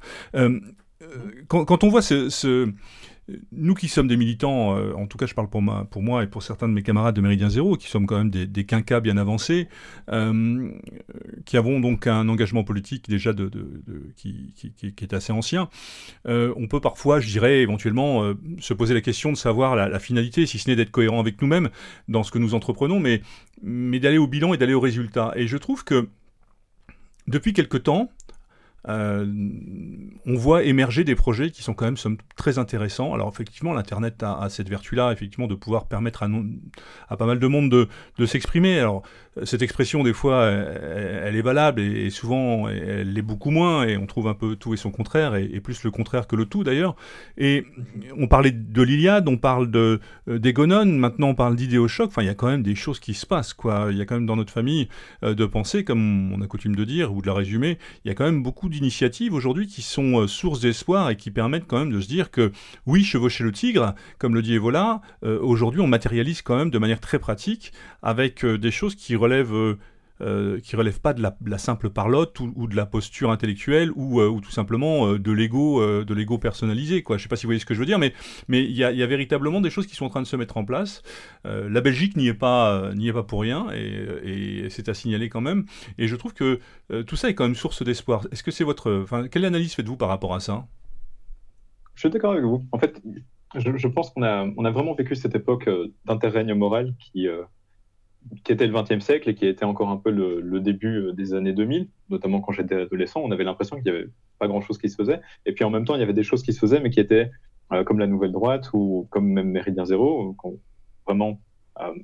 Quand, 1.46 1.64
quand, 1.64 1.84
on 1.84 1.88
voit 1.88 2.02
ce, 2.02 2.28
ce 2.28 2.72
nous 3.52 3.74
qui 3.74 3.88
sommes 3.88 4.08
des 4.08 4.16
militants, 4.16 4.76
euh, 4.76 4.92
en 4.94 5.06
tout 5.06 5.18
cas 5.18 5.26
je 5.26 5.34
parle 5.34 5.48
pour 5.48 5.62
moi, 5.62 6.22
et 6.22 6.26
pour 6.26 6.42
certains 6.42 6.68
de 6.68 6.72
mes 6.72 6.82
camarades 6.82 7.14
de 7.14 7.20
Méridien 7.20 7.50
Zéro, 7.50 7.76
qui 7.76 7.88
sommes 7.88 8.06
quand 8.06 8.18
même 8.18 8.30
des, 8.30 8.46
des 8.46 8.64
quinquas 8.64 9.00
bien 9.00 9.16
avancés, 9.16 9.68
euh, 10.10 10.70
qui 11.44 11.56
avons 11.56 11.80
donc 11.80 12.06
un 12.06 12.28
engagement 12.28 12.64
politique 12.64 13.08
déjà 13.08 13.32
de, 13.32 13.50
qui, 14.16 14.54
est 15.00 15.12
assez 15.12 15.32
ancien, 15.32 15.68
euh, 16.26 16.52
on 16.56 16.68
peut 16.68 16.80
parfois, 16.80 17.20
je 17.20 17.28
dirais 17.28 17.60
éventuellement, 17.60 18.32
se 18.58 18.74
poser 18.74 18.94
la 18.94 19.00
question 19.00 19.30
de 19.30 19.36
savoir 19.36 19.76
la, 19.76 19.88
la 19.88 19.98
finalité, 19.98 20.46
si 20.46 20.58
ce 20.58 20.70
n'est 20.70 20.76
d'être 20.76 20.90
cohérent 20.90 21.20
avec 21.20 21.40
nous-mêmes 21.42 21.68
dans 22.08 22.22
ce 22.22 22.30
que 22.30 22.38
nous 22.38 22.54
entreprenons, 22.54 23.00
mais, 23.00 23.22
mais 23.62 24.00
d'aller 24.00 24.18
au 24.18 24.26
bilan 24.26 24.54
et 24.54 24.56
d'aller 24.56 24.74
au 24.74 24.80
résultat. 24.80 25.32
Et 25.36 25.46
je 25.46 25.56
trouve 25.56 25.84
que 25.84 26.08
depuis 27.26 27.52
quelque 27.52 27.76
temps, 27.76 28.10
euh, 28.88 29.26
on 30.24 30.34
voit 30.36 30.62
émerger 30.62 31.02
des 31.04 31.16
projets 31.16 31.50
qui 31.50 31.62
sont 31.62 31.74
quand 31.74 31.84
même 31.84 32.16
très 32.36 32.58
intéressants. 32.58 33.12
Alors 33.12 33.28
effectivement, 33.28 33.72
l'Internet 33.72 34.22
a, 34.22 34.46
cette 34.48 34.68
vertu-là, 34.68 35.12
effectivement, 35.12 35.48
de 35.48 35.54
pouvoir 35.54 35.86
permettre 35.86 36.24
à, 37.08 37.16
pas 37.16 37.26
mal 37.26 37.38
de 37.38 37.46
monde 37.46 37.70
de, 37.70 38.26
s'exprimer. 38.26 38.86
Cette 39.44 39.62
expression, 39.62 40.02
des 40.02 40.12
fois, 40.12 40.46
elle, 40.46 41.36
est 41.36 41.42
valable 41.42 41.80
et, 41.80 42.10
souvent, 42.10 42.68
elle 42.68 43.12
l'est 43.12 43.22
beaucoup 43.22 43.50
moins 43.50 43.84
et 43.84 43.96
on 43.96 44.06
trouve 44.06 44.28
un 44.28 44.34
peu 44.34 44.56
tout 44.56 44.74
et 44.74 44.76
son 44.76 44.90
contraire 44.90 45.34
et, 45.36 45.60
plus 45.60 45.82
le 45.84 45.90
contraire 45.90 46.26
que 46.26 46.36
le 46.36 46.46
tout 46.46 46.64
d'ailleurs. 46.64 46.96
Et 47.36 47.64
on 48.16 48.28
parlait 48.28 48.52
de 48.52 48.82
l'Iliade, 48.82 49.28
on 49.28 49.36
parle 49.36 49.70
de 49.70 50.00
euh, 50.28 50.38
d'Egonon, 50.38 50.86
maintenant 50.86 51.28
on 51.28 51.34
parle 51.34 51.56
d'Idéochoc. 51.56 52.08
Enfin, 52.08 52.22
il 52.22 52.26
y 52.26 52.30
a 52.30 52.34
quand 52.34 52.46
même 52.46 52.62
des 52.62 52.74
choses 52.74 53.00
qui 53.00 53.14
se 53.14 53.26
passent, 53.26 53.54
quoi. 53.54 53.88
Il 53.90 53.96
y 53.96 54.00
a 54.00 54.04
quand 54.04 54.14
même 54.14 54.26
dans 54.26 54.36
notre 54.36 54.52
famille 54.52 54.88
euh, 55.22 55.34
de 55.34 55.46
penser, 55.46 55.84
comme 55.84 56.32
on 56.32 56.40
a 56.40 56.46
coutume 56.46 56.76
de 56.76 56.84
dire 56.84 57.12
ou 57.12 57.22
de 57.22 57.26
la 57.26 57.34
résumer, 57.34 57.78
il 58.04 58.08
y 58.08 58.10
a 58.10 58.14
quand 58.14 58.24
même 58.24 58.42
beaucoup 58.42 58.68
d'initiatives 58.68 59.34
aujourd'hui 59.34 59.66
qui 59.66 59.82
sont 59.82 60.20
euh, 60.20 60.26
source 60.26 60.60
d'espoir 60.60 61.10
et 61.10 61.16
qui 61.16 61.30
permettent 61.30 61.66
quand 61.66 61.78
même 61.78 61.92
de 61.92 62.00
se 62.00 62.08
dire 62.08 62.30
que 62.30 62.52
oui, 62.86 63.04
chevaucher 63.04 63.44
le 63.44 63.52
tigre, 63.52 63.94
comme 64.18 64.34
le 64.34 64.42
dit 64.42 64.54
Evola, 64.54 65.00
aujourd'hui 65.22 65.80
on 65.80 65.86
matérialise 65.86 66.42
quand 66.42 66.56
même 66.56 66.70
de 66.70 66.78
manière 66.78 67.00
très 67.00 67.18
pratique 67.18 67.72
avec 68.02 68.44
des 68.44 68.70
choses 68.70 68.94
qui 68.94 69.16
relève 69.28 69.52
euh, 69.52 69.78
euh, 70.20 70.58
qui 70.58 70.74
relève 70.74 71.00
pas 71.00 71.14
de 71.14 71.22
la, 71.22 71.58
simple 71.58 71.90
parlotte 71.90 72.40
ou, 72.40 72.66
de 72.66 72.74
la 72.74 72.86
posture 72.86 73.30
intellectuelle 73.30 73.92
ou, 73.94 74.20
euh, 74.20 74.28
ou 74.28 74.40
tout 74.40 74.50
simplement 74.50 75.12
de 75.12 75.32
l'ego 75.32 75.80
de 76.04 76.12
l'ego 76.12 76.38
personnalisé 76.38 77.04
quoi. 77.04 77.18
Je 77.18 77.22
sais 77.22 77.28
pas 77.28 77.36
si 77.36 77.44
vous 77.44 77.50
voyez 77.50 77.60
ce 77.60 77.66
que 77.66 77.74
je 77.74 77.78
veux 77.78 77.86
dire 77.86 78.00
mais 78.00 78.12
mais 78.48 78.64
il 78.64 78.72
y 78.72 78.82
a, 78.82 79.06
véritablement 79.06 79.60
des 79.60 79.70
choses 79.70 79.86
qui 79.86 79.94
sont 79.94 80.06
en 80.06 80.08
train 80.08 80.22
de 80.22 80.26
se 80.26 80.34
mettre 80.34 80.56
en 80.56 80.64
place. 80.64 81.02
La 81.44 81.80
Belgique 81.80 82.16
n'y 82.16 82.26
est 82.26 82.34
pas 82.34 82.92
n'y 82.94 83.06
est 83.06 83.12
pas 83.12 83.22
pour 83.22 83.42
rien 83.42 83.68
et, 83.72 84.66
c'est 84.70 84.88
à 84.88 84.94
signaler 84.94 85.28
quand 85.28 85.40
même. 85.40 85.66
Et 85.98 86.08
je 86.08 86.16
trouve 86.16 86.34
que 86.34 86.58
tout 87.06 87.14
ça 87.14 87.28
est 87.30 87.34
quand 87.34 87.44
même 87.44 87.54
source 87.54 87.84
d'espoir. 87.84 88.26
Est-ce 88.32 88.42
que 88.42 88.50
c'est 88.50 88.64
votre 88.64 89.06
quelle 89.30 89.44
analyse 89.44 89.74
faites-vous 89.74 89.96
par 89.96 90.08
rapport 90.08 90.34
à 90.34 90.40
ça? 90.40 90.66
Je 91.94 92.00
suis 92.00 92.10
d'accord 92.10 92.32
avec 92.32 92.44
vous. 92.44 92.64
En 92.72 92.78
fait 92.78 93.00
je, 93.54 93.76
je 93.76 93.88
pense 93.88 94.10
qu'on 94.10 94.24
a 94.24 94.44
on 94.56 94.64
a 94.64 94.70
vraiment 94.72 94.94
vécu 94.94 95.14
cette 95.14 95.36
époque 95.36 95.70
d'interrègne 96.06 96.54
moral 96.54 96.96
qui 96.98 97.28
qui 98.44 98.52
était 98.52 98.66
le 98.66 98.72
XXe 98.72 99.04
siècle 99.04 99.30
et 99.30 99.34
qui 99.34 99.46
était 99.46 99.64
encore 99.64 99.88
un 99.88 99.96
peu 99.96 100.10
le, 100.10 100.60
début 100.60 101.08
euh, 101.08 101.12
des 101.12 101.34
années 101.34 101.52
2000, 101.52 101.88
notamment 102.10 102.40
quand 102.40 102.52
j'étais 102.52 102.82
adolescent, 102.82 103.20
on 103.20 103.30
avait 103.30 103.44
l'impression 103.44 103.76
qu'il 103.76 103.84
n'y 103.84 103.98
avait 103.98 104.08
pas 104.38 104.48
grand-chose 104.48 104.78
qui 104.78 104.88
se 104.88 104.96
faisait. 104.96 105.20
Et 105.46 105.52
puis 105.52 105.64
en 105.64 105.70
même 105.70 105.84
temps, 105.84 105.94
il 105.94 106.00
y 106.00 106.02
avait 106.02 106.12
des 106.12 106.22
choses 106.22 106.42
qui 106.42 106.52
se 106.52 106.58
faisaient, 106.58 106.80
mais 106.80 106.90
qui 106.90 107.00
étaient 107.00 107.30
euh, 107.72 107.84
comme 107.84 107.98
la 107.98 108.06
Nouvelle 108.06 108.32
Droite 108.32 108.70
ou 108.72 109.06
comme 109.10 109.26
même 109.28 109.50
Méridien 109.50 109.84
Zéro, 109.84 110.36
vraiment, 111.06 111.40
euh, 111.80 111.94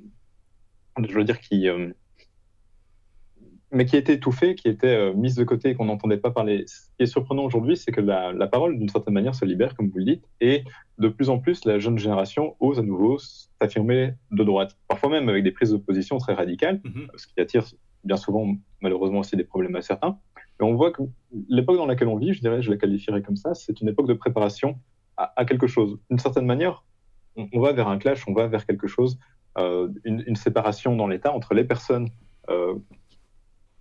je 1.07 1.13
veux 1.13 1.23
dire, 1.23 1.39
qui, 1.39 1.67
mais 3.75 3.85
qui 3.85 3.97
était 3.97 4.13
étouffée, 4.13 4.55
qui 4.55 4.69
était 4.69 4.87
euh, 4.87 5.13
mise 5.13 5.35
de 5.35 5.43
côté 5.43 5.71
et 5.71 5.75
qu'on 5.75 5.85
n'entendait 5.85 6.17
pas 6.17 6.31
parler. 6.31 6.63
Ce 6.65 6.87
qui 6.97 7.03
est 7.03 7.05
surprenant 7.07 7.43
aujourd'hui, 7.43 7.75
c'est 7.75 7.91
que 7.91 7.99
la, 7.99 8.31
la 8.31 8.47
parole, 8.47 8.79
d'une 8.79 8.87
certaine 8.87 9.13
manière, 9.13 9.35
se 9.35 9.43
libère, 9.43 9.75
comme 9.75 9.89
vous 9.89 9.97
le 9.97 10.05
dites, 10.05 10.23
et 10.39 10.63
de 10.97 11.09
plus 11.09 11.29
en 11.29 11.39
plus, 11.39 11.65
la 11.65 11.77
jeune 11.77 11.97
génération 11.97 12.55
ose 12.61 12.79
à 12.79 12.83
nouveau 12.83 13.17
s'affirmer 13.19 14.13
de 14.31 14.43
droite, 14.45 14.77
parfois 14.87 15.09
même 15.09 15.27
avec 15.27 15.43
des 15.43 15.51
prises 15.51 15.71
d'opposition 15.71 16.17
très 16.19 16.33
radicales, 16.33 16.79
mhm. 16.85 17.07
ce 17.17 17.27
qui 17.27 17.39
attire 17.41 17.65
bien 18.05 18.15
souvent, 18.15 18.55
malheureusement, 18.79 19.19
aussi 19.19 19.35
des 19.35 19.43
problèmes 19.43 19.75
à 19.75 19.81
certains. 19.81 20.17
Mais 20.57 20.65
on 20.65 20.75
voit 20.75 20.91
que 20.91 21.01
l'époque 21.49 21.75
dans 21.75 21.85
laquelle 21.85 22.07
on 22.07 22.17
vit, 22.17 22.33
je 22.33 22.39
dirais, 22.39 22.61
je 22.61 22.71
la 22.71 22.77
qualifierais 22.77 23.21
comme 23.21 23.35
ça, 23.35 23.53
c'est 23.55 23.81
une 23.81 23.89
époque 23.89 24.07
de 24.07 24.13
préparation 24.13 24.79
à, 25.17 25.33
à 25.35 25.43
quelque 25.43 25.67
chose. 25.67 25.99
D'une 26.09 26.19
certaine 26.19 26.45
manière, 26.45 26.85
on, 27.35 27.49
on, 27.51 27.59
va 27.59 27.73
vers 27.73 27.89
un 27.89 27.97
clash, 27.97 28.25
on 28.25 28.33
va 28.33 28.47
vers 28.47 28.65
quelque 28.65 28.87
chose, 28.87 29.19
euh, 29.57 29.89
une, 30.05 30.23
une, 30.27 30.37
séparation 30.37 30.95
dans 30.95 31.07
l'État 31.07 31.33
entre 31.33 31.53
les 31.53 31.65
personnes 31.65 32.09
euh, 32.49 32.75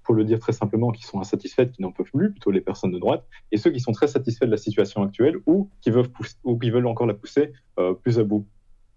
pour 0.04 0.14
le 0.14 0.24
dire 0.24 0.38
très 0.38 0.52
simplement, 0.52 0.92
qui 0.92 1.02
sont 1.02 1.20
insatisfaites, 1.20 1.72
qui 1.72 1.82
n'en 1.82 1.90
peuvent 1.90 2.10
plus, 2.12 2.30
plutôt 2.30 2.50
les 2.50 2.60
personnes 2.60 2.92
de 2.92 2.98
droite, 2.98 3.26
et 3.50 3.56
ceux 3.56 3.70
qui 3.70 3.80
sont 3.80 3.92
très 3.92 4.06
satisfaits 4.06 4.44
de 4.44 4.50
la 4.50 4.56
situation 4.56 5.02
actuelle 5.02 5.38
ou 5.46 5.70
qui 5.80 5.90
veulent, 5.90 6.86
encore 6.86 7.06
la 7.06 7.14
pousser 7.14 7.52
euh, 7.78 7.94
plus 7.94 8.18
à 8.18 8.24
bout. 8.24 8.46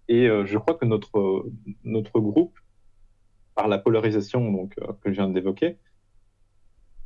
Et 0.08 0.28
euh, 0.28 0.44
je 0.44 0.58
crois 0.58 0.74
que 0.74 0.84
notre, 0.84 1.46
notre 1.84 2.20
groupe, 2.20 2.56
par 3.54 3.68
la 3.68 3.78
polarisation 3.78 4.68
euh, 4.80 4.92
que 5.02 5.10
je 5.10 5.16
viens 5.16 5.28
d'évoquer, 5.28 5.78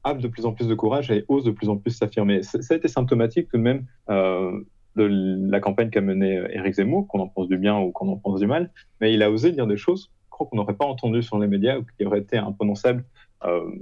a 0.05 0.15
de 0.15 0.29
plus 0.29 0.47
en 0.47 0.53
plus 0.53 0.67
de 0.67 0.75
courage 0.75 1.11
et 1.13 1.25
ose 1.29 1.45
de 1.45 1.53
plus 1.53 1.69
en 1.69 1.77
plus 1.77 1.93
s'affirmer. 1.93 2.43
Ça 2.43 2.59
a 2.71 2.75
été 2.75 2.89
symptomatique 2.89 3.49
tout 3.49 3.57
de 3.57 3.63
même 3.63 3.87
de 4.09 5.49
la 5.49 5.61
campagne 5.61 5.91
qu'a 5.91 6.01
menée 6.01 6.43
Éric 6.51 6.75
Zemmour, 6.75 7.07
qu'on 7.07 7.21
en 7.21 7.29
pense 7.29 7.47
du 7.47 7.57
bien 7.57 7.79
ou 7.79 7.93
qu'on 7.93 8.09
en 8.09 8.17
pense 8.17 8.41
du 8.41 8.49
mal, 8.49 8.73
mais 9.01 9.15
il 9.15 9.23
a 9.23 9.31
osé 9.31 9.53
dire 9.53 9.69
des 9.69 9.77
choses 9.77 10.11
qu'on 10.33 10.57
n'aurait 10.57 10.75
pas 10.75 10.87
entendues 10.87 11.23
sur 11.23 11.39
les 11.39 11.47
médias 11.47 11.79
ou 11.79 11.85
qui 11.85 12.05
auraient 12.05 12.21
été 12.21 12.39
imprononçables 12.39 13.05
euh, 13.05 13.32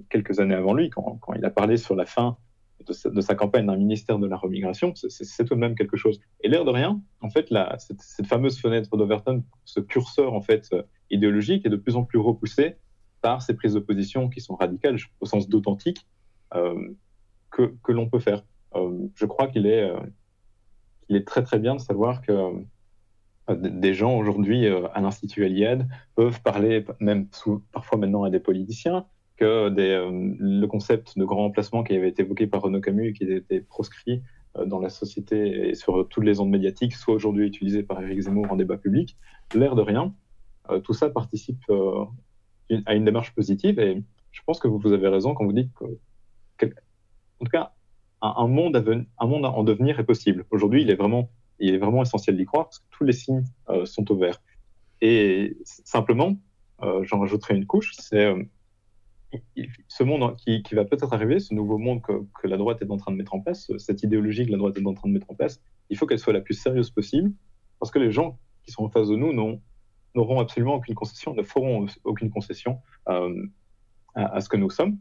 quelques 0.08 0.40
années 0.40 0.54
avant 0.54 0.74
lui, 0.74 0.90
quand, 0.90 1.20
il 1.36 1.44
a 1.44 1.50
parlé 1.50 1.76
sur 1.76 1.94
la 1.94 2.06
fin 2.06 2.36
de 2.86 3.20
sa, 3.20 3.34
campagne 3.34 3.66
d'un 3.66 3.76
ministère 3.76 4.18
de 4.18 4.26
la 4.26 4.36
remigration, 4.36 4.94
c'est 4.94 5.44
tout 5.44 5.54
de 5.54 5.60
même 5.60 5.74
quelque 5.74 5.98
chose. 5.98 6.18
Et 6.40 6.48
l'air 6.48 6.64
de 6.64 6.70
rien, 6.70 7.00
en 7.20 7.28
fait, 7.28 7.52
cette, 7.78 8.26
fameuse 8.26 8.58
fenêtre 8.58 8.96
d'Overton, 8.96 9.44
ce 9.64 9.80
curseur 9.80 10.32
en 10.32 10.40
fait 10.40 10.66
euh, 10.72 10.82
idéologique, 11.10 11.66
est 11.66 11.68
de 11.68 11.76
plus 11.76 11.96
en 11.96 12.04
plus 12.04 12.18
repoussé 12.18 12.76
par 13.20 13.42
ces 13.42 13.54
prises 13.54 13.74
de 13.74 13.80
position 13.80 14.30
qui 14.30 14.40
sont 14.40 14.56
radicales, 14.56 14.96
au 15.20 15.26
sens 15.26 15.46
d'authentique, 15.46 16.06
euh, 16.54 16.94
que, 17.50 17.92
l'on 17.92 18.08
peut 18.08 18.18
faire. 18.18 18.44
Euh, 18.74 19.08
je 19.14 19.26
crois 19.26 19.48
qu'il 19.48 19.66
est, 19.66 19.90
euh, 19.90 21.20
très 21.26 21.42
très 21.42 21.58
bien 21.58 21.74
de 21.74 21.80
savoir 21.80 22.22
que 22.22 22.32
euh, 22.32 23.54
des 23.54 23.94
gens 23.94 24.16
aujourd'hui 24.16 24.68
à 24.68 25.00
l'Institut 25.00 25.44
Eliade 25.44 25.88
peuvent 26.14 26.40
parler, 26.42 26.84
même 27.00 27.26
parfois 27.72 27.98
maintenant 27.98 28.22
à 28.22 28.30
des 28.30 28.38
politiciens, 28.38 29.06
que 29.40 29.46
euh, 29.46 30.34
le 30.38 30.66
concept 30.66 31.18
de 31.18 31.24
grand 31.24 31.44
remplacement 31.44 31.82
qui 31.82 31.96
avait 31.96 32.10
été 32.10 32.22
évoqué 32.22 32.46
par 32.46 32.60
Renaud 32.60 32.82
Camus 32.82 33.08
et 33.08 33.12
qui 33.14 33.24
était 33.24 33.60
proscrit 33.60 34.22
euh, 34.58 34.66
dans 34.66 34.80
la 34.80 34.90
société 34.90 35.70
et 35.70 35.74
sur 35.74 36.06
toutes 36.08 36.24
les 36.24 36.40
ondes 36.40 36.50
médiatiques, 36.50 36.92
soit 36.92 37.14
aujourd'hui 37.14 37.46
utilisé 37.46 37.82
par 37.82 38.02
Éric 38.02 38.20
Zemmour 38.20 38.52
en 38.52 38.56
débat 38.56 38.76
public, 38.76 39.16
l'air 39.54 39.74
de 39.74 39.82
rien, 39.82 40.14
euh, 40.68 40.78
tout 40.80 40.92
ça 40.92 41.08
participe 41.08 41.64
à 42.84 42.94
une 42.94 43.04
démarche 43.04 43.34
positive 43.34 43.80
et 43.80 44.02
je 44.30 44.40
pense 44.44 44.60
que 44.60 44.68
vous 44.68 44.92
avez 44.92 45.08
raison 45.08 45.32
quand 45.32 45.46
vous 45.46 45.54
dites 45.54 45.72
que, 46.58 46.66
en 46.66 47.44
tout 47.44 47.50
cas, 47.50 47.72
un, 48.20 48.46
monde, 48.46 48.76
un 48.76 49.26
en 49.26 49.64
devenir 49.64 49.98
est 49.98 50.04
possible. 50.04 50.44
Aujourd'hui, 50.50 50.82
il 50.82 50.90
est 50.90 50.94
vraiment, 50.94 51.30
il 51.58 51.74
est 51.74 51.78
vraiment 51.78 52.02
essentiel 52.02 52.36
d'y 52.36 52.44
croire 52.44 52.66
parce 52.66 52.80
que 52.80 52.84
tous 52.90 53.04
les 53.04 53.14
signes 53.14 53.44
sont 53.86 54.08
au 54.12 54.16
vert. 54.16 54.40
Et 55.00 55.56
simplement, 55.64 56.36
j'en 56.80 57.18
rajouterai 57.18 57.56
une 57.56 57.66
couche, 57.66 57.94
c'est 57.98 58.36
ce 59.88 60.02
monde 60.02 60.36
qui, 60.36 60.62
va 60.72 60.84
peut-être 60.84 61.12
arriver, 61.12 61.38
ce 61.38 61.54
nouveau 61.54 61.78
monde 61.78 62.02
que, 62.02 62.46
la 62.46 62.56
droite 62.56 62.82
est 62.82 62.90
en 62.90 62.96
train 62.96 63.12
de 63.12 63.16
mettre 63.16 63.34
en 63.34 63.40
place, 63.40 63.70
cette 63.78 64.02
idéologie 64.02 64.46
que 64.46 64.50
la 64.50 64.58
droite 64.58 64.76
est 64.76 64.86
en 64.86 64.94
train 64.94 65.08
de 65.08 65.14
mettre 65.14 65.30
en 65.30 65.34
place, 65.34 65.60
il 65.88 65.96
faut 65.96 66.06
qu'elle 66.06 66.18
soit 66.18 66.32
la 66.32 66.40
plus 66.40 66.54
sérieuse 66.54 66.90
possible, 66.90 67.32
parce 67.78 67.90
que 67.90 67.98
les 67.98 68.10
gens 68.10 68.38
qui 68.64 68.72
sont 68.72 68.84
en 68.84 68.88
face 68.88 69.08
de 69.08 69.16
nous 69.16 69.32
n'auront 70.14 70.40
absolument 70.40 70.74
aucune 70.74 70.94
concession, 70.94 71.34
ne 71.34 71.42
feront 71.42 71.86
aucune 72.04 72.30
concession 72.30 72.80
euh, 73.08 73.46
à, 74.14 74.40
ce 74.40 74.48
que 74.48 74.56
nous 74.56 74.70
sommes. 74.70 74.98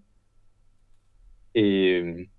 Et, 1.55 2.29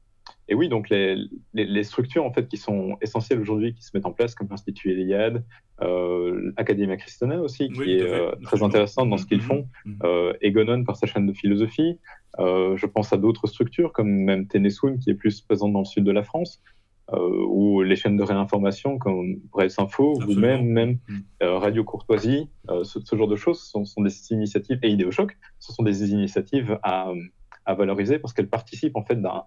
et 0.51 0.55
oui, 0.55 0.69
donc 0.69 0.91
les, 0.91 1.17
les, 1.55 1.85
structures 1.85 2.25
en 2.25 2.33
fait 2.33 2.49
qui 2.49 2.57
sont 2.57 2.97
essentielles 3.01 3.41
aujourd'hui, 3.41 3.73
qui 3.73 3.85
se 3.85 3.93
mettent 3.95 4.05
en 4.05 4.11
place, 4.11 4.35
comme 4.35 4.49
l'Institut 4.51 4.91
Eliade, 4.91 5.45
euh, 5.81 6.53
Academia 6.57 6.97
Christena 6.97 7.41
aussi, 7.41 7.71
qui 7.71 7.93
est 7.93 8.03
euh, 8.03 8.33
très 8.43 8.61
intéressante 8.65 9.09
dans 9.09 9.17
ce 9.17 9.27
qu'ils 9.27 9.39
mm-hmm. 9.39 9.43
font, 9.43 9.69
mm-hmm. 9.87 9.97
euh, 10.05 10.33
Egonon 10.41 10.83
par 10.83 10.97
sa 10.97 11.07
chaîne 11.07 11.27
de 11.29 11.33
philosophie. 11.33 12.01
Euh, 12.41 12.77
je 12.77 12.87
pense 12.87 13.13
à 13.13 13.17
d'autres 13.17 13.47
structures 13.47 13.93
comme 13.93 14.11
même 14.11 14.49
Ténésoun 14.49 14.99
qui 14.99 15.11
est 15.11 15.15
plus 15.15 15.41
présente 15.41 15.73
dans 15.73 15.81
le 15.81 15.85
sud 15.85 16.03
de 16.03 16.13
la 16.13 16.25
France, 16.25 16.61
ou 17.13 17.83
les 17.83 17.97
chaînes 17.97 18.17
de 18.17 18.23
réinformation 18.23 18.99
comme 18.99 19.37
Bref 19.51 19.79
Info, 19.79 20.21
ou 20.21 20.35
même, 20.35 20.65
même 20.65 20.99
mm. 21.09 21.19
euh, 21.43 21.59
Radio 21.59 21.83
Courtoisie, 21.83 22.49
ce, 22.69 23.01
ce, 23.01 23.17
genre 23.17 23.27
de 23.27 23.35
choses 23.35 23.61
sont, 23.61 23.85
sont 23.85 24.03
des 24.03 24.33
initiatives, 24.33 24.79
et 24.83 24.91
Idéochoc, 24.91 25.37
ce 25.59 25.73
sont 25.73 25.83
des 25.83 26.13
initiatives 26.13 26.79
à, 26.85 27.13
à 27.67 27.75
valoriser 27.75 28.19
parce 28.19 28.33
qu'elles 28.33 28.49
participent 28.49 28.97
en 28.97 29.05
fait 29.05 29.21
d'un 29.21 29.45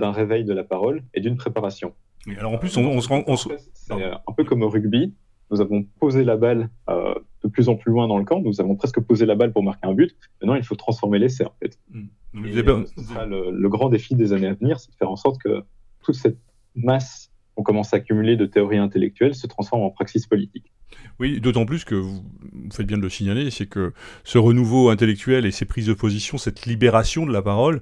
réveil 0.00 0.44
de 0.44 0.52
la 0.52 0.64
parole 0.64 1.02
et 1.14 1.20
d'une 1.20 1.36
préparation. 1.36 1.94
alors 2.38 2.52
en 2.52 2.58
plus, 2.58 2.76
on, 2.76 3.00
se 3.00 3.08
rend. 3.08 3.24
C'est 3.36 3.92
un 3.92 4.32
peu 4.36 4.44
comme 4.44 4.62
au 4.62 4.68
rugby. 4.68 5.14
Nous 5.50 5.60
avons 5.60 5.84
posé 6.00 6.24
la 6.24 6.36
balle 6.36 6.70
euh, 6.88 7.14
de 7.44 7.48
plus 7.48 7.68
en 7.68 7.76
plus 7.76 7.92
loin 7.92 8.08
dans 8.08 8.16
le 8.16 8.24
camp. 8.24 8.40
Nous 8.40 8.60
avons 8.60 8.74
presque 8.74 9.00
posé 9.00 9.26
la 9.26 9.34
balle 9.34 9.52
pour 9.52 9.62
marquer 9.62 9.86
un 9.86 9.92
but. 9.92 10.16
Maintenant, 10.40 10.54
il 10.54 10.64
faut 10.64 10.76
transformer 10.76 11.18
l'essai 11.18 11.44
en 11.44 11.52
fait. 11.60 11.78
Mm. 11.90 12.86
ce 12.86 13.02
sera 13.04 13.26
le, 13.26 13.50
le, 13.50 13.68
grand 13.68 13.90
défi 13.90 14.14
des 14.14 14.32
années 14.32 14.46
à 14.46 14.54
venir, 14.54 14.80
c'est 14.80 14.90
de 14.90 14.96
faire 14.96 15.10
en 15.10 15.16
sorte 15.16 15.40
que 15.42 15.62
toute 16.02 16.14
cette 16.14 16.38
masse 16.74 17.30
qu'on 17.54 17.62
commence 17.62 17.92
à 17.92 17.98
accumuler 17.98 18.36
de 18.36 18.46
théories 18.46 18.78
intellectuelles 18.78 19.34
se 19.34 19.46
transforme 19.46 19.82
en 19.82 19.90
praxis 19.90 20.26
politique. 20.26 20.72
Oui, 21.18 21.40
d'autant 21.40 21.66
plus 21.66 21.84
que 21.84 21.94
vous, 21.94 22.24
faites 22.72 22.86
bien 22.86 22.96
de 22.96 23.02
le 23.02 23.08
signaler, 23.08 23.50
c'est 23.50 23.66
que 23.66 23.92
ce 24.24 24.38
renouveau 24.38 24.90
intellectuel 24.90 25.46
et 25.46 25.50
ces 25.50 25.64
prises 25.64 25.86
de 25.86 25.94
position, 25.94 26.38
cette 26.38 26.66
libération 26.66 27.26
de 27.26 27.32
la 27.32 27.42
parole, 27.42 27.80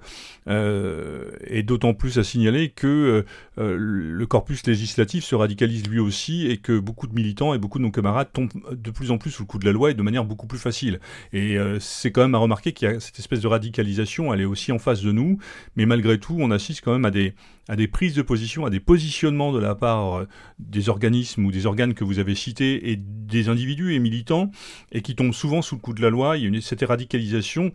euh, 0.48 1.30
est 1.46 1.62
d'autant 1.62 1.94
plus 1.94 2.18
à 2.18 2.24
signaler 2.24 2.70
que 2.70 3.24
euh, 3.58 3.76
le 3.78 4.26
corpus 4.26 4.66
législatif 4.66 5.24
se 5.24 5.34
radicalise 5.34 5.86
lui 5.88 6.00
aussi 6.00 6.46
et 6.48 6.58
que 6.58 6.78
beaucoup 6.78 7.06
de 7.06 7.14
militants 7.14 7.54
et 7.54 7.58
beaucoup 7.58 7.78
de 7.78 7.84
nos 7.84 7.90
camarades 7.90 8.32
tombent 8.32 8.50
de 8.70 8.90
plus 8.90 9.10
en 9.10 9.18
plus 9.18 9.30
sous 9.30 9.42
le 9.42 9.46
coup 9.46 9.58
de 9.58 9.66
la 9.66 9.72
loi 9.72 9.90
et 9.90 9.94
de 9.94 10.02
manière 10.02 10.24
beaucoup 10.24 10.46
plus 10.46 10.58
facile. 10.58 11.00
Et 11.32 11.58
euh, 11.58 11.78
c'est 11.80 12.10
quand 12.10 12.22
même 12.22 12.34
à 12.34 12.38
remarquer 12.38 12.72
qu'il 12.72 12.88
y 12.88 12.92
a 12.92 13.00
cette 13.00 13.18
espèce 13.18 13.40
de 13.40 13.48
radicalisation, 13.48 14.32
elle 14.34 14.40
est 14.40 14.46
aussi 14.46 14.72
en 14.72 14.78
face 14.78 15.02
de 15.02 15.12
nous, 15.12 15.38
mais 15.76 15.86
malgré 15.86 16.18
tout, 16.18 16.36
on 16.38 16.50
assiste 16.50 16.82
quand 16.82 16.92
même 16.92 17.04
à 17.04 17.10
des, 17.10 17.34
à 17.70 17.76
des 17.76 17.86
prises 17.86 18.14
de 18.14 18.22
position, 18.22 18.66
à 18.66 18.70
des 18.70 18.80
positionnements 18.80 19.52
de 19.52 19.60
la 19.60 19.76
part 19.76 20.26
des 20.58 20.88
organismes 20.88 21.44
ou 21.44 21.52
des 21.52 21.66
organes 21.66 21.94
que 21.94 22.02
vous 22.02 22.18
avez 22.18 22.34
cités 22.34 22.90
et 22.90 22.96
des 22.96 23.48
individus 23.48 23.94
et 23.94 24.00
militants 24.00 24.50
et 24.90 25.02
qui 25.02 25.14
tombent 25.14 25.32
souvent 25.32 25.62
sous 25.62 25.76
le 25.76 25.80
coup 25.80 25.94
de 25.94 26.02
la 26.02 26.10
loi. 26.10 26.36
Il 26.36 26.42
y 26.42 26.44
a 26.46 26.48
une, 26.48 26.60
cette 26.60 26.82
radicalisation 26.82 27.72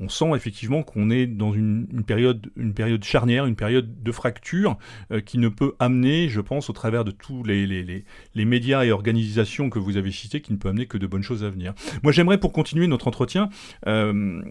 on 0.00 0.08
sent 0.08 0.32
effectivement 0.34 0.82
qu'on 0.82 1.10
est 1.10 1.26
dans 1.26 1.52
une, 1.52 1.86
période, 2.04 2.50
une 2.56 2.74
période 2.74 3.04
charnière, 3.04 3.46
une 3.46 3.56
période 3.56 4.02
de 4.02 4.12
fracture 4.12 4.78
euh, 5.12 5.20
qui 5.20 5.38
ne 5.38 5.48
peut 5.48 5.74
amener, 5.78 6.28
je 6.28 6.40
pense, 6.40 6.68
au 6.70 6.72
travers 6.72 7.04
de 7.04 7.10
tous 7.10 7.44
les, 7.44 7.66
les, 7.66 8.04
les, 8.34 8.44
médias 8.44 8.84
et 8.84 8.90
organisations 8.90 9.70
que 9.70 9.78
vous 9.78 9.96
avez 9.96 10.10
cités, 10.10 10.40
qui 10.40 10.52
ne 10.52 10.58
peut 10.58 10.68
amener 10.68 10.86
que 10.86 10.98
de 10.98 11.06
bonnes 11.06 11.22
choses 11.22 11.44
à 11.44 11.50
venir. 11.50 11.72
Moi, 12.02 12.12
j'aimerais, 12.12 12.38
pour 12.38 12.52
continuer 12.52 12.86
notre 12.86 13.08
entretien, 13.08 13.48
euh, 13.86 14.42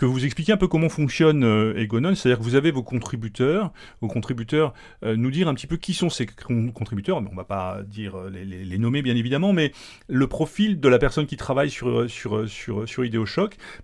que 0.00 0.06
vous 0.06 0.24
expliquiez 0.24 0.54
un 0.54 0.56
peu 0.56 0.66
comment 0.66 0.88
fonctionne 0.88 1.44
euh, 1.44 1.76
Egonon, 1.76 2.14
c'est-à-dire 2.14 2.38
que 2.38 2.42
vous 2.42 2.54
avez 2.54 2.70
vos 2.70 2.82
contributeurs, 2.82 3.70
vos 4.00 4.08
contributeurs, 4.08 4.72
euh, 5.04 5.14
nous 5.14 5.30
dire 5.30 5.46
un 5.46 5.52
petit 5.52 5.66
peu 5.66 5.76
qui 5.76 5.92
sont 5.92 6.08
ces 6.08 6.24
contributeurs, 6.24 7.18
on 7.18 7.20
ne 7.20 7.36
va 7.36 7.44
pas 7.44 7.82
dire 7.82 8.16
euh, 8.16 8.30
les, 8.30 8.78
nommer 8.78 9.02
bien 9.02 9.14
évidemment, 9.14 9.52
mais 9.52 9.72
le 10.08 10.26
profil 10.26 10.80
de 10.80 10.88
la 10.88 10.98
personne 10.98 11.26
qui 11.26 11.36
travaille 11.36 11.68
sur, 11.68 12.08
sur, 12.08 12.48
sur, 12.48 12.88
sur 12.88 13.04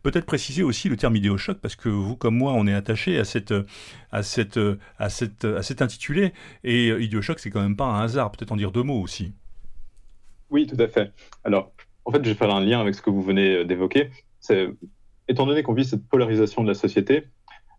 peut-être 0.02 0.24
préciser 0.24 0.62
aussi 0.62 0.88
le 0.88 0.96
terme 0.96 1.16
Idéoshock, 1.16 1.58
parce 1.58 1.76
que 1.76 1.90
vous 1.90 2.16
comme 2.16 2.38
moi, 2.38 2.54
on 2.54 2.66
est 2.66 2.72
attaché 2.72 3.18
à, 3.18 3.24
cette, 3.24 3.52
à, 4.10 4.22
cette, 4.22 4.58
à, 4.98 5.10
cette, 5.10 5.44
à 5.44 5.62
cet 5.62 5.82
intitulé, 5.82 6.32
et 6.64 6.88
Idéoshock, 6.88 7.40
c'est 7.40 7.50
quand 7.50 7.60
même 7.60 7.76
pas 7.76 7.84
un 7.84 8.00
hasard, 8.00 8.32
peut-être 8.32 8.52
en 8.52 8.56
dire 8.56 8.72
deux 8.72 8.82
mots 8.82 9.02
aussi. 9.02 9.34
Oui, 10.48 10.66
tout 10.66 10.80
à 10.80 10.88
fait. 10.88 11.12
Alors, 11.44 11.74
en 12.06 12.10
fait, 12.10 12.24
je 12.24 12.30
vais 12.30 12.34
faire 12.34 12.54
un 12.54 12.64
lien 12.64 12.80
avec 12.80 12.94
ce 12.94 13.02
que 13.02 13.10
vous 13.10 13.22
venez 13.22 13.66
d'évoquer. 13.66 14.08
Étant 15.28 15.46
donné 15.46 15.62
qu'on 15.62 15.74
vit 15.74 15.84
cette 15.84 16.06
polarisation 16.06 16.62
de 16.62 16.68
la 16.68 16.74
société, 16.74 17.24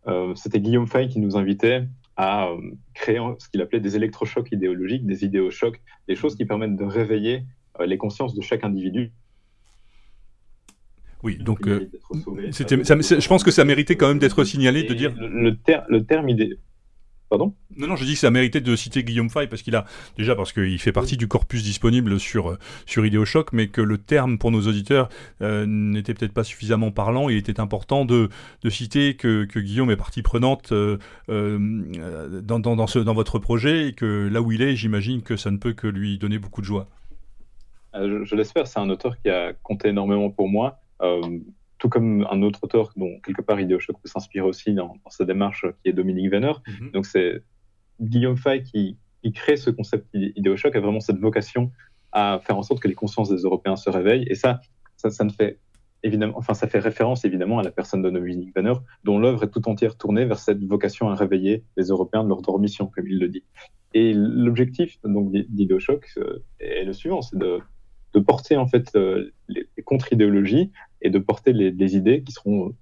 euh, 0.07 0.33
c'était 0.35 0.59
Guillaume 0.59 0.87
Fay 0.87 1.07
qui 1.07 1.19
nous 1.19 1.37
invitait 1.37 1.87
à 2.15 2.47
euh, 2.47 2.57
créer 2.93 3.19
ce 3.39 3.49
qu'il 3.49 3.61
appelait 3.61 3.79
des 3.79 3.95
électrochocs 3.95 4.51
idéologiques, 4.51 5.05
des 5.05 5.23
idéochocs, 5.23 5.79
des 6.07 6.15
choses 6.15 6.35
qui 6.35 6.45
permettent 6.45 6.75
de 6.75 6.83
réveiller 6.85 7.45
euh, 7.79 7.85
les 7.85 7.97
consciences 7.97 8.33
de 8.33 8.41
chaque 8.41 8.63
individu. 8.63 9.11
Oui, 11.23 11.37
donc 11.37 11.67
je 11.67 13.27
pense 13.27 13.43
que 13.43 13.51
ça 13.51 13.65
méritait 13.65 13.95
quand 13.95 14.07
même 14.07 14.19
d'être 14.19 14.43
signalé, 14.43 14.83
de 14.83 14.93
dire... 14.93 15.13
Le, 15.19 15.57
le 15.89 16.05
terme 16.05 16.29
idée, 16.29 16.59
Pardon? 17.29 17.53
Non, 17.75 17.87
non, 17.87 17.95
je 17.97 18.05
dis 18.05 18.13
que 18.13 18.19
ça 18.19 18.31
méritait 18.31 18.61
de 18.61 18.75
citer 18.75 19.03
Guillaume 19.03 19.29
Fay 19.29 19.47
parce 19.47 19.61
qu'il 19.61 19.75
a 19.75 19.85
déjà 20.17 20.33
parce 20.33 20.53
qu'il 20.53 20.79
fait 20.79 20.93
partie 20.93 21.17
du 21.17 21.27
corpus 21.27 21.61
disponible 21.61 22.19
sur 22.21 22.51
euh, 22.51 22.57
sur 22.85 23.05
Idéochoc, 23.05 23.51
mais 23.51 23.67
que 23.67 23.81
le 23.81 23.97
terme 23.97 24.37
pour 24.37 24.49
nos 24.49 24.61
auditeurs 24.61 25.09
euh, 25.41 25.65
n'était 25.65 26.13
peut-être 26.13 26.31
pas 26.31 26.45
suffisamment 26.45 26.91
parlant. 26.91 27.27
Il 27.27 27.35
était 27.35 27.59
important 27.59 28.05
de, 28.05 28.29
de 28.63 28.69
citer 28.69 29.15
que, 29.15 29.43
que 29.43 29.59
Guillaume 29.59 29.91
est 29.91 29.97
partie 29.97 30.21
prenante 30.21 30.71
euh, 30.71 30.97
dans, 31.27 32.59
dans, 32.59 32.75
dans, 32.77 32.87
ce, 32.87 32.99
dans 32.99 33.13
votre 33.13 33.39
projet 33.39 33.89
et 33.89 33.93
que 33.93 34.29
là 34.31 34.41
où 34.41 34.53
il 34.53 34.61
est, 34.61 34.77
j'imagine 34.77 35.21
que 35.21 35.35
ça 35.35 35.51
ne 35.51 35.57
peut 35.57 35.73
que 35.73 35.87
lui 35.87 36.17
donner 36.17 36.39
beaucoup 36.39 36.61
de 36.61 36.65
joie. 36.65 36.87
Je, 37.93 38.23
je 38.23 38.35
l'espère. 38.35 38.67
C'est 38.67 38.79
un 38.79 38.89
auteur 38.89 39.19
qui 39.21 39.29
a 39.29 39.51
compté 39.63 39.89
énormément 39.89 40.29
pour 40.29 40.47
moi 40.47 40.79
tout 41.77 41.89
comme 41.89 42.27
un 42.29 42.41
autre 42.41 42.59
auteur 42.63 42.91
dont 42.95 43.19
quelque 43.23 43.41
part 43.41 43.59
Idéochoc 43.59 43.97
peut 44.01 44.09
s'inspirer 44.09 44.45
aussi 44.45 44.73
dans, 44.73 44.95
sa 45.09 45.25
démarche, 45.25 45.65
qui 45.83 45.89
est 45.89 45.93
Dominique 45.93 46.31
Venner. 46.31 46.53
Mhm. 46.67 46.91
Donc 46.91 47.05
c'est 47.05 47.43
Guillaume 48.01 48.37
Fay 48.37 48.63
qui, 48.63 48.97
crée 49.33 49.57
ce 49.57 49.69
concept 49.69 50.07
Idéochoc, 50.13 50.73
a 50.75 50.79
vraiment 50.79 51.01
cette 51.01 51.19
vocation 51.19 51.71
à 52.13 52.39
faire 52.41 52.57
en 52.57 52.63
sorte 52.63 52.81
que 52.81 52.87
les 52.87 52.95
consciences 52.95 53.29
des 53.29 53.41
Européens 53.41 53.75
se 53.75 53.89
réveillent. 53.89 54.25
Et 54.29 54.35
ça, 54.35 54.61
ça, 54.95 55.23
ne 55.25 55.29
fait 55.29 55.59
évidemment, 56.01 56.33
enfin 56.37 56.53
ça 56.53 56.67
fait 56.67 56.79
référence 56.79 57.25
évidemment 57.25 57.59
à 57.59 57.63
la 57.63 57.71
personne 57.71 58.01
de 58.01 58.09
Dominique 58.09 58.55
Venner, 58.55 58.73
dont 59.03 59.19
l'œuvre 59.19 59.43
est 59.43 59.51
tout 59.51 59.67
entière 59.67 59.97
tournée 59.97 60.23
vers 60.23 60.39
cette 60.39 60.63
vocation 60.63 61.09
à 61.09 61.15
réveiller 61.15 61.65
les 61.75 61.87
Européens 61.87 62.23
de 62.23 62.29
leur 62.29 62.41
dormition, 62.41 62.87
comme 62.87 63.07
il 63.07 63.19
le 63.19 63.27
dit. 63.27 63.43
Et 63.93 64.13
l'objectif 64.15 64.97
donc 65.03 65.33
euh, 65.35 66.43
est 66.59 66.85
le 66.85 66.93
suivant, 66.93 67.21
c'est 67.21 67.37
de 67.37 67.59
de 68.13 68.19
porter 68.19 68.57
en 68.57 68.67
fait 68.67 68.95
euh, 68.95 69.31
les, 69.47 69.67
contre-idéologies 69.85 70.71
et 71.01 71.09
de 71.09 71.19
porter 71.19 71.53
les, 71.53 71.95
idées 71.95 72.23
qui 72.23 72.31
seront, 72.31 72.73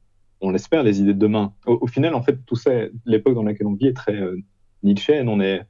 on 0.41 0.51
l'espère, 0.51 0.83
les 0.83 1.01
idées 1.01 1.13
de 1.13 1.19
demain. 1.19 1.53
Au, 1.65 1.87
final, 1.87 2.13
en 2.13 2.21
fait, 2.21 2.37
tout 2.45 2.55
ça, 2.55 2.71
l'époque 3.05 3.35
dans 3.35 3.43
laquelle 3.43 3.67
on 3.67 3.73
vit 3.73 3.87
est 3.87 3.93
très 3.93 4.15
euh. 4.15 4.41
On 4.83 5.41
est, 5.41 5.63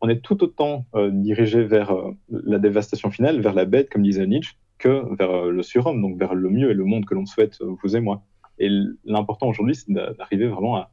on 0.00 0.08
est 0.08 0.20
tout 0.20 0.44
autant 0.44 0.86
euh, 0.94 1.10
dirigé 1.12 1.64
vers 1.64 1.92
la 2.28 2.60
dévastation 2.60 3.10
finale, 3.10 3.40
vers 3.40 3.52
la 3.52 3.64
bête, 3.64 3.90
comme 3.90 4.02
disait 4.02 4.28
Nietzsche, 4.28 4.54
que 4.78 5.12
vers 5.16 5.46
le 5.46 5.62
surhomme, 5.64 6.00
donc 6.00 6.16
vers 6.16 6.34
le 6.34 6.50
mieux 6.50 6.70
et 6.70 6.74
le 6.74 6.84
monde 6.84 7.04
que 7.04 7.14
l'on 7.14 7.26
souhaite, 7.26 7.58
vous 7.60 7.96
et 7.96 8.00
moi. 8.00 8.22
Et 8.60 8.68
l'important 9.04 9.48
aujourd'hui, 9.48 9.74
c'est 9.74 9.90
d'arriver 9.90 10.46
vraiment 10.46 10.76
à, 10.76 10.92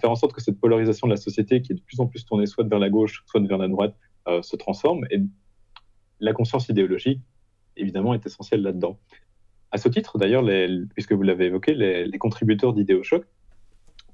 faire 0.00 0.10
en 0.10 0.14
sorte 0.14 0.32
que 0.32 0.40
cette 0.40 0.58
polarisation 0.58 1.08
de 1.08 1.12
la 1.12 1.18
société, 1.18 1.60
qui 1.60 1.72
est 1.72 1.74
de 1.74 1.82
plus 1.82 2.00
en 2.00 2.06
plus 2.06 2.24
tournée 2.24 2.46
soit 2.46 2.64
vers 2.66 2.78
la 2.78 2.88
gauche, 2.88 3.22
soit 3.26 3.40
vers 3.46 3.58
la 3.58 3.68
droite, 3.68 3.94
se 4.40 4.56
transforme. 4.56 5.04
Et 5.10 5.20
la 6.20 6.32
conscience 6.32 6.70
idéologique 6.70 7.20
évidemment, 7.80 8.14
est 8.14 8.24
essentiel 8.26 8.62
là-dedans. 8.62 8.98
À 9.72 9.78
ce 9.78 9.88
titre, 9.88 10.18
d'ailleurs, 10.18 10.44
puisque 10.94 11.12
vous 11.12 11.22
l'avez 11.22 11.46
évoqué, 11.46 11.74
les, 11.74 12.18
contributeurs 12.18 12.72
d'Idéochoc 12.72 13.24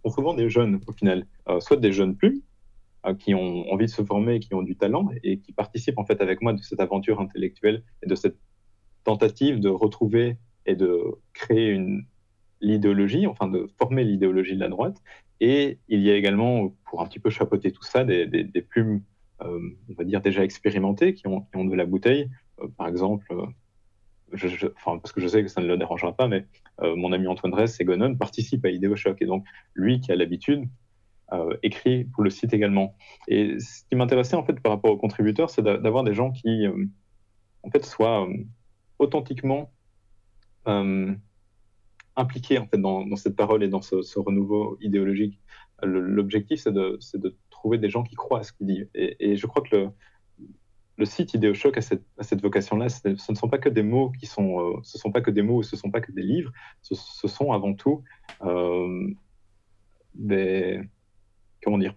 sont 0.04 0.10
souvent 0.10 0.34
des 0.34 0.50
jeunes, 0.50 0.80
au 0.86 0.92
final, 0.92 1.26
euh, 1.48 1.60
soit 1.60 1.78
des 1.78 1.92
jeunes 1.92 2.14
plumes, 2.14 2.40
euh, 3.06 3.14
qui 3.14 3.34
ont 3.34 3.70
envie 3.72 3.86
de 3.86 3.90
se 3.90 4.02
former, 4.04 4.38
qui 4.38 4.54
ont 4.54 4.62
du 4.62 4.76
talent 4.76 5.08
et 5.22 5.38
qui 5.38 5.52
participent 5.52 5.98
en 5.98 6.04
fait 6.04 6.20
avec 6.20 6.42
moi 6.42 6.52
de 6.52 6.62
cette 6.62 6.80
aventure 6.80 7.20
intellectuelle 7.20 7.82
et 8.02 8.06
de 8.06 8.14
cette 8.14 8.36
tentative 9.04 9.60
de 9.60 9.70
retrouver 9.70 10.36
et 10.66 10.74
de 10.74 11.00
créer 11.32 11.70
une 11.70 12.04
l'idéologie, 12.60 13.26
enfin 13.26 13.48
de 13.48 13.68
former 13.78 14.04
l'idéologie 14.04 14.54
de 14.54 14.60
la 14.60 14.68
droite. 14.68 15.02
Et 15.40 15.78
il 15.88 16.00
y 16.00 16.10
a 16.10 16.16
également, 16.16 16.74
pour 16.86 17.02
un 17.02 17.06
petit 17.06 17.18
peu 17.18 17.30
chapeauter 17.30 17.70
tout 17.70 17.82
ça, 17.82 18.04
des, 18.04 18.66
plumes, 18.68 19.02
euh, 19.42 19.60
on 19.90 19.94
va 19.94 20.04
dire 20.04 20.22
déjà 20.22 20.42
expérimentées, 20.42 21.14
qui 21.14 21.26
ont, 21.26 21.46
de 21.52 21.74
la 21.74 21.84
bouteille, 21.84 22.30
par 22.78 22.88
exemple, 22.88 23.34
euh, 24.32 24.68
parce 24.84 25.12
que 25.12 25.20
je 25.20 25.28
sais 25.28 25.42
que 25.42 25.48
ça 25.48 25.60
ne 25.60 25.66
le 25.66 25.76
dérangera 25.76 26.14
pas, 26.14 26.28
mais 26.28 26.46
euh, 26.82 26.96
mon 26.96 27.12
ami 27.12 27.26
Antoine 27.26 27.52
Dress 27.52 27.80
et 27.80 27.84
Gonon 27.84 28.16
participent 28.16 28.64
à 28.64 28.70
Idéochoc. 28.70 29.20
Et 29.20 29.26
donc, 29.26 29.44
lui 29.74 30.00
qui 30.00 30.12
a 30.12 30.16
l'habitude, 30.16 30.68
écrit 31.64 32.04
pour 32.04 32.22
le 32.22 32.30
site 32.30 32.54
également. 32.54 32.94
Et 33.26 33.58
ce 33.58 33.82
qui 33.88 33.96
m'intéressait 33.96 34.36
en 34.36 34.44
fait 34.44 34.60
par 34.60 34.70
rapport 34.70 34.92
aux 34.92 34.96
contributeurs, 34.96 35.50
c'est 35.50 35.60
d'avoir 35.60 36.04
des 36.04 36.14
gens 36.14 36.30
qui, 36.30 36.68
en 37.64 37.70
fait, 37.70 37.84
soient 37.84 38.28
authentiquement 39.00 39.72
impliqués 42.14 42.58
en 42.58 42.66
fait 42.68 42.78
dans, 42.78 43.16
cette 43.16 43.34
parole 43.34 43.64
et 43.64 43.68
dans 43.68 43.82
ce, 43.82 44.18
renouveau 44.20 44.78
idéologique. 44.80 45.40
L'objectif, 45.82 46.60
c'est 46.60 46.72
de, 46.72 47.36
trouver 47.50 47.78
des 47.78 47.90
gens 47.90 48.04
qui 48.04 48.14
croient 48.14 48.38
à 48.38 48.42
ce 48.44 48.52
qu'il 48.52 48.68
dit. 48.68 48.84
Et, 48.94 49.32
et 49.32 49.36
je 49.36 49.46
crois 49.48 49.62
que 49.62 49.74
le, 49.74 49.90
le 50.96 51.04
site 51.04 51.34
IdeoShock 51.34 51.76
a 51.76 51.80
cette, 51.82 52.42
vocation-là. 52.42 52.88
Ce 52.88 53.08
ne 53.08 53.36
sont 53.36 53.48
pas 53.48 53.58
que 53.58 53.68
des 53.68 53.82
mots 53.82 54.10
qui 54.18 54.26
sont, 54.26 54.60
euh, 54.60 54.80
ce 54.82 54.98
sont 54.98 55.12
pas 55.12 55.20
que 55.20 55.30
des 55.30 55.42
mots, 55.42 55.62
ce 55.62 55.76
sont 55.76 55.90
pas 55.90 56.00
que 56.00 56.12
des 56.12 56.22
livres. 56.22 56.52
Ce, 56.82 56.94
sont 57.28 57.52
avant 57.52 57.74
tout 57.74 58.02
euh, 58.42 59.08
des, 60.14 60.80
comment 61.62 61.78
dire, 61.78 61.94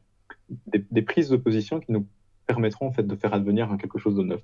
des, 0.68 1.02
prises 1.02 1.30
de 1.30 1.38
position 1.38 1.80
qui 1.80 1.92
nous 1.92 2.08
permettront 2.46 2.88
en 2.88 2.92
fait 2.92 3.04
de 3.04 3.16
faire 3.16 3.34
advenir 3.34 3.76
quelque 3.80 4.00
chose 4.00 4.16
de 4.16 4.24
neuf. 4.24 4.42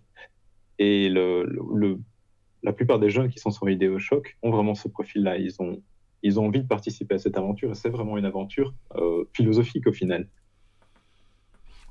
Et 0.80 1.10
la 1.10 2.74
plupart 2.74 3.00
des 3.00 3.10
jeunes 3.10 3.30
qui 3.30 3.40
sont 3.40 3.52
sur 3.52 3.70
IdeoShock 3.70 4.38
ont 4.42 4.52
vraiment 4.52 4.76
ce 4.76 4.88
profil-là. 4.88 5.38
Ils 5.38 5.62
ont, 5.62 5.82
ils 6.24 6.40
ont 6.40 6.46
envie 6.46 6.62
de 6.62 6.68
participer 6.68 7.16
à 7.16 7.20
cette 7.20 7.38
aventure 7.38 7.72
et 7.72 7.76
c'est 7.76 7.90
vraiment 7.90 8.18
une 8.18 8.26
aventure 8.26 8.74
euh, 8.96 9.26
philosophique 9.34 9.88
au 9.88 9.92
final. 9.92 10.30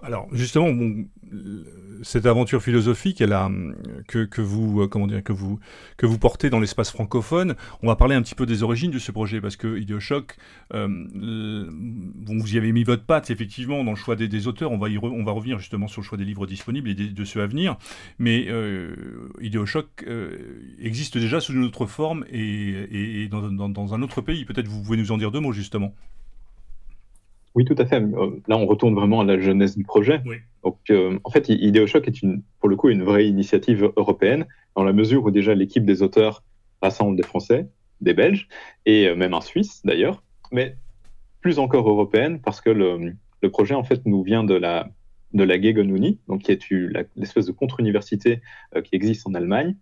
Alors 0.05 0.29
justement, 0.33 0.69
cette 2.03 2.27
aventure 2.27 2.63
philosophique, 2.63 3.19
que, 3.19 4.41
vous, 4.43 4.83
euh, 4.83 6.19
portez 6.21 6.51
dans 6.51 6.61
l'espace 6.61 6.91
francophone, 6.91 7.55
on 7.83 7.87
va 7.87 7.97
parler 7.97 8.15
un 8.15 8.21
petit 8.21 8.35
peu 8.35 8.45
des 8.45 8.63
origines 8.63 8.91
de 8.91 8.99
ce 8.99 9.11
projet 9.13 9.41
parce 9.41 9.57
que 9.57 9.79
Ideoshock, 9.79 10.37
euh, 10.75 10.87
vous 12.27 12.55
y 12.55 12.59
avez 12.59 12.73
mis 12.73 12.85
votre 12.85 13.05
patte 13.05 13.31
effectivement 13.31 13.83
dans 13.83 13.93
le 13.93 13.97
choix 13.97 14.15
des, 14.15 14.47
auteurs. 14.47 14.73
On 14.73 14.79
va 14.79 14.89
on 15.03 15.25
va 15.25 15.33
revenir 15.33 15.59
justement 15.59 15.89
sur 15.89 16.03
le 16.03 16.07
choix 16.07 16.19
des 16.19 16.27
livres 16.27 16.47
disponibles 16.47 16.91
et 16.91 16.95
de 16.95 17.25
ceux 17.25 17.41
à 17.41 17.47
venir. 17.47 17.77
Mais 18.19 18.47
euh, 18.49 18.95
euh, 20.07 20.39
existe 20.81 21.17
déjà 21.17 21.41
sous 21.41 21.55
une 21.55 21.65
autre 21.65 21.87
forme 21.87 22.27
et, 22.31 23.29
dans, 23.31 23.69
dans 23.71 23.95
un 23.95 24.03
autre 24.03 24.21
pays. 24.21 24.45
Peut-être 24.45 24.69
vous 24.69 24.83
pouvez 24.83 24.99
nous 24.99 25.13
en 25.13 25.19
dire 25.19 25.31
deux 25.31 25.41
mots 25.41 25.53
justement. 25.53 25.95
Oui, 27.55 27.65
tout 27.65 27.77
à 27.79 27.87
fait. 27.87 28.03
Euh, 28.03 28.43
là, 28.49 28.57
on 28.57 28.67
retourne 28.67 28.95
vraiment 28.95 29.21
à 29.21 29.25
la 29.25 29.39
jeunesse 29.39 29.77
du 29.77 29.85
projet. 29.85 30.21
Donc, 30.65 30.79
euh, 30.91 31.19
en 31.23 31.31
fait, 31.31 31.49
IdeoShock 31.49 32.07
est 32.09 32.23
une, 32.23 32.43
pour 32.59 32.69
le 32.69 32.77
coup 32.77 32.89
une 32.89 33.05
vraie 33.05 33.27
initiative 33.27 33.93
européenne, 33.97 34.47
dans 34.75 34.83
la 34.83 34.93
mesure 34.93 35.25
où 35.25 35.31
déjà 35.31 35.55
l'équipe 35.55 35.85
des 35.85 36.03
auteurs 36.03 36.43
rassemble 36.83 37.17
des 37.17 37.23
Français, 37.23 37.69
des 38.01 38.13
Belges, 38.13 38.49
et 38.87 39.07
euh, 39.07 39.15
même 39.15 39.35
un 39.35 39.41
Suisse 39.41 39.83
d'ailleurs, 39.85 40.23
mais 40.51 40.77
plus 41.41 41.59
encore 41.61 41.89
européenne, 41.89 42.41
parce 42.41 42.61
que 42.61 42.71
le, 42.71 43.15
le, 43.41 43.51
projet, 43.51 43.75
en 43.75 43.85
fait, 43.85 44.05
nous 44.05 44.23
vient 44.23 44.43
de 44.43 44.55
la, 44.55 44.89
de 45.33 45.45
la 45.45 45.57
Uni, 45.57 46.19
donc 46.27 46.43
qui 46.43 46.51
est 46.51 46.71
l'espèce 47.15 47.47
de 47.47 47.53
contre-université 47.53 48.41
qui 48.83 48.97
existe 48.97 49.27
en 49.27 49.35
Allemagne. 49.35 49.77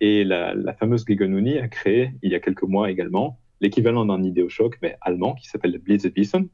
Et 0.00 0.24
la, 0.24 0.54
la 0.54 0.74
fameuse 0.74 1.04
Uni 1.08 1.58
a 1.58 1.68
créé, 1.68 2.12
il 2.22 2.32
y 2.32 2.34
a 2.34 2.40
quelques 2.40 2.64
mois 2.64 2.90
également, 2.90 3.38
l'équivalent 3.60 4.04
d'un 4.04 4.22
IdeoShock, 4.22 4.78
mais 4.82 4.96
allemand, 5.00 5.34
qui 5.34 5.46
s'appelle 5.46 5.78
Blitzwissen, 5.78 6.48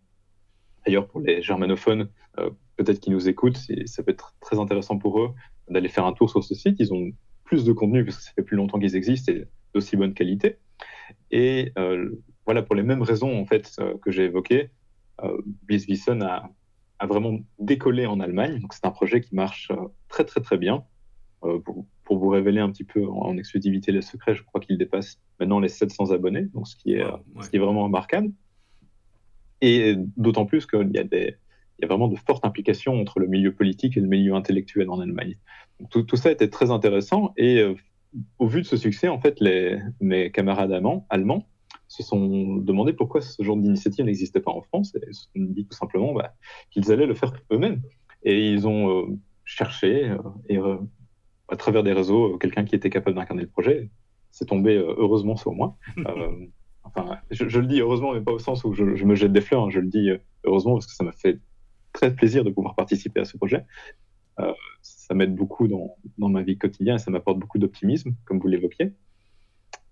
D'ailleurs, 0.86 1.06
pour 1.06 1.20
les 1.20 1.42
germanophones, 1.42 2.08
euh, 2.38 2.50
peut-être 2.76 3.00
qui 3.00 3.10
nous 3.10 3.28
écoutent, 3.28 3.58
ça 3.86 4.02
peut 4.02 4.10
être 4.10 4.34
très 4.40 4.58
intéressant 4.58 4.98
pour 4.98 5.20
eux 5.20 5.30
d'aller 5.68 5.88
faire 5.88 6.06
un 6.06 6.12
tour 6.12 6.30
sur 6.30 6.42
ce 6.42 6.54
site. 6.54 6.76
Ils 6.80 6.92
ont 6.92 7.12
plus 7.44 7.64
de 7.64 7.72
contenu 7.72 8.04
parce 8.04 8.16
que 8.16 8.22
ça 8.22 8.32
fait 8.32 8.42
plus 8.42 8.56
longtemps 8.56 8.78
qu'ils 8.78 8.96
existent 8.96 9.32
et 9.32 9.46
d'aussi 9.74 9.96
bonne 9.96 10.14
qualité. 10.14 10.58
Et 11.30 11.72
euh, 11.78 12.10
voilà, 12.46 12.62
pour 12.62 12.74
les 12.74 12.82
mêmes 12.82 13.02
raisons 13.02 13.38
en 13.38 13.44
fait 13.46 13.72
euh, 13.78 13.94
que 13.98 14.10
j'ai 14.10 14.24
évoquées, 14.24 14.70
euh, 15.22 15.40
a, 16.20 16.50
a, 16.98 17.06
vraiment 17.06 17.38
décollé 17.58 18.06
en 18.06 18.20
Allemagne. 18.20 18.58
Donc 18.60 18.72
c'est 18.74 18.86
un 18.86 18.90
projet 18.90 19.20
qui 19.20 19.34
marche 19.34 19.70
très 20.08 20.24
très 20.24 20.40
très 20.40 20.58
bien. 20.58 20.84
Pour, 21.40 21.86
pour, 22.04 22.18
vous 22.18 22.28
révéler 22.28 22.60
un 22.60 22.70
petit 22.70 22.84
peu 22.84 23.04
en, 23.04 23.36
exclusivité 23.36 23.90
les 23.90 24.00
secrets, 24.00 24.32
je 24.32 24.44
crois 24.44 24.60
qu'il 24.60 24.78
dépasse 24.78 25.20
maintenant 25.40 25.58
les 25.58 25.68
700 25.68 26.12
abonnés, 26.12 26.42
donc 26.54 26.68
ce 26.68 26.76
qui 26.76 26.92
est, 26.92 27.04
ce 27.40 27.50
qui 27.50 27.56
est 27.56 27.58
vraiment 27.58 27.82
remarquable. 27.82 28.30
Et 29.62 29.94
d'autant 30.16 30.44
plus 30.44 30.66
qu'il 30.66 30.90
y 30.92 30.98
a 30.98 31.04
y 31.04 31.86
vraiment 31.86 32.08
de 32.08 32.16
fortes 32.16 32.44
implications 32.44 33.00
entre 33.00 33.18
le 33.18 33.26
milieu 33.26 33.54
politique 33.54 33.96
et 33.96 34.00
le 34.00 34.06
milieu 34.06 34.34
intellectuel 34.34 34.90
en 34.90 35.00
Allemagne. 35.00 35.36
tout, 35.90 36.02
tout, 36.02 36.16
ça 36.16 36.30
était 36.30 36.48
très 36.48 36.70
intéressant 36.70 37.32
et 37.36 37.58
euh, 37.60 37.74
au 38.38 38.46
vu 38.46 38.60
de 38.62 38.66
ce 38.66 38.76
succès, 38.76 39.08
en 39.08 39.18
fait, 39.18 39.40
les, 39.40 39.78
mes 40.00 40.30
camarades 40.30 40.72
allemands, 40.72 41.06
allemands 41.08 41.48
se 41.88 42.02
sont 42.02 42.56
demandé 42.56 42.92
pourquoi 42.92 43.20
ce 43.20 43.42
genre 43.42 43.56
d'initiative 43.56 44.04
n'existait 44.04 44.40
pas 44.40 44.50
en 44.50 44.62
France 44.62 44.94
et 44.94 45.12
se 45.12 45.22
sont 45.22 45.30
dit 45.36 45.66
tout 45.66 45.76
simplement 45.76 46.12
bah, 46.12 46.34
qu'ils 46.70 46.90
allaient 46.90 47.06
le 47.06 47.14
faire 47.14 47.32
eux-mêmes. 47.50 47.82
Et 48.22 48.50
ils 48.50 48.66
ont 48.66 48.90
euh, 48.90 49.18
cherché 49.44 50.08
euh, 50.08 50.18
et 50.48 50.58
à 51.48 51.56
travers 51.56 51.82
des 51.82 51.92
réseaux 51.92 52.38
quelqu'un 52.38 52.64
qui 52.64 52.74
était 52.74 52.90
capable 52.90 53.16
d'incarner 53.16 53.42
le 53.42 53.48
projet. 53.48 53.90
C'est 54.30 54.46
tombé 54.46 54.76
heureusement 54.76 55.36
sur 55.36 55.52
moi. 55.52 55.76
Enfin, 56.84 57.18
je, 57.30 57.58
le 57.58 57.66
dis 57.66 57.80
heureusement, 57.80 58.12
mais 58.12 58.20
pas 58.20 58.32
au 58.32 58.38
sens 58.38 58.64
où 58.64 58.74
je, 58.74 58.84
me 58.84 59.14
jette 59.14 59.32
des 59.32 59.40
fleurs. 59.40 59.64
Hein. 59.64 59.70
je 59.70 59.80
le 59.80 59.86
dis 59.86 60.10
euh, 60.10 60.18
heureusement 60.44 60.74
parce 60.74 60.86
que 60.86 60.94
ça 60.94 61.04
m'a 61.04 61.12
fait 61.12 61.38
très 61.92 62.14
plaisir 62.14 62.44
de 62.44 62.50
pouvoir 62.50 62.74
participer 62.74 63.20
à 63.20 63.24
ce 63.24 63.36
projet. 63.36 63.64
Euh, 64.40 64.52
ça 64.82 65.14
m'aide 65.14 65.34
beaucoup 65.34 65.68
dans, 65.68 65.96
dans, 66.18 66.28
ma 66.28 66.42
vie 66.42 66.58
quotidienne 66.58 66.96
et 66.96 66.98
ça 66.98 67.10
m'apporte 67.10 67.38
beaucoup 67.38 67.58
d'optimisme, 67.58 68.14
comme 68.24 68.38
vous 68.40 68.48
l'évoquiez. 68.48 68.92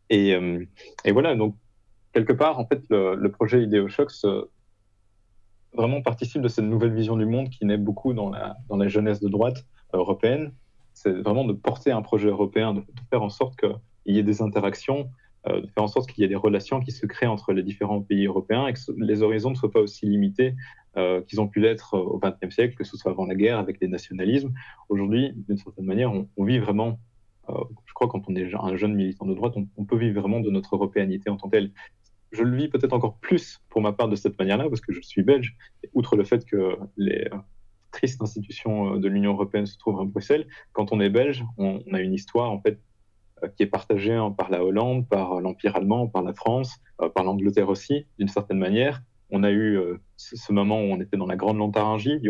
Et, 0.08 0.34
euh, 0.34 0.64
et, 1.04 1.12
voilà, 1.12 1.36
donc 1.36 1.56
quelque 2.12 2.32
part, 2.32 2.58
en 2.58 2.66
fait, 2.66 2.82
le, 2.90 3.14
le 3.14 3.30
projet 3.30 3.62
IdeoShocks 3.62 4.26
vraiment 5.72 6.02
participe 6.02 6.42
de 6.42 6.48
cette 6.48 6.64
nouvelle 6.64 6.92
vision 6.92 7.16
du 7.16 7.26
monde 7.26 7.48
qui 7.50 7.64
naît 7.64 7.78
beaucoup 7.78 8.12
dans 8.12 8.30
la, 8.30 8.56
dans 8.68 8.76
la 8.76 8.88
jeunesse 8.88 9.20
de 9.20 9.28
droite 9.28 9.64
européenne. 9.92 10.52
C'est 10.94 11.12
vraiment 11.12 11.44
de 11.44 11.52
porter 11.52 11.92
un 11.92 12.02
projet 12.02 12.28
européen, 12.28 12.74
de, 12.74 12.80
de 12.80 13.00
faire 13.10 13.22
en 13.22 13.30
sorte 13.30 13.58
qu'il 13.60 14.16
y 14.16 14.18
ait 14.18 14.24
des 14.24 14.42
interactions 14.42 15.08
de 15.46 15.66
faire 15.74 15.82
en 15.82 15.88
sorte 15.88 16.10
qu'il 16.10 16.22
y 16.22 16.24
ait 16.24 16.28
des 16.28 16.36
relations 16.36 16.80
qui 16.80 16.92
se 16.92 17.06
créent 17.06 17.26
entre 17.26 17.52
les 17.52 17.62
différents 17.62 18.02
pays 18.02 18.26
européens 18.26 18.66
et 18.66 18.74
que 18.74 18.80
les 18.98 19.22
horizons 19.22 19.50
ne 19.50 19.54
soient 19.54 19.70
pas 19.70 19.80
aussi 19.80 20.04
limités 20.06 20.54
euh, 20.96 21.22
qu'ils 21.22 21.40
ont 21.40 21.46
pu 21.46 21.60
l'être 21.60 21.94
euh, 21.94 21.98
au 21.98 22.18
XXe 22.18 22.52
siècle, 22.52 22.74
que 22.74 22.82
ce 22.82 22.96
soit 22.96 23.12
avant 23.12 23.24
la 23.24 23.36
guerre 23.36 23.60
avec 23.60 23.80
les 23.80 23.86
nationalismes. 23.86 24.52
Aujourd'hui, 24.88 25.32
d'une 25.46 25.56
certaine 25.56 25.84
manière, 25.84 26.12
on, 26.12 26.44
vit 26.44 26.58
vraiment, 26.58 26.98
euh, 27.48 27.54
je 27.86 27.92
crois, 27.94 28.08
quand 28.08 28.22
on 28.26 28.34
est 28.34 28.52
un 28.56 28.74
jeune 28.74 28.94
militant 28.94 29.24
de 29.24 29.34
droite, 29.34 29.54
on, 29.76 29.84
peut 29.84 29.96
vivre 29.96 30.20
vraiment 30.20 30.40
de 30.40 30.50
notre 30.50 30.74
européanité 30.74 31.30
en 31.30 31.36
tant 31.36 31.48
que 31.48 31.56
telle. 31.56 31.70
Je 32.32 32.42
le 32.42 32.56
vis 32.56 32.66
peut-être 32.66 32.92
encore 32.92 33.18
plus 33.18 33.60
pour 33.68 33.82
ma 33.82 33.92
part 33.92 34.08
de 34.08 34.16
cette 34.16 34.36
manière-là, 34.36 34.68
parce 34.68 34.80
que 34.80 34.92
je 34.92 35.00
suis 35.00 35.22
belge, 35.22 35.56
outre 35.94 36.16
le 36.16 36.24
fait 36.24 36.44
que 36.44 36.76
les 36.96 37.28
tristes 37.92 38.20
institutions 38.20 38.96
de 38.96 39.08
l'Union 39.08 39.34
européenne 39.34 39.66
se 39.66 39.78
trouvent 39.78 40.00
à 40.00 40.04
Bruxelles, 40.04 40.48
quand 40.72 40.90
on 40.90 40.98
est 40.98 41.10
belge, 41.10 41.44
on, 41.56 41.82
a 41.92 42.00
une 42.00 42.14
histoire 42.14 42.50
en 42.50 42.60
fait 42.60 42.74
euh, 42.74 42.89
qui 43.56 43.62
est 43.62 43.66
partagé 43.66 44.12
hein, 44.12 44.30
par 44.30 44.50
la 44.50 44.64
Hollande, 44.64 45.08
par 45.08 45.40
l'Empire 45.40 45.76
allemand, 45.76 46.08
par 46.08 46.22
la 46.22 46.32
France, 46.32 46.80
euh, 47.00 47.08
par 47.08 47.24
l'Angleterre 47.24 47.68
aussi, 47.68 48.06
d'une 48.18 48.28
certaine 48.28 48.58
manière. 48.58 49.02
On 49.30 49.42
a 49.42 49.50
eu 49.50 49.78
euh, 49.78 50.00
ce 50.16 50.52
moment 50.52 50.80
où 50.80 50.84
on 50.84 51.00
était 51.00 51.16
dans 51.16 51.26
la 51.26 51.36
Grande 51.36 51.58
Lotharingie, 51.58 52.20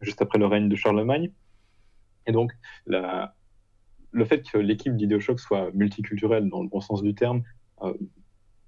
juste 0.00 0.22
après 0.22 0.38
le 0.38 0.46
règne 0.46 0.68
de 0.68 0.76
Charlemagne. 0.76 1.32
Et 2.26 2.32
donc, 2.32 2.52
le 2.86 4.24
fait 4.26 4.42
que 4.42 4.58
l'équipe 4.58 4.94
d'Ideoshock 4.94 5.40
soit 5.40 5.70
multiculturelle 5.72 6.48
dans 6.50 6.62
le 6.62 6.68
bon 6.68 6.80
sens 6.80 7.02
du 7.02 7.14
terme, 7.14 7.42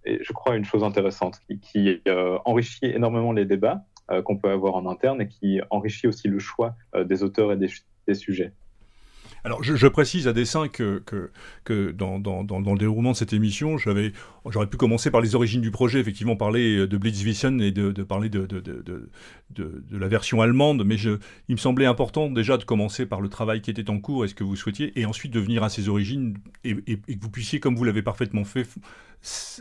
est, 0.04 0.24
je 0.24 0.32
crois, 0.32 0.56
une 0.56 0.64
chose 0.64 0.82
intéressante 0.82 1.40
qui, 1.60 2.00
enrichit 2.46 2.86
énormément 2.86 3.32
les 3.32 3.44
débats 3.44 3.84
qu'on 4.24 4.38
peut 4.38 4.50
avoir 4.50 4.74
en 4.74 4.86
interne 4.86 5.20
et 5.20 5.28
qui 5.28 5.60
enrichit 5.68 6.06
aussi 6.06 6.28
le 6.28 6.38
choix 6.38 6.74
des 7.04 7.22
auteurs 7.22 7.52
et 7.52 7.58
des 7.58 8.14
sujets. 8.14 8.54
Alors, 9.44 9.62
je, 9.64 9.86
précise 9.88 10.28
à 10.28 10.32
dessein 10.32 10.68
que, 10.68 11.02
dans, 11.92 12.18
le 12.18 12.78
déroulement 12.78 13.10
de 13.10 13.16
cette 13.16 13.32
émission, 13.32 13.76
j'aurais 13.76 14.12
pu 14.70 14.76
commencer 14.76 15.10
par 15.10 15.20
les 15.20 15.34
origines 15.34 15.60
du 15.60 15.72
projet, 15.72 15.98
effectivement, 15.98 16.36
parler 16.36 16.86
de 16.86 16.96
Blitzwissen 16.96 17.60
et 17.60 17.72
de, 17.72 17.90
parler 18.04 18.28
de, 18.28 18.46
la 19.90 20.08
version 20.08 20.40
allemande, 20.42 20.84
mais 20.84 20.94
il 20.96 21.18
me 21.50 21.56
semblait 21.56 21.86
important 21.86 22.30
déjà 22.30 22.56
de 22.56 22.64
commencer 22.64 23.04
par 23.04 23.20
le 23.20 23.28
travail 23.28 23.62
qui 23.62 23.70
était 23.70 23.90
en 23.90 23.98
cours 23.98 24.24
et 24.24 24.28
ce 24.28 24.34
que 24.34 24.44
vous 24.44 24.54
souhaitiez, 24.54 24.98
et 25.00 25.06
ensuite 25.06 25.32
de 25.32 25.40
venir 25.40 25.64
à 25.64 25.70
ses 25.70 25.88
origines 25.88 26.36
et, 26.62 26.76
que 26.76 27.20
vous 27.20 27.30
puissiez, 27.30 27.58
comme 27.58 27.74
vous 27.74 27.84
l'avez 27.84 28.02
parfaitement 28.02 28.44
fait, 28.44 28.68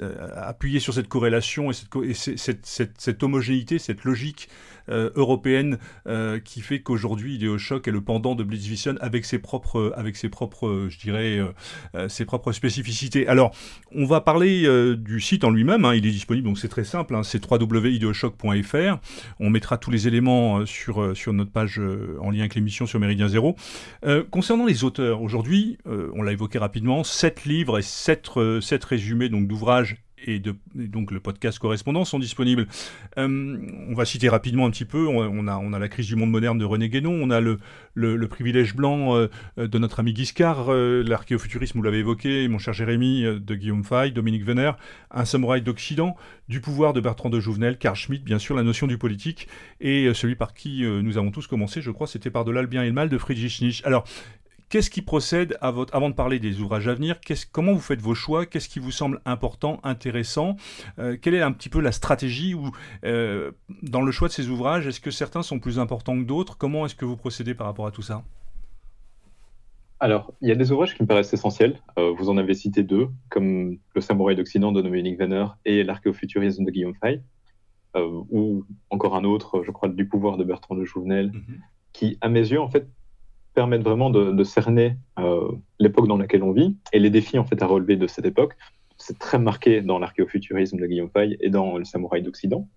euh, 0.02 0.28
appuyer 0.36 0.80
sur 0.80 0.94
cette 0.94 1.08
corrélation 1.08 1.70
et 1.70 1.74
cette, 1.74 1.96
et 2.04 2.14
cette, 2.16 2.66
cette, 2.66 3.00
cette, 3.00 3.22
homogénéité, 3.22 3.78
cette 3.78 4.04
logique 4.06 4.50
euh, 4.90 5.12
européenne 5.14 5.78
euh, 6.08 6.40
qui 6.40 6.62
fait 6.62 6.82
qu'aujourd'hui 6.82 7.36
IdeoShock 7.36 7.88
est 7.88 7.92
le 7.92 8.02
pendant 8.02 8.34
de 8.34 8.44
Blitzvision 8.44 8.96
avec 9.02 9.24
ses 9.24 9.38
propres, 9.38 9.71
avec 9.96 10.16
ses 10.16 10.30
propres, 10.30 10.88
je 10.90 11.00
dirais, 11.00 11.40
ses 12.08 12.26
propres 12.26 12.52
spécificités. 12.52 13.28
Alors, 13.28 13.56
on 13.96 14.06
va 14.06 14.22
parler 14.22 14.68
du 14.98 15.20
site 15.22 15.44
en 15.44 15.50
lui-même. 15.50 15.86
Hein, 15.86 15.96
il 15.96 16.06
est 16.06 16.12
disponible, 16.12 16.48
donc 16.48 16.60
c'est 16.60 16.68
très 16.68 16.84
simple. 16.84 17.16
Hein, 17.16 17.24
c'est 17.24 17.44
www.ideoshock.fr. 17.50 19.00
On 19.40 19.50
mettra 19.50 19.78
tous 19.78 19.92
les 19.92 20.08
éléments 20.08 20.66
sur 20.66 21.16
sur 21.16 21.34
notre 21.34 21.52
page 21.52 21.80
en 22.20 22.32
lien 22.32 22.42
avec 22.42 22.56
l'émission 22.56 22.86
sur 22.86 23.00
Méridien 23.00 23.28
Zéro. 23.28 23.56
concernant 24.32 24.66
les 24.66 24.84
auteurs, 24.84 25.22
aujourd'hui, 25.22 25.78
on 25.86 26.22
l'a 26.22 26.32
évoqué 26.32 26.58
rapidement, 26.58 27.04
7 27.04 27.46
livres 27.46 27.80
et 27.80 27.84
7, 27.84 28.30
7 28.62 28.84
résumés 28.84 29.30
d'ouvrages 29.30 29.98
et, 30.26 30.42
donc 30.76 31.12
le 31.12 31.20
podcast 31.20 31.60
correspondant 31.60 32.06
sont 32.06 32.20
disponibles. 32.20 32.68
Euh, 33.18 33.58
on 33.90 33.94
va 33.94 34.06
citer 34.06 34.30
rapidement 34.30 34.66
un 34.66 34.72
petit 34.72 34.86
peu. 34.86 35.08
On, 35.08 35.48
a, 35.48 35.58
on 35.58 35.74
a 35.74 35.80
la 35.80 35.88
crise 35.88 36.08
du 36.08 36.16
monde 36.16 36.32
moderne 36.32 36.58
de 36.58 36.66
René 36.66 36.90
Guénon. 36.90 37.14
On 37.14 37.30
a 37.30 37.40
le, 37.40 37.60
le, 37.96 38.28
privilège 38.28 38.76
blanc 38.76 39.16
euh, 39.16 39.28
de 39.58 39.78
notre 39.78 40.00
ami 40.00 40.16
Giscard, 40.16 40.72
euh, 40.72 41.04
l'archéofuturisme, 41.06 41.78
vous 41.78 41.84
l'avez 41.84 42.00
évoqué, 42.00 42.48
mon 42.48 42.58
cher 42.58 42.74
Jérémy, 42.74 43.24
de 43.24 43.56
Guillaume 43.56 43.84
Fay, 43.84 44.12
Dominique 44.12 44.46
Venner, 44.46 44.72
un 45.12 45.26
samouraï 45.26 45.62
d'Occident, 45.62 46.16
du 46.48 46.62
pouvoir 46.62 46.94
de 46.94 47.02
Bertrand 47.02 47.30
de 47.30 47.40
Jouvenel, 47.40 47.78
Carl 47.78 47.96
Schmitt, 47.96 48.24
bien 48.24 48.40
sûr, 48.40 48.56
la 48.56 48.64
notion 48.64 48.88
du 48.88 48.98
politique, 48.98 49.48
et 49.80 50.14
celui 50.14 50.36
par 50.36 50.54
qui 50.54 50.84
nous 50.84 51.18
avons 51.18 51.32
tous 51.32 51.48
commencé, 51.48 51.82
je 51.82 51.92
crois, 51.92 52.08
c'était 52.08 52.30
par 52.30 52.46
de 52.46 52.52
là 52.52 52.62
le 52.62 52.68
bien 52.68 52.84
et 52.84 52.88
le 52.88 52.94
mal 52.94 53.10
de 53.10 53.18
Friedrich 53.18 53.62
Nietzsche. 53.62 53.86
Alors, 53.86 54.06
Qu'est-ce 54.72 54.90
qui 54.90 55.04
procède 55.04 55.58
à 55.62 55.70
votre, 55.70 55.94
avant 55.96 56.10
de 56.10 56.16
parler 56.16 56.40
des 56.40 56.62
ouvrages 56.62 56.88
à 56.88 56.96
venir, 56.96 57.20
comment 57.52 57.74
vous 57.74 57.80
faites 57.80 58.02
vos 58.02 58.16
choix 58.16 58.46
Qu'est-ce 58.46 58.70
qui 58.70 58.80
vous 58.80 58.90
semble 58.90 59.22
important, 59.26 59.80
intéressant 59.84 60.56
Quelle 61.22 61.36
est 61.36 61.42
un 61.42 61.52
petit 61.52 61.68
peu 61.68 61.82
la 61.82 61.92
stratégie 61.92 62.54
ou 62.54 62.72
dans 63.04 64.02
le 64.02 64.12
choix 64.12 64.30
de 64.30 64.34
ces 64.34 64.48
ouvrages 64.48 64.88
Est-ce 64.88 65.02
que 65.02 65.12
certains 65.12 65.44
sont 65.44 65.60
plus 65.60 65.78
importants 65.78 66.18
que 66.18 66.24
d'autres? 66.24 66.58
Comment 66.58 66.86
est-ce 66.86 66.96
que 66.96 67.04
vous 67.04 67.18
procédez 67.18 67.54
par 67.54 67.68
rapport 67.68 67.86
à 67.86 67.92
tout 67.92 68.02
ça? 68.02 68.24
Alors, 70.02 70.34
il 70.42 70.50
y 70.50 70.52
a 70.52 70.56
des 70.56 70.72
ouvrages 70.72 70.96
qui 70.96 71.04
me 71.04 71.08
paraissent 71.08 71.32
essentiels. 71.32 71.80
Euh, 72.00 72.12
vous 72.18 72.32
en 72.32 72.38
avez 72.38 72.56
cité 72.56 72.82
deux, 72.82 73.10
comme 73.30 73.78
Le 73.94 74.02
Samouraï 74.02 74.36
d'Occident 74.36 74.72
de 74.72 74.82
Dominique 74.82 75.20
Venner 75.20 75.46
et 75.64 75.84
L'archéofuturisme 75.84 76.66
de 76.66 76.72
Guillaume 76.72 76.96
Fay, 76.96 77.22
euh, 77.96 78.24
ou 78.32 78.66
encore 78.90 79.16
un 79.16 79.24
autre, 79.24 79.62
je 79.64 79.70
crois, 79.70 79.90
Du 79.90 80.08
pouvoir 80.08 80.38
de 80.38 80.44
Bertrand 80.44 80.74
de 80.74 80.86
Jouvenel, 80.86 81.28
mhm. 81.28 81.62
qui, 81.94 82.18
à 82.20 82.30
mes 82.30 82.40
yeux, 82.40 82.60
en 82.60 82.68
fait, 82.68 82.88
permettent 83.54 83.84
vraiment 83.84 84.10
de, 84.10 84.44
cerner 84.44 84.98
euh, 85.20 85.52
l'époque 85.80 86.08
dans 86.08 86.18
laquelle 86.18 86.44
on 86.44 86.52
vit 86.52 86.78
et 86.94 87.00
les 87.00 87.10
défis 87.10 87.38
en 87.38 87.46
fait 87.46 87.62
à 87.62 87.68
relever 87.68 87.96
de 87.96 88.08
cette 88.08 88.26
époque. 88.26 88.56
C'est 88.98 89.18
très 89.18 89.40
marqué 89.40 89.82
dans 89.82 90.00
l'archéofuturisme 90.00 90.78
de 90.78 90.86
Guillaume 90.86 91.10
Fay 91.10 91.38
et 91.42 91.50
dans 91.50 91.78
Le 91.78 91.86
Samouraï 91.86 92.22
d'Occident. 92.22 92.68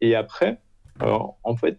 Et 0.00 0.14
après, 0.14 0.60
alors, 0.98 1.38
en 1.42 1.56
fait, 1.56 1.78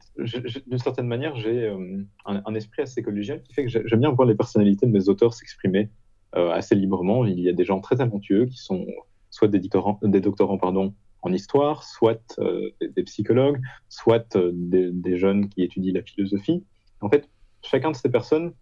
d'une 0.68 0.78
certaine 0.78 1.08
manière, 1.08 1.36
j'ai 1.36 1.66
euh, 1.66 2.04
un, 2.26 2.56
esprit 2.56 2.84
assez 2.84 3.02
collégial 3.02 3.42
qui 3.42 3.54
fait 3.54 3.66
que 3.66 3.70
j'aime 3.70 4.00
bien 4.00 4.12
voir 4.12 4.28
les 4.28 4.36
personnalités 4.36 4.86
de 4.86 4.92
mes 4.92 5.10
auteurs 5.10 5.34
s'exprimer 5.34 5.90
euh, 6.36 6.52
assez 6.52 6.76
librement. 6.76 7.26
Il 7.26 7.40
y 7.40 7.50
a 7.50 7.54
des 7.54 7.66
gens 7.66 7.80
très 7.80 7.96
talentueux 7.96 8.46
qui 8.46 8.58
sont 8.58 8.86
soit 9.30 9.48
des 9.48 9.60
des 9.60 10.22
doctorants 10.22 10.58
pardon, 10.58 10.94
en 11.24 11.34
histoire, 11.34 11.84
soit 11.84 12.38
euh, 12.40 12.70
des, 12.96 13.04
psychologues, 13.04 13.60
soit 13.90 14.38
des, 14.54 15.18
jeunes 15.18 15.50
qui 15.50 15.64
étudient 15.64 15.94
la 15.94 16.04
philosophie. 16.04 16.64
En 17.02 17.10
fait, 17.10 17.28
chacun 17.68 17.91
de 17.91 17.95
ces 17.95 18.09
personnes, 18.09 18.53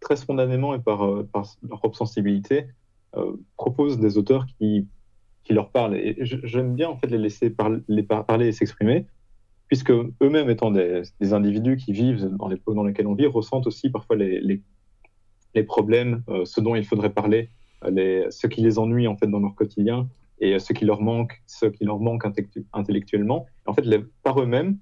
très 0.00 0.16
spontanément 0.16 0.74
et 0.74 0.78
par, 0.78 1.24
par 1.32 1.46
leur 1.68 1.78
propre 1.78 1.96
sensibilité, 1.96 2.66
propose 3.56 3.98
des 3.98 4.16
auteurs 4.18 4.46
qui 4.46 4.86
leur 5.54 5.70
parlent. 5.70 5.96
Et 5.96 6.16
j'aime 6.20 6.74
bien 6.74 6.88
en 6.88 6.96
fait 6.96 7.08
les 7.08 7.18
laisser 7.18 7.54
les 7.88 8.02
parler 8.02 8.48
et 8.48 8.52
s'exprimer, 8.52 9.06
puisque 9.68 9.90
eux-mêmes 9.90 10.50
étant 10.50 10.70
des, 10.70 11.02
individus 11.32 11.76
qui 11.76 11.92
vivent 11.92 12.28
dans 12.38 12.48
l'époque 12.48 12.74
dans 12.74 12.84
laquelle 12.84 13.06
on 13.06 13.14
vit, 13.14 13.26
ressentent 13.26 13.66
aussi 13.66 13.90
parfois 13.90 14.16
les, 14.16 14.40
les, 15.54 15.62
problèmes, 15.64 16.22
euh, 16.28 16.44
ce 16.44 16.60
dont 16.60 16.74
il 16.74 16.84
faudrait 16.84 17.12
parler, 17.12 17.50
euh, 17.84 17.90
les, 17.90 18.30
ce 18.30 18.46
qui 18.46 18.62
les 18.62 18.78
ennuie 18.78 19.06
en 19.06 19.16
fait 19.16 19.26
dans 19.26 19.40
leur 19.40 19.54
quotidien 19.54 20.08
et 20.40 20.54
euh, 20.54 20.58
ce 20.58 20.72
qui 20.72 20.84
leur 20.84 21.02
manque, 21.02 21.42
ce 21.46 21.66
qui 21.66 21.84
leur 21.84 21.98
manque 21.98 22.24
intellectuellement. 22.72 23.46
En 23.66 23.74
fait, 23.74 23.84
les, 23.84 24.00
par 24.22 24.40
eux-mêmes, 24.40 24.78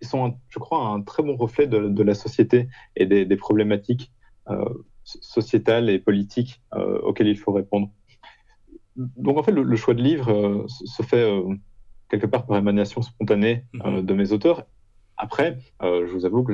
ils 0.00 0.08
sont, 0.08 0.38
je 0.48 0.58
crois, 0.58 0.86
un 0.86 1.02
très 1.02 1.22
bon 1.22 1.36
reflet 1.36 1.66
de, 1.66 2.02
la 2.02 2.14
société 2.14 2.68
et 2.96 3.06
des, 3.06 3.24
des 3.24 3.36
problématiques 3.36 4.12
sociétales 5.04 5.90
et 5.90 5.98
politiques 5.98 6.62
auxquelles 7.02 7.28
il 7.28 7.38
faut 7.38 7.52
répondre 7.52 7.90
donc 8.96 9.38
en 9.38 9.42
fait, 9.42 9.52
le, 9.52 9.76
choix 9.76 9.94
de 9.94 10.02
livre 10.02 10.30
euh, 10.30 10.66
se 10.68 11.02
fait 11.02 11.22
euh, 11.22 11.54
quelque 12.08 12.26
part 12.26 12.46
par 12.46 12.56
émanation 12.56 13.02
spontanée 13.02 13.64
euh, 13.84 13.90
mhm. 13.90 14.06
de 14.06 14.14
mes 14.14 14.32
auteurs. 14.32 14.66
Après, 15.18 15.58
je 15.80 16.12
vous 16.12 16.26
avoue 16.26 16.44
que 16.44 16.52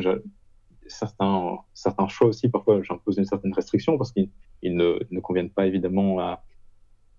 certains, 0.86 1.59
certains 1.74 2.07
choix 2.07 2.28
aussi, 2.28 2.49
parfois 2.49 2.80
j'impose 2.80 3.18
une 3.18 3.24
certaine 3.24 3.53
restriction 3.53 3.99
parce 3.99 4.12
qu'ils 4.12 4.30
ne, 4.62 5.01
ne, 5.11 5.18
conviennent 5.18 5.51
pas 5.51 5.66
évidemment 5.66 6.20
à, 6.20 6.45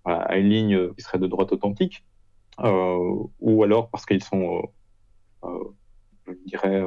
à, 0.06 0.38
une 0.38 0.48
ligne 0.48 0.94
qui 0.94 1.02
serait 1.02 1.18
de 1.18 1.26
droite 1.26 1.52
authentique, 1.52 2.06
ou 2.58 3.62
alors 3.62 3.90
parce 3.90 4.06
qu'ils 4.06 4.24
sont, 4.24 4.62
je 6.26 6.32
dirais, 6.46 6.82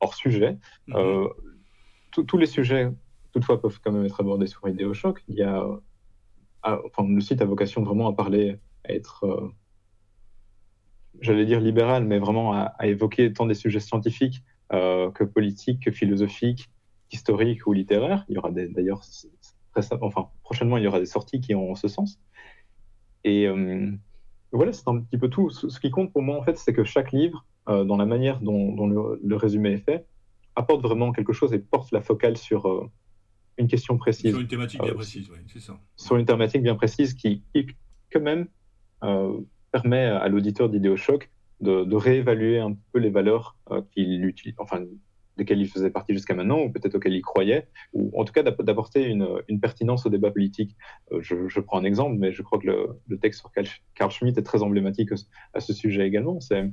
hors 0.00 0.14
sujet. 0.14 0.58
Mhm. 0.88 1.28
tous 2.10 2.38
les 2.38 2.46
sujets, 2.46 2.90
toutefois, 3.32 3.60
peuvent 3.60 3.80
quand 3.82 3.92
même 3.92 4.04
être 4.04 4.20
abordés 4.20 4.46
sur 4.46 4.62
choc 4.94 5.22
Il 5.28 5.34
y 5.34 5.42
a 5.42 5.66
enfin, 6.84 7.06
le 7.08 7.20
site 7.20 7.42
a 7.42 7.44
vocation 7.44 7.82
vraiment 7.82 8.08
à 8.08 8.12
parler, 8.12 8.58
à 8.84 8.92
être, 8.92 9.24
euh, 9.24 9.52
j'allais 11.20 11.46
dire 11.46 11.60
libéral, 11.60 12.04
mais 12.04 12.18
vraiment 12.18 12.52
à, 12.52 12.74
évoquer 12.82 13.32
tant 13.32 13.46
des 13.46 13.54
sujets 13.54 13.80
scientifiques 13.80 14.42
euh, 14.72 15.10
que 15.10 15.24
politiques, 15.24 15.84
que 15.84 15.90
philosophiques, 15.90 16.70
historiques 17.12 17.66
ou 17.66 17.72
littéraires. 17.72 18.24
Il 18.28 18.34
y 18.34 18.38
aura 18.38 18.50
d'ailleurs, 18.50 19.02
enfin, 20.00 20.28
prochainement, 20.42 20.76
il 20.76 20.84
y 20.84 20.86
aura 20.86 21.00
des 21.00 21.06
sorties 21.06 21.40
qui 21.40 21.54
ont 21.54 21.74
ce 21.74 21.88
sens. 21.88 22.18
Et 23.24 23.46
euh, 23.46 23.92
voilà, 24.52 24.72
c'est 24.72 24.88
un 24.88 25.00
petit 25.00 25.18
peu 25.18 25.28
tout. 25.28 25.50
Ce, 25.50 25.80
qui 25.80 25.90
compte 25.90 26.12
pour 26.12 26.22
moi, 26.22 26.38
en 26.38 26.42
fait, 26.42 26.58
c'est 26.58 26.72
que 26.72 26.84
chaque 26.84 27.12
livre, 27.12 27.44
dans 27.66 27.96
la 27.96 28.06
manière 28.06 28.40
dont, 28.40 28.86
le, 28.86 29.20
le, 29.22 29.36
résumé 29.36 29.72
est 29.72 29.78
fait, 29.84 30.06
apporte 30.54 30.82
vraiment 30.82 31.12
quelque 31.12 31.32
chose 31.32 31.52
et 31.52 31.58
porte 31.58 31.90
la 31.90 32.00
focale 32.00 32.36
sur 32.36 32.90
une 33.58 33.68
question 33.68 33.96
précise. 33.96 34.30
Sur 34.30 34.40
une 34.40 34.46
thématique 34.46 34.80
bien 34.80 34.92
euh, 34.92 34.94
précise, 34.94 35.28
oui, 35.30 35.38
c'est 35.52 35.60
ça. 35.60 35.78
Sur 35.96 36.16
une 36.16 36.26
thématique 36.26 36.62
bien 36.62 36.74
précise 36.74 37.14
qui, 37.14 37.42
quand 38.12 38.20
même, 38.20 38.48
euh, 39.04 39.38
permet 39.72 40.04
à 40.04 40.28
l'auditeur 40.28 40.68
d'Idéochoc 40.68 41.30
de, 41.60 41.84
de 41.84 41.96
réévaluer 41.96 42.58
un 42.58 42.76
peu 42.92 42.98
les 42.98 43.10
valeurs 43.10 43.56
euh, 43.70 43.82
qu'il 43.92 44.24
utilise, 44.24 44.54
enfin, 44.58 44.84
desquelles 45.38 45.60
il 45.60 45.68
faisait 45.68 45.90
partie 45.90 46.12
jusqu'à 46.12 46.34
maintenant, 46.34 46.60
ou 46.60 46.70
peut-être 46.70 46.94
auxquelles 46.94 47.14
il 47.14 47.22
croyait, 47.22 47.68
ou 47.92 48.10
en 48.18 48.24
tout 48.24 48.32
cas 48.32 48.42
d'apporter 48.42 49.04
une, 49.04 49.28
une, 49.48 49.60
pertinence 49.60 50.06
au 50.06 50.08
débat 50.08 50.30
politique. 50.30 50.76
je, 51.18 51.46
je, 51.46 51.60
prends 51.60 51.78
un 51.78 51.84
exemple, 51.84 52.16
mais 52.18 52.32
je 52.32 52.40
crois 52.40 52.58
que 52.58 52.66
le, 52.66 52.88
le 53.06 53.18
texte 53.18 53.40
sur 53.40 53.50
Carl 53.94 54.10
Schmitt 54.10 54.38
est 54.38 54.42
très 54.42 54.62
emblématique 54.62 55.10
à 55.52 55.60
ce 55.60 55.74
sujet 55.74 56.06
également. 56.06 56.40
C'est 56.40 56.70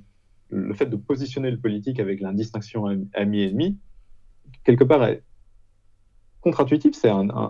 le 0.49 0.73
fait 0.73 0.85
de 0.85 0.95
positionner 0.95 1.51
le 1.51 1.59
politique 1.59 1.99
avec 1.99 2.21
la 2.21 2.31
distinction 2.33 2.85
ami-ennemi, 3.13 3.77
quelque 4.63 4.83
part, 4.83 5.09
contre-intuitif, 6.43 6.93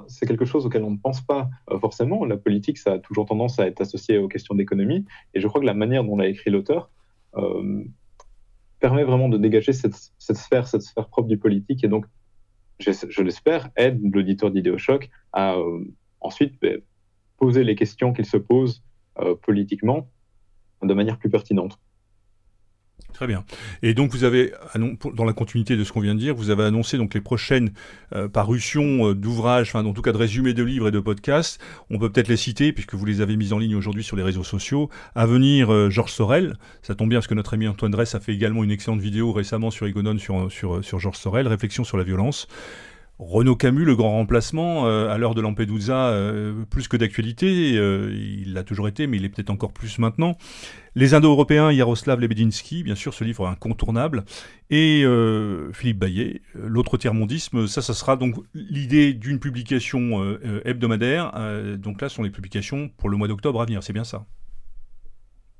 c'est 0.07 0.25
quelque 0.25 0.45
chose 0.45 0.65
auquel 0.65 0.83
on 0.83 0.91
ne 0.91 0.97
pense 0.97 1.21
pas 1.21 1.49
euh, 1.71 1.79
forcément. 1.79 2.25
La 2.25 2.37
politique, 2.37 2.77
ça 2.77 2.93
a 2.93 2.99
toujours 2.99 3.25
tendance 3.25 3.59
à 3.59 3.67
être 3.67 3.81
associé 3.81 4.19
aux 4.19 4.27
questions 4.27 4.55
d'économie. 4.55 5.05
Et 5.33 5.41
je 5.41 5.47
crois 5.47 5.59
que 5.59 5.65
la 5.65 5.73
manière 5.73 6.03
dont 6.03 6.15
l'a 6.15 6.27
écrit 6.27 6.51
l'auteur 6.51 6.91
euh, 7.35 7.83
permet 8.79 9.03
vraiment 9.03 9.29
de 9.29 9.37
dégager 9.37 9.73
cette, 9.73 9.95
sphère, 10.19 10.67
propre 11.09 11.27
du 11.27 11.37
politique. 11.37 11.83
Et 11.83 11.87
donc, 11.87 12.05
je, 12.79 13.21
l'espère, 13.21 13.69
aide 13.75 13.99
l'auditeur 14.13 14.51
d'Idéochoc 14.51 15.09
à 15.31 15.55
euh, 15.55 15.83
ensuite 16.21 16.53
ben, 16.61 16.79
poser 17.37 17.63
les 17.63 17.75
questions 17.75 18.13
qu'il 18.13 18.25
se 18.25 18.37
pose 18.37 18.83
politiquement 19.43 20.09
de 20.81 20.93
manière 20.95 21.19
plus 21.19 21.29
pertinente. 21.29 21.77
Très 23.13 23.27
bien. 23.27 23.43
Et 23.83 23.93
donc 23.93 24.11
vous 24.11 24.23
avez, 24.23 24.53
dans 25.13 25.25
la 25.25 25.33
continuité 25.33 25.77
de 25.77 25.83
ce 25.83 25.91
qu'on 25.91 26.01
vient 26.01 26.15
de 26.15 26.19
dire, 26.19 26.35
vous 26.35 26.49
avez 26.49 26.63
annoncé 26.63 26.97
donc 26.97 27.13
les 27.13 27.21
prochaines 27.21 27.71
euh, 28.15 28.27
parutions 28.27 29.09
euh, 29.09 29.13
d'ouvrages, 29.13 29.69
enfin 29.69 29.85
en 29.85 29.93
tout 29.93 30.01
cas 30.01 30.11
de 30.11 30.17
résumés 30.17 30.53
de 30.53 30.63
livres 30.63 30.87
et 30.87 30.91
de 30.91 30.99
podcasts. 30.99 31.61
On 31.91 31.99
peut 31.99 32.11
peut-être 32.11 32.27
les 32.27 32.37
citer 32.37 32.73
puisque 32.73 32.95
vous 32.95 33.05
les 33.05 33.21
avez 33.21 33.35
mis 33.37 33.53
en 33.53 33.59
ligne 33.59 33.75
aujourd'hui 33.75 34.03
sur 34.03 34.15
les 34.15 34.23
réseaux 34.23 34.43
sociaux. 34.43 34.89
À 35.13 35.27
venir, 35.27 35.71
euh, 35.71 35.89
Georges 35.91 36.11
Sorel. 36.11 36.57
Ça 36.81 36.95
tombe 36.95 37.09
bien 37.09 37.19
parce 37.19 37.27
que 37.27 37.35
notre 37.35 37.53
ami 37.53 37.67
Antoine 37.67 37.91
Dress 37.91 38.15
a 38.15 38.19
fait 38.19 38.33
également 38.33 38.63
une 38.63 38.71
excellente 38.71 39.01
vidéo 39.01 39.31
récemment 39.31 39.69
sur 39.69 39.85
Egonon 39.85 40.17
sur, 40.17 40.51
sur, 40.51 40.83
sur 40.83 40.99
Georges 40.99 41.17
Sorel, 41.17 41.47
Réflexion 41.47 41.83
sur 41.83 41.97
la 41.97 42.03
violence. 42.03 42.47
Renaud 43.25 43.55
Camus, 43.55 43.85
le 43.85 43.95
grand 43.95 44.11
remplacement, 44.11 44.85
à 44.85 45.17
l'heure 45.17 45.35
de 45.35 45.41
Lampedusa, 45.41 46.13
plus 46.69 46.87
que 46.87 46.97
d'actualité, 46.97 47.49
il 47.49 48.53
l'a 48.53 48.63
toujours 48.63 48.87
été, 48.87 49.07
mais 49.07 49.17
il 49.17 49.25
est 49.25 49.29
peut-être 49.29 49.49
encore 49.49 49.71
plus 49.71 49.99
maintenant. 49.99 50.37
Les 50.95 51.15
Indo-Européens, 51.15 51.71
Yaroslav 51.71 52.19
Lebedinsky, 52.19 52.83
bien 52.83 52.93
sûr, 52.93 53.15
ce 53.15 53.23
livre 53.23 53.47
incontournable, 53.47 54.25
et 54.69 55.03
euh, 55.03 55.71
Philippe 55.73 56.03
euh, 56.03 56.39
L'autre 56.53 56.97
tiers-mondisme. 56.97 57.65
Ça, 57.67 57.81
ça 57.81 57.95
sera 57.95 58.15
donc 58.15 58.35
l'idée 58.53 59.13
d'une 59.13 59.39
publication 59.39 60.23
euh, 60.23 60.61
hebdomadaire. 60.65 61.31
donc 61.77 62.01
là, 62.01 62.09
ce 62.09 62.15
sont 62.15 62.23
les 62.23 62.29
publications 62.29 62.89
pour 62.97 63.09
le 63.09 63.17
mois 63.17 63.27
d'octobre 63.27 63.61
à 63.61 63.65
venir, 63.65 63.81
c'est 63.83 63.93
bien 63.93 64.03
ça? 64.03 64.25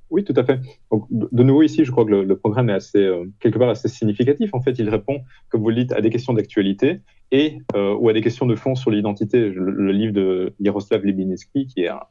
Oui, 0.10 0.24
tout 0.24 0.34
à 0.36 0.43
fait. 0.43 0.60
de 0.91 1.43
nouveau, 1.43 1.64
ici, 1.64 1.86
je 1.86 1.91
crois 1.91 2.06
que 2.06 2.12
le, 2.12 2.38
programme 2.38 2.70
est 2.70 2.74
assez, 2.74 3.10
quelque 3.39 3.58
part 3.58 3.70
assez 3.70 3.88
significatif. 3.88 4.54
En 4.54 4.62
fait, 4.62 4.78
il 4.78 4.88
répond, 4.89 5.22
comme 5.49 5.62
vous 5.62 5.70
le 5.70 5.76
dites, 5.76 5.91
à 5.91 6.01
des 6.01 6.12
questions 6.12 6.34
d'actualité 6.34 7.01
et 7.32 7.58
ou 7.76 8.10
à 8.10 8.14
des 8.14 8.22
questions 8.22 8.45
de 8.45 8.56
fond 8.56 8.76
sur 8.76 8.91
l'identité. 8.91 9.49
Le, 9.49 9.91
livre 9.91 10.14
de 10.14 10.54
Yaroslav 10.60 11.04
Lebedinsky, 11.04 11.66
qui 11.66 11.82
est 11.82 11.88
un, 11.88 12.01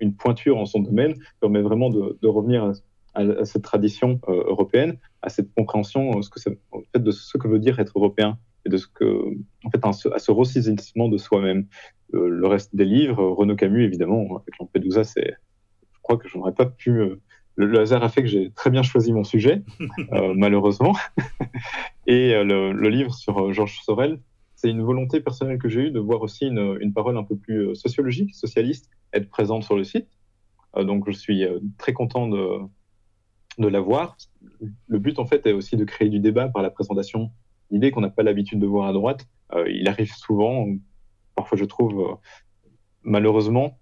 une 0.00 0.14
pointure 0.14 0.58
en 0.58 0.66
son 0.66 0.80
domaine, 0.80 1.14
permet 1.40 1.62
vraiment 1.62 1.90
de, 1.90 2.26
revenir 2.26 2.72
à, 3.14 3.44
cette 3.44 3.62
tradition 3.62 4.20
euh, 4.28 4.44
européenne, 4.46 4.96
à 5.22 5.28
cette 5.28 5.52
compréhension 5.54 6.20
euh, 6.20 6.98
de 6.98 7.10
ce 7.10 7.36
que 7.36 7.48
veut 7.48 7.58
dire 7.58 7.80
être 7.80 7.92
européen 7.96 8.38
et 8.64 8.68
de 8.68 8.76
ce 8.76 8.86
que, 8.86 9.34
en 9.64 9.70
fait, 9.70 9.84
à 9.84 10.18
ce 10.18 10.30
ressaisissement 10.30 11.08
de 11.08 11.18
soi-même. 11.18 11.66
Euh, 12.14 12.28
le 12.28 12.46
reste 12.46 12.76
des 12.76 12.84
livres, 12.84 13.22
Renaud 13.22 13.56
Camus, 13.56 13.84
évidemment, 13.84 14.36
avec 14.36 14.58
Lampedusa, 14.60 15.04
c'est, 15.04 15.34
je 15.92 15.98
crois 16.02 16.16
que 16.16 16.28
je 16.28 16.38
n'aurais 16.38 16.54
pas 16.54 16.66
pu. 16.66 17.02
Le, 17.58 17.80
hasard 17.80 18.04
a 18.04 18.08
fait 18.08 18.22
que 18.22 18.28
j'ai 18.28 18.50
très 18.52 18.70
bien 18.70 18.82
choisi 18.82 19.12
mon 19.12 19.24
sujet, 19.24 19.62
malheureusement. 20.34 20.94
et 22.06 22.32
le, 22.44 22.72
le, 22.72 22.88
livre 22.88 23.12
sur 23.12 23.52
Georges 23.52 23.80
Sorel, 23.82 24.20
c'est 24.54 24.70
une 24.70 24.82
volonté 24.82 25.20
personnelle 25.20 25.58
que 25.58 25.68
j'ai 25.68 25.82
eue 25.82 25.90
de 25.90 26.00
voir 26.00 26.22
aussi 26.22 26.46
une, 26.46 26.78
une, 26.80 26.92
parole 26.92 27.16
un 27.16 27.24
peu 27.24 27.36
plus 27.36 27.74
sociologique, 27.74 28.34
socialiste, 28.34 28.90
être 29.12 29.28
présente 29.28 29.64
sur 29.64 29.76
le 29.76 29.84
site. 29.84 30.08
Euh, 30.76 30.84
donc 30.84 31.04
je 31.06 31.12
suis 31.12 31.44
euh, 31.44 31.58
très 31.78 31.92
content 31.92 32.28
de, 32.28 32.58
de 33.58 33.68
la 33.68 33.80
voir. 33.80 34.16
Le 34.86 34.98
but 34.98 35.18
en 35.18 35.26
fait 35.26 35.46
est 35.46 35.52
aussi 35.52 35.76
de 35.76 35.84
créer 35.84 36.08
du 36.08 36.20
débat 36.20 36.48
par 36.48 36.62
la 36.62 36.70
présentation 36.70 37.30
idées 37.70 37.90
qu'on 37.90 38.00
n'a 38.00 38.10
pas 38.10 38.22
l'habitude 38.22 38.60
de 38.60 38.66
voir 38.66 38.88
à 38.88 38.92
droite. 38.92 39.26
il 39.68 39.86
arrive 39.88 40.12
souvent, 40.12 40.66
parfois 41.34 41.58
je 41.58 41.66
trouve 41.66 42.18
malheureusement, 43.02 43.78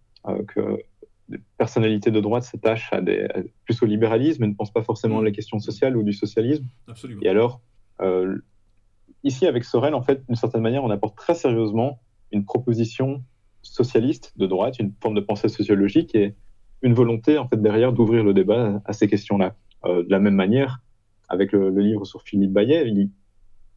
que 0.48 0.82
des 1.28 1.38
personnalités 1.58 2.10
de 2.10 2.20
droite 2.20 2.44
s'attachent 2.44 2.92
à 2.92 3.00
des, 3.00 3.26
plus 3.64 3.82
au 3.82 3.86
libéralisme 3.86 4.44
et 4.44 4.46
ne 4.46 4.54
pensent 4.54 4.72
pas 4.72 4.82
forcément 4.82 5.18
à 5.20 5.22
la 5.22 5.30
question 5.30 5.58
sociale 5.58 5.96
ou 5.96 6.02
du 6.02 6.12
socialisme. 6.12 6.66
Absolument. 6.88 7.20
Et 7.22 7.28
alors, 7.28 7.60
ici, 9.24 9.46
avec 9.46 9.64
Sorel, 9.64 9.94
en 9.94 10.02
fait, 10.02 10.24
d'une 10.26 10.36
certaine 10.36 10.62
manière, 10.62 10.84
on 10.84 10.90
apporte 10.90 11.16
très 11.16 11.34
sérieusement 11.34 12.00
une 12.32 12.44
proposition 12.44 13.22
socialiste 13.62 14.32
de 14.36 14.46
droite, 14.46 14.78
une 14.78 14.92
forme 15.00 15.14
de 15.14 15.20
pensée 15.20 15.48
sociologique 15.48 16.14
et 16.14 16.34
une 16.82 16.94
volonté, 16.94 17.38
en 17.38 17.48
fait, 17.48 17.60
derrière 17.60 17.92
d'ouvrir 17.92 18.24
le 18.24 18.34
débat 18.34 18.80
à 18.84 18.92
ces 18.92 19.08
questions-là. 19.08 19.54
Euh, 19.84 20.02
de 20.02 20.10
la 20.10 20.20
même 20.20 20.34
manière, 20.34 20.82
avec 21.28 21.52
le, 21.52 21.70
livre 21.70 22.04
sur 22.04 22.22
Philippe 22.22 22.52
Bayet, 22.52 22.88
il, 22.88 23.10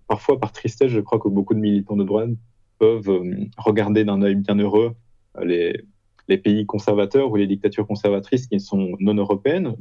parfois 0.08 0.40
par 0.40 0.52
tristesse, 0.52 0.92
je 0.92 1.00
crois 1.00 1.20
que 1.20 1.28
beaucoup 1.28 1.54
de 1.54 1.60
militants 1.60 1.96
de 1.96 2.04
droite 2.04 2.30
peuvent 2.78 3.10
euh, 3.10 3.46
regarder 3.58 4.06
d'un 4.06 4.22
œil 4.22 4.36
bien 4.36 4.56
heureux 4.56 4.96
euh, 5.38 5.46
les, 5.46 5.84
les, 6.30 6.38
pays 6.38 6.66
conservateurs 6.66 7.32
ou 7.32 7.36
les 7.36 7.48
dictatures 7.48 7.88
conservatrices 7.88 8.48
qui 8.48 8.60
sont 8.60 8.96
non 9.00 9.16
européennes. 9.16 9.76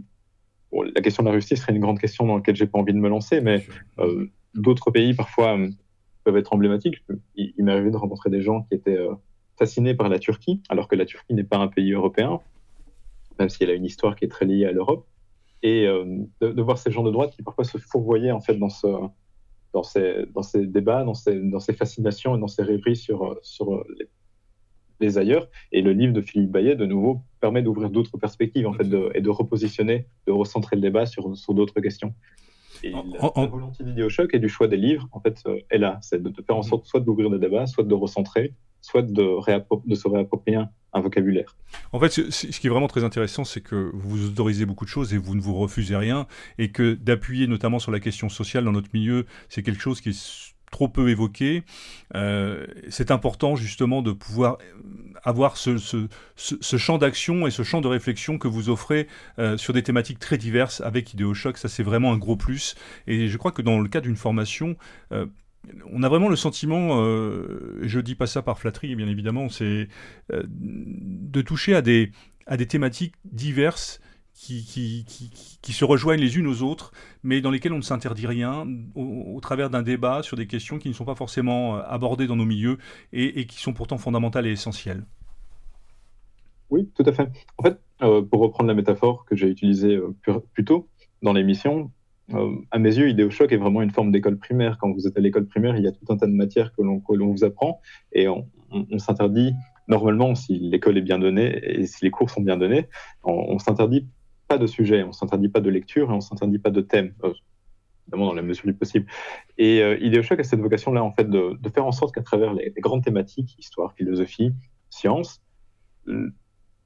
la 0.73 1.01
question 1.01 1.23
de 1.23 1.29
la 1.29 1.35
Russie 1.35 1.57
serait 1.57 1.73
une 1.73 1.81
grande 1.81 2.01
question 2.01 2.27
dans 2.27 2.37
laquelle 2.37 2.57
j'ai 2.57 2.67
pas 2.67 2.79
envie 2.79 2.93
de 2.93 2.99
me 2.99 3.09
lancer, 3.09 3.41
mais 3.41 3.65
d'autres 4.55 4.91
pays 4.91 5.15
parfois 5.15 5.59
peuvent 6.25 6.37
être 6.37 6.53
emblématiques. 6.53 7.03
Il, 7.37 7.53
m'est 7.59 7.73
arrivé 7.73 7.91
de 7.91 7.97
rencontrer 7.97 8.31
des 8.31 8.43
gens 8.43 8.63
qui 8.63 8.75
étaient 8.75 8.99
fascinés 9.59 9.95
par 9.95 10.09
la 10.09 10.19
Turquie, 10.19 10.63
alors 10.69 10.89
que 10.89 10.97
la 10.97 11.05
Turquie 11.05 11.35
n'est 11.35 11.45
pas 11.45 11.59
un 11.59 11.69
pays 11.69 11.93
européen, 11.93 12.41
même 13.39 13.49
si 13.49 13.63
elle 13.63 13.71
a 13.71 13.75
une 13.75 13.85
histoire 13.85 14.17
qui 14.17 14.25
est 14.25 14.29
très 14.29 14.47
liée 14.47 14.67
à 14.67 14.73
l'Europe 14.73 15.07
et 15.63 15.87
euh, 15.87 16.05
de, 16.41 16.63
voir 16.63 16.79
ces 16.79 16.91
gens 16.91 17.03
de 17.03 17.11
droite 17.11 17.35
qui 17.35 17.43
parfois 17.43 17.65
se 17.65 17.79
fourvoyaient 17.79 18.31
en 18.31 18.41
fait 18.41 18.55
dans 18.55 18.69
ce 18.69 18.87
dans 19.75 19.83
ces, 19.83 20.25
dans 20.35 20.43
ces 20.43 20.67
débats, 20.67 21.05
dans 21.05 21.13
ces, 21.13 21.39
dans 21.39 21.61
ces 21.61 21.75
fascinations 21.75 22.35
et 22.35 22.41
dans 22.41 22.49
ces 22.49 22.63
rêveries 22.63 22.97
sur, 22.97 23.39
sur 23.43 23.85
les, 23.99 24.09
ailleurs. 25.17 25.49
Et 25.73 25.83
le 25.83 25.93
livre 25.93 26.13
de 26.13 26.21
Philippe 26.21 26.51
Bayet, 26.51 26.77
de 26.77 26.87
nouveau, 26.87 27.23
permet 27.41 27.63
d'ouvrir 27.63 27.91
d'autres 27.91 28.19
perspectives 28.19 28.67
en 28.67 28.73
fait, 28.73 28.85
de, 28.85 29.11
et 29.15 29.21
de 29.21 29.31
repositionner, 29.31 30.07
de 30.27 30.33
recentrer 30.33 30.77
le 30.77 30.83
débat 30.83 31.07
sur, 31.07 31.37
sur 31.37 31.55
d'autres 31.55 31.81
questions. 31.81 32.15
Et 32.85 32.91
la, 32.91 33.47
volonté 33.47 33.83
d'Idéochoc 33.83 34.35
et 34.35 34.39
du 34.39 34.49
choix 34.49 34.69
des 34.69 34.77
livres, 34.77 35.09
en 35.13 35.21
fait, 35.21 35.43
euh, 35.47 35.59
est 35.71 35.79
là. 35.79 35.99
C'est 36.03 36.23
de, 36.23 36.33
faire 36.43 36.57
en 36.57 36.63
sorte 36.63 36.87
soit 36.87 37.01
d'ouvrir 37.01 37.29
le 37.29 37.39
débat, 37.39 37.67
soit 37.67 37.85
de 37.85 37.95
recentrer, 37.95 38.55
soit 38.81 39.03
de, 39.03 39.87
de 39.87 39.95
se 39.95 40.09
réapproprier 40.09 40.59
un, 40.93 41.01
vocabulaire. 41.01 41.57
En 41.93 42.01
fait, 42.01 42.11
ce, 42.11 42.47
qui 42.47 42.67
est 42.67 42.71
vraiment 42.71 42.89
très 42.89 43.05
intéressant, 43.05 43.45
c'est 43.45 43.61
que 43.61 43.91
vous 43.95 44.27
autorisez 44.29 44.67
beaucoup 44.67 44.85
de 44.85 44.91
choses 44.91 45.15
et 45.15 45.19
vous 45.19 45.35
ne 45.35 45.41
vous 45.41 45.55
refusez 45.55 45.97
rien, 45.97 46.27
et 46.59 46.71
que 46.71 46.95
d'appuyer 46.95 47.47
notamment 47.47 47.79
sur 47.79 47.93
la 47.93 48.01
question 48.01 48.29
sociale 48.29 48.65
dans 48.65 48.73
notre 48.73 48.91
milieu, 48.93 49.27
c'est 49.49 49.63
quelque 49.63 49.81
chose 49.81 50.01
qui 50.01 50.11
est 50.11 50.55
trop 50.71 50.89
peu 50.89 51.09
évoqué. 51.09 51.65
Euh, 52.15 52.67
c'est 52.89 53.11
important 53.11 53.57
justement 53.57 54.03
de 54.03 54.13
pouvoir 54.13 54.59
avoir 55.25 55.57
ce, 55.57 55.77
champ 56.37 56.99
d'action 56.99 57.47
et 57.47 57.51
ce 57.51 57.63
champ 57.63 57.81
de 57.81 57.89
réflexion 57.89 58.39
que 58.39 58.49
vous 58.49 58.69
offrez 58.69 59.09
euh, 59.39 59.57
sur 59.57 59.73
des 59.73 59.83
thématiques 59.83 60.19
très 60.19 60.39
diverses 60.39 60.81
avec 60.81 61.13
IdeoShock. 61.15 61.59
Ça, 61.59 61.69
c'est 61.69 61.83
vraiment 61.83 62.13
un 62.13 62.19
gros 62.19 62.37
plus. 62.37 62.77
Et 63.07 63.29
je 63.29 63.37
crois 63.37 63.53
que 63.53 63.63
dans 63.63 63.81
le 63.81 63.89
cas 63.89 64.01
d'une 64.01 64.17
formation, 64.17 64.77
euh, 65.13 65.27
on 65.91 66.03
a 66.03 66.09
vraiment 66.09 66.29
le 66.29 66.37
sentiment, 66.37 67.03
je 67.83 68.01
dis 68.01 68.15
pas 68.15 68.27
ça 68.27 68.43
par 68.43 68.59
flatterie 68.59 68.95
bien 68.95 69.09
évidemment, 69.09 69.49
c'est 69.51 69.89
de 70.31 71.43
toucher 71.43 71.75
à 71.75 71.83
des, 71.83 72.13
à 72.47 72.57
des 72.57 72.67
thématiques 72.67 73.15
diverses 73.25 74.01
qui, 74.39 75.73
se 75.73 75.85
rejoignent 75.85 76.21
les 76.21 76.39
unes 76.39 76.47
aux 76.47 76.63
autres, 76.63 76.93
mais 77.23 77.41
dans 77.41 77.51
lesquelles 77.51 77.73
on 77.73 77.79
ne 77.79 77.83
s'interdit 77.83 78.27
rien 78.27 78.67
au, 78.95 79.39
travers 79.41 79.71
d'un 79.71 79.83
débat 79.83 80.23
sur 80.23 80.37
des 80.37 80.47
questions 80.47 80.79
qui 80.79 80.89
ne 80.89 80.95
sont 80.95 81.05
pas 81.05 81.15
forcément 81.15 81.77
euh, 81.77 81.83
abordées 81.87 82.27
dans 82.27 82.37
nos 82.37 82.45
milieux 82.45 82.79
et, 83.13 83.47
qui 83.47 83.61
sont 83.61 83.73
pourtant 83.73 83.99
fondamentales 83.99 84.47
et 84.47 84.53
essentielles. 84.53 85.05
Oui, 86.71 86.91
tout 86.95 87.05
à 87.07 87.13
fait. 87.13 87.31
En 87.57 87.63
fait, 87.63 87.81
pour 88.31 88.41
reprendre 88.41 88.69
la 88.69 88.75
métaphore 88.75 89.25
que 89.25 89.35
j'ai 89.35 89.49
utilisée 89.49 89.99
plus 90.53 90.65
tôt 90.65 90.89
dans 91.23 91.33
l'émission, 91.33 91.91
euh, 92.35 92.57
à 92.71 92.79
mes 92.79 92.95
yeux, 92.95 93.09
Idéochoc 93.09 93.53
est 93.53 93.57
vraiment 93.57 93.83
une 93.83 93.91
forme 93.91 94.13
d'école 94.13 94.39
primaire. 94.39 94.77
Quand 94.79 94.93
vous 94.93 95.07
êtes 95.07 95.17
à 95.17 95.21
l'école 95.21 95.47
primaire, 95.47 95.77
il 95.77 95.85
y 95.85 95.89
a 95.89 95.93
tout 95.93 96.05
un 96.11 96.17
tas 96.17 96.27
de 96.27 96.33
matières 96.33 96.73
que 96.73 96.83
l'on 96.83 97.33
vous 97.33 97.45
apprend 97.45 97.81
et 98.13 98.29
on, 98.29 98.47
s'interdit, 98.99 99.55
normalement, 99.89 100.35
si 100.35 100.59
l'école 100.59 100.99
est 100.99 101.03
bien 101.03 101.19
donnée 101.19 101.59
et 101.63 101.87
si 101.87 102.05
les 102.05 102.11
cours 102.11 102.29
sont 102.29 102.43
bien 102.43 102.59
donnés, 102.59 102.89
on, 103.25 103.59
s'interdit 103.59 104.07
pas 104.49 104.59
de 104.59 104.67
sujet, 104.67 105.03
on 105.05 105.13
s'interdit 105.13 105.49
pas 105.49 105.61
de 105.61 105.71
lecture 105.71 106.11
et 106.11 106.15
on 106.15 106.21
s'interdit 106.21 106.59
pas 106.59 106.71
de 106.71 106.81
thème, 106.81 107.15
euh, 107.25 107.33
évidemment 108.07 108.27
dans 108.27 108.35
la 108.35 108.43
mesure 108.43 108.67
du 108.67 108.75
possible. 108.75 109.07
Et 109.59 109.83
euh, 109.83 109.99
Idéochoc 110.01 110.41
a 110.41 110.45
cette 110.45 110.61
vocation-là, 110.61 111.05
en 111.05 111.13
fait, 111.13 111.29
de, 111.29 111.59
faire 111.73 111.87
en 111.87 111.93
sorte 111.93 112.15
qu'à 112.15 112.23
travers 112.23 112.55
les, 112.55 112.73
grandes 112.79 113.05
thématiques, 113.05 113.57
histoire, 113.59 113.93
philosophie, 113.93 114.53
sciences, 114.91 115.43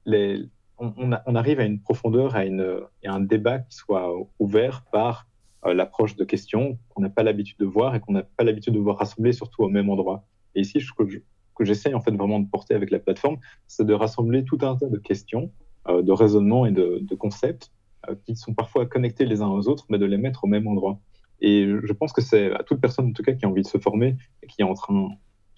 les, 0.05 0.45
on, 0.77 1.35
arrive 1.35 1.59
à 1.59 1.65
une 1.65 1.79
profondeur, 1.79 2.35
à, 2.35 2.45
une, 2.45 2.81
à 3.05 3.13
un 3.13 3.21
débat 3.21 3.59
qui 3.59 3.75
soit 3.75 4.13
ouvert 4.39 4.83
par 4.91 5.27
euh, 5.65 5.73
l'approche 5.73 6.15
de 6.15 6.23
questions 6.23 6.77
qu'on 6.89 7.01
n'a 7.01 7.09
pas 7.09 7.23
l'habitude 7.23 7.57
de 7.59 7.65
voir 7.65 7.95
et 7.95 7.99
qu'on 7.99 8.13
n'a 8.13 8.23
pas 8.23 8.43
l'habitude 8.43 8.73
de 8.73 8.79
voir 8.79 8.97
rassembler 8.97 9.31
surtout 9.31 9.63
au 9.63 9.69
même 9.69 9.89
endroit. 9.89 10.25
Et 10.55 10.61
ici, 10.61 10.81
ce 10.81 10.91
que, 10.91 11.63
j'essaie 11.63 11.93
en 11.93 12.01
fait 12.01 12.11
vraiment 12.11 12.39
de 12.39 12.49
porter 12.49 12.73
avec 12.73 12.91
la 12.91 12.99
plateforme, 12.99 13.37
c'est 13.67 13.85
de 13.85 13.93
rassembler 13.93 14.43
tout 14.43 14.57
un 14.61 14.75
tas 14.75 14.89
de 14.89 14.97
questions, 14.97 15.51
de 15.87 16.11
raisonnements 16.11 16.65
et 16.65 16.71
de, 16.71 17.15
concepts 17.15 17.71
euh, 18.09 18.15
qui 18.25 18.35
sont 18.35 18.53
parfois 18.53 18.85
connectés 18.85 19.25
les 19.25 19.41
uns 19.41 19.49
aux 19.49 19.67
autres, 19.67 19.85
mais 19.89 19.97
de 19.97 20.05
les 20.05 20.17
mettre 20.17 20.43
au 20.43 20.47
même 20.47 20.67
endroit. 20.67 20.99
Et 21.41 21.67
je 21.83 21.93
pense 21.93 22.13
que 22.13 22.21
c'est 22.21 22.53
à 22.53 22.63
toute 22.63 22.79
personne 22.79 23.07
en 23.07 23.11
tout 23.11 23.23
cas 23.23 23.33
qui 23.33 23.45
a 23.45 23.49
envie 23.49 23.63
de 23.63 23.67
se 23.67 23.77
former 23.77 24.15
et 24.41 24.47
qui 24.47 24.61
est 24.61 24.65
en 24.65 24.73
train, 24.73 25.09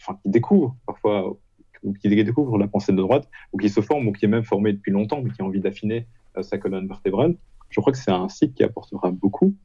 enfin 0.01 0.17
qui 0.23 0.29
découvre 0.29 0.75
parfois 0.85 1.37
ou 1.83 1.93
qui 1.93 2.09
découvre 2.09 2.57
la 2.57 2.67
pensée 2.67 2.91
de 2.93 2.97
droite, 2.97 3.29
ou 3.53 3.59
qui 3.59 3.69
se 3.69 3.79
forme, 3.79 4.07
ou 4.07 4.11
qui 4.11 4.25
est 4.25 4.27
même 4.27 4.43
formé 4.43 4.73
depuis 4.73 4.91
longtemps, 4.91 5.21
mais 5.21 5.29
qui 5.29 5.43
a 5.43 5.45
envie 5.45 5.59
d'affiner 5.59 6.07
sa 6.41 6.57
colonne 6.57 6.87
vertébrale, 6.87 7.35
je 7.69 7.79
crois 7.79 7.93
que 7.93 7.99
c'est 7.99 8.11
un 8.11 8.27
site 8.27 8.55
qui 8.55 8.63
apportera 8.63 9.11
beaucoup 9.11 9.55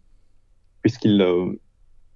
puisqu'il 0.83 1.21
euh, 1.21 1.53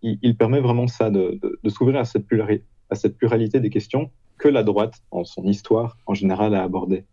il, 0.03 0.37
permet 0.37 0.61
vraiment 0.61 0.87
ça, 0.87 1.11
de, 1.11 1.41
s'ouvrir 1.69 2.01
à 2.01 2.05
cette 2.05 2.27
pluralité 2.27 3.61
des 3.61 3.71
questions 3.71 4.11
que 4.39 4.49
la 4.49 4.63
droite, 4.63 5.03
en 5.11 5.25
son 5.25 5.45
histoire 5.45 5.97
en 6.07 6.15
général, 6.15 6.55
a 6.55 6.63
abordées. 6.63 7.05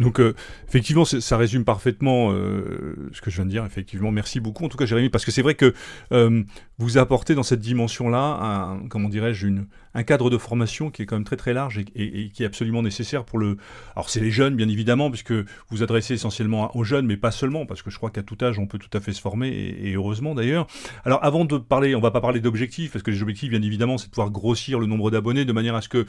Donc 0.00 0.20
euh, 0.20 0.34
effectivement, 0.68 1.04
ça 1.04 1.36
résume 1.36 1.64
parfaitement 1.64 2.32
euh, 2.32 3.08
ce 3.12 3.20
que 3.20 3.30
je 3.30 3.36
viens 3.36 3.44
de 3.44 3.50
dire. 3.50 3.64
Effectivement, 3.64 4.10
merci 4.10 4.40
beaucoup. 4.40 4.64
En 4.64 4.68
tout 4.68 4.76
cas, 4.76 4.86
Jérémy, 4.86 5.08
parce 5.08 5.24
que 5.24 5.30
c'est 5.30 5.42
vrai 5.42 5.54
que 5.54 5.74
euh, 6.12 6.42
vous 6.78 6.98
apportez 6.98 7.34
dans 7.34 7.42
cette 7.42 7.60
dimension-là, 7.60 8.18
un, 8.18 8.88
comment 8.88 9.08
dirais-je, 9.08 9.48
un 9.94 10.02
cadre 10.02 10.30
de 10.30 10.38
formation 10.38 10.90
qui 10.90 11.02
est 11.02 11.06
quand 11.06 11.16
même 11.16 11.24
très 11.24 11.36
très 11.36 11.52
large 11.52 11.78
et, 11.78 12.30
qui 12.30 12.42
est 12.42 12.46
absolument 12.46 12.82
nécessaire 12.82 13.24
pour 13.24 13.38
le. 13.38 13.56
Alors 13.94 14.10
c'est 14.10 14.20
les 14.20 14.30
jeunes, 14.30 14.56
bien 14.56 14.68
évidemment, 14.68 15.10
puisque 15.10 15.34
vous 15.70 15.82
adressez 15.82 16.14
essentiellement 16.14 16.76
aux 16.76 16.84
jeunes, 16.84 17.06
mais 17.06 17.16
pas 17.16 17.30
seulement, 17.30 17.66
parce 17.66 17.82
que 17.82 17.90
je 17.90 17.96
crois 17.96 18.10
qu'à 18.10 18.22
tout 18.22 18.38
âge, 18.42 18.58
on 18.58 18.66
peut 18.66 18.78
tout 18.78 18.96
à 18.96 19.00
fait 19.00 19.12
se 19.12 19.20
former 19.20 19.48
et, 19.48 19.90
et 19.90 19.94
heureusement 19.94 20.34
d'ailleurs. 20.34 20.66
Alors 21.04 21.24
avant 21.24 21.44
de 21.44 21.58
parler, 21.58 21.94
on 21.94 22.00
va 22.00 22.10
pas 22.10 22.20
parler 22.20 22.40
d'objectifs, 22.40 22.92
parce 22.92 23.02
que 23.02 23.10
les 23.10 23.22
objectifs, 23.22 23.50
bien 23.50 23.62
évidemment, 23.62 23.98
c'est 23.98 24.06
de 24.06 24.10
pouvoir 24.10 24.30
grossir 24.30 24.80
le 24.80 24.86
nombre 24.86 25.10
d'abonnés 25.10 25.44
de 25.44 25.52
manière 25.52 25.74
à 25.74 25.82
ce 25.82 25.88
que 25.88 26.06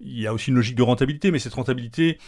il 0.00 0.20
y 0.20 0.26
a 0.26 0.32
aussi 0.32 0.50
une 0.50 0.56
logique 0.56 0.76
de 0.76 0.82
rentabilité, 0.82 1.30
mais 1.30 1.38
cette 1.38 1.54
rentabilité, 1.54 2.18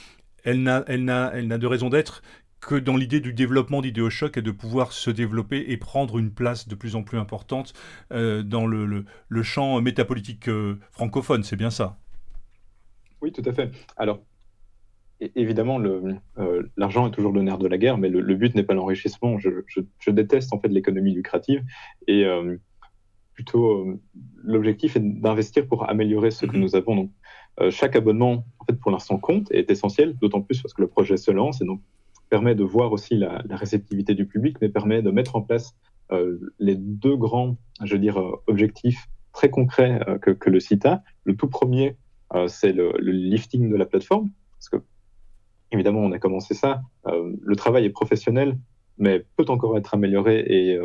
elle 0.45 0.62
n'a, 0.62 0.84
elle 0.86 1.05
n'a, 1.05 1.30
elle 1.34 1.47
n'a 1.47 1.59
de 1.59 1.66
raison 1.66 1.91
d'être 1.91 2.22
que 2.61 2.74
dans 2.74 2.97
l'idée 2.97 3.20
du 3.20 3.32
développement 3.32 3.80
d'Idéochoc 3.80 4.36
et 4.36 4.43
de 4.43 4.51
pouvoir 4.51 4.93
se 4.93 5.11
développer 5.11 5.64
et 5.68 5.76
prendre 5.76 6.18
une 6.18 6.30
place 6.30 6.68
de 6.68 6.74
plus 6.74 6.95
en 6.95 7.03
plus 7.03 7.18
importante 7.18 7.72
euh, 8.12 8.43
dans 8.43 8.66
le, 8.66 9.05
le, 9.28 9.43
champ 9.43 9.80
métapolitique 9.80 10.49
euh, 10.49 10.78
francophone, 10.91 11.43
c'est 11.43 11.57
bien 11.57 11.70
ça 11.70 11.99
Oui, 13.22 13.32
tout 13.32 13.43
à 13.47 13.53
fait. 13.53 13.70
Alors, 13.97 14.20
évidemment, 15.20 15.80
euh, 15.80 16.62
l'argent 16.76 17.09
est 17.09 17.12
toujours 17.12 17.32
le 17.32 17.43
nerf 17.43 17.59
de 17.59 17.66
la 17.66 17.78
guerre, 17.78 17.99
mais 17.99 18.09
le, 18.09 18.34
but 18.34 18.55
n'est 18.55 18.62
pas 18.62 18.74
l'enrichissement. 18.74 19.38
Je, 19.38 19.49
je, 19.66 20.11
déteste 20.11 20.53
en 20.53 20.61
fait 20.61 20.68
l'économie 20.68 21.14
lucrative 21.14 21.62
et 22.07 22.26
plutôt 23.34 23.99
l'objectif 24.43 24.97
est 24.97 25.01
d'investir 25.01 25.66
pour 25.66 25.88
améliorer 25.88 26.30
ce 26.30 26.45
que 26.47 26.57
mhm. 26.57 26.62
nous 26.62 26.76
avons. 26.76 26.97
Donc, 26.97 27.11
chaque 27.70 27.94
abonnement, 27.96 28.44
en 28.59 28.64
fait, 28.64 28.78
pour 28.78 28.90
l'instant, 28.90 29.18
compte 29.18 29.51
et 29.53 29.59
est 29.59 29.70
essentiel, 29.70 30.16
d'autant 30.16 30.40
plus 30.40 30.62
parce 30.62 30.72
que 30.72 30.80
le 30.80 30.88
projet 30.88 31.16
se 31.16 31.30
lance 31.30 31.61
et 31.61 31.64
donc 31.64 31.80
permet 32.30 32.55
de 32.55 32.64
voir 32.64 32.92
aussi 32.92 33.16
la, 33.16 33.42
réceptivité 33.51 34.14
du 34.14 34.24
public, 34.24 34.57
mais 34.61 34.68
permet 34.68 35.03
de 35.03 35.11
mettre 35.11 35.36
en 35.36 35.42
place 35.42 35.74
euh, 36.12 36.38
les 36.59 36.76
deux 36.76 37.16
grands, 37.16 37.57
je 37.84 37.94
veux 37.94 37.98
dire, 37.98 38.18
euh, 38.18 38.42
objectifs 38.46 39.09
très 39.32 39.51
concrets 39.51 40.01
que, 40.22 40.51
le 40.51 40.61
site 40.61 40.86
a. 40.86 41.03
Le 41.24 41.36
tout 41.36 41.48
premier, 41.48 41.96
c'est 42.48 42.72
le, 42.72 42.92
lifting 42.98 43.70
de 43.70 43.76
la 43.76 43.86
plateforme, 43.86 44.30
parce 44.53 44.68
que 44.68 44.76
évidemment, 45.70 46.01
on 46.01 46.11
a 46.11 46.18
commencé 46.18 46.53
ça. 46.53 46.82
le 47.07 47.55
travail 47.55 47.84
est 47.84 47.90
professionnel, 47.90 48.59
mais 48.98 49.24
peut 49.36 49.44
encore 49.46 49.78
être 49.78 49.94
amélioré 49.94 50.40
et 50.48 50.80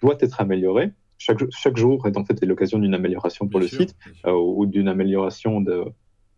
doit 0.00 0.16
être 0.20 0.40
amélioré. 0.40 0.92
Chaque, 1.24 1.38
chaque, 1.50 1.76
jour 1.76 2.06
est 2.06 2.16
en 2.16 2.24
fait 2.24 2.44
l'occasion 2.44 2.78
d'une 2.78 2.94
amélioration 2.94 3.48
pour 3.48 3.60
le 3.60 3.68
site 3.68 3.94
ou 4.26 4.66
d'une 4.66 4.88
amélioration 4.88 5.60
de, 5.60 5.84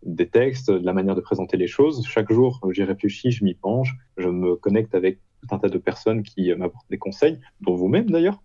des 0.05 0.29
textes, 0.29 0.71
de 0.71 0.85
la 0.85 0.93
manière 0.93 1.15
de 1.15 1.21
présenter 1.21 1.57
les 1.57 1.67
choses. 1.67 2.07
Chaque 2.07 2.31
jour, 2.31 2.61
j'y 2.71 2.85
réfléchis, 2.85 3.31
je 3.31 3.45
m'y 3.45 3.55
penche, 3.55 3.95
je 4.19 4.29
me 4.29 4.57
connecte 4.57 4.95
avec 4.95 5.21
tout 5.41 5.55
un 5.55 5.59
tas 5.59 5.69
de 5.69 5.79
personnes 5.79 6.23
qui 6.23 6.51
euh, 6.51 6.57
m'apportent 6.57 6.89
des 6.91 6.99
conseils, 6.99 7.41
dont 7.61 7.75
vous-même 7.75 8.11
d'ailleurs. 8.11 8.43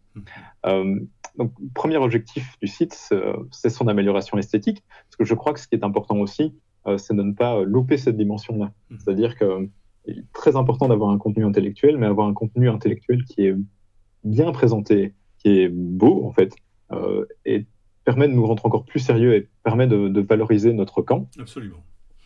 Euh, 0.66 1.00
donc, 1.38 1.54
premier 1.74 1.98
objectif 1.98 2.58
du 2.62 2.68
site, 2.68 2.98
c'est 3.52 3.70
son 3.70 3.88
amélioration 3.88 4.38
esthétique, 4.38 4.84
parce 5.06 5.16
que 5.18 5.26
je 5.26 5.34
crois 5.34 5.54
que 5.54 5.60
ce 5.60 5.68
qui 5.68 5.76
est 5.76 5.84
important 5.84 6.18
aussi, 6.18 6.54
c'est 6.98 7.16
de 7.16 7.22
ne 7.22 7.34
pas 7.34 7.62
louper 7.64 7.98
cette 7.98 8.18
dimension-là. 8.18 8.72
Mmh. 8.90 8.96
C'est-à-dire 8.98 9.38
que 9.38 9.70
est 10.08 10.24
très 10.34 10.56
important 10.56 10.88
d'avoir 10.88 11.12
un 11.12 11.18
contenu 11.18 11.46
intellectuel, 11.46 11.98
mais 11.98 12.08
avoir 12.08 12.28
un 12.28 12.34
contenu 12.34 12.70
intellectuel 12.70 13.24
qui 13.26 13.46
est 13.46 13.56
bien 14.24 14.52
présenté, 14.52 15.14
qui 15.40 15.60
est 15.60 15.70
beau 15.70 16.26
en 16.26 16.32
fait, 16.32 16.54
euh, 16.92 17.26
et 17.46 17.66
permet 18.06 18.28
de 18.28 18.34
nous 18.34 18.46
rendre 18.46 18.66
encore 18.66 18.86
plus 18.86 19.00
sérieux 19.00 19.36
et 19.36 19.48
permet 19.64 19.88
de, 19.88 20.22
valoriser 20.22 20.74
notre 20.74 21.02
camp. 21.02 21.30
Absolument. 21.40 21.78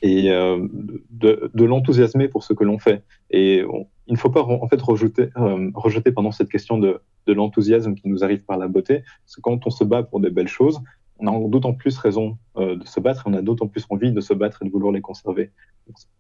Et 0.02 0.32
euh, 0.32 0.68
de, 1.10 1.64
l'enthousiasmer 1.64 2.28
pour 2.28 2.44
ce 2.44 2.54
que 2.54 2.64
l'on 2.64 2.78
fait. 2.78 3.04
Et 3.30 3.64
il 4.08 4.14
ne 4.14 4.18
faut 4.18 4.30
pas 4.30 4.42
en 4.42 4.68
fait 4.68 4.82
rejeter, 4.82 5.30
euh, 5.38 5.72
rejeter 5.74 6.12
pendant 6.12 6.32
cette 6.32 6.50
question 6.50 6.78
de, 6.78 7.02
de 7.28 7.34
l'enthousiasme 7.34 7.96
qui 7.96 8.08
nous 8.08 8.24
arrive 8.24 8.44
par 8.44 8.58
la 8.58 8.68
beauté, 8.68 9.04
parce 9.26 9.36
que 9.36 9.42
quand 9.42 9.66
on 9.66 9.70
se 9.70 9.84
bat 9.84 10.04
pour 10.04 10.20
des 10.20 10.30
belles 10.30 10.48
choses, 10.48 10.82
on 11.20 11.28
a 11.28 11.50
d'autant 11.50 11.74
plus 11.74 11.98
raison 11.98 12.38
euh, 12.58 12.76
de 12.76 12.86
se 12.86 13.00
battre, 13.00 13.24
on 13.26 13.34
a 13.34 13.42
d'autant 13.42 13.68
plus 13.68 13.86
envie 13.90 14.12
de 14.12 14.20
se 14.20 14.34
battre 14.34 14.62
et 14.62 14.66
de 14.66 14.72
vouloir 14.72 14.92
les 14.92 15.02
conserver. 15.02 15.52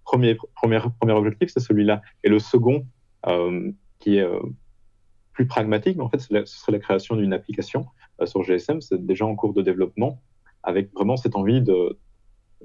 premier, 0.03 0.37
premier, 0.55 0.79
premier 0.99 1.13
objectif, 1.13 1.49
c'est 1.53 1.59
celui-là. 1.59 2.01
Et 2.23 2.29
le 2.29 2.39
second, 2.39 2.85
euh, 3.27 3.71
qui 3.99 4.17
est 4.17 4.27
plus 5.33 5.47
pragmatique, 5.47 5.97
mais 5.97 6.03
en 6.03 6.09
fait, 6.09 6.19
ce 6.19 6.45
serait 6.45 6.71
la 6.71 6.79
création 6.79 7.15
d'une 7.15 7.33
application 7.33 7.85
sur 8.25 8.43
GSM. 8.43 8.81
C'est 8.81 9.03
déjà 9.03 9.25
en 9.25 9.35
cours 9.35 9.53
de 9.53 9.61
développement, 9.61 10.21
avec 10.61 10.93
vraiment 10.93 11.17
cette 11.17 11.35
envie 11.35 11.61
de, 11.61 11.97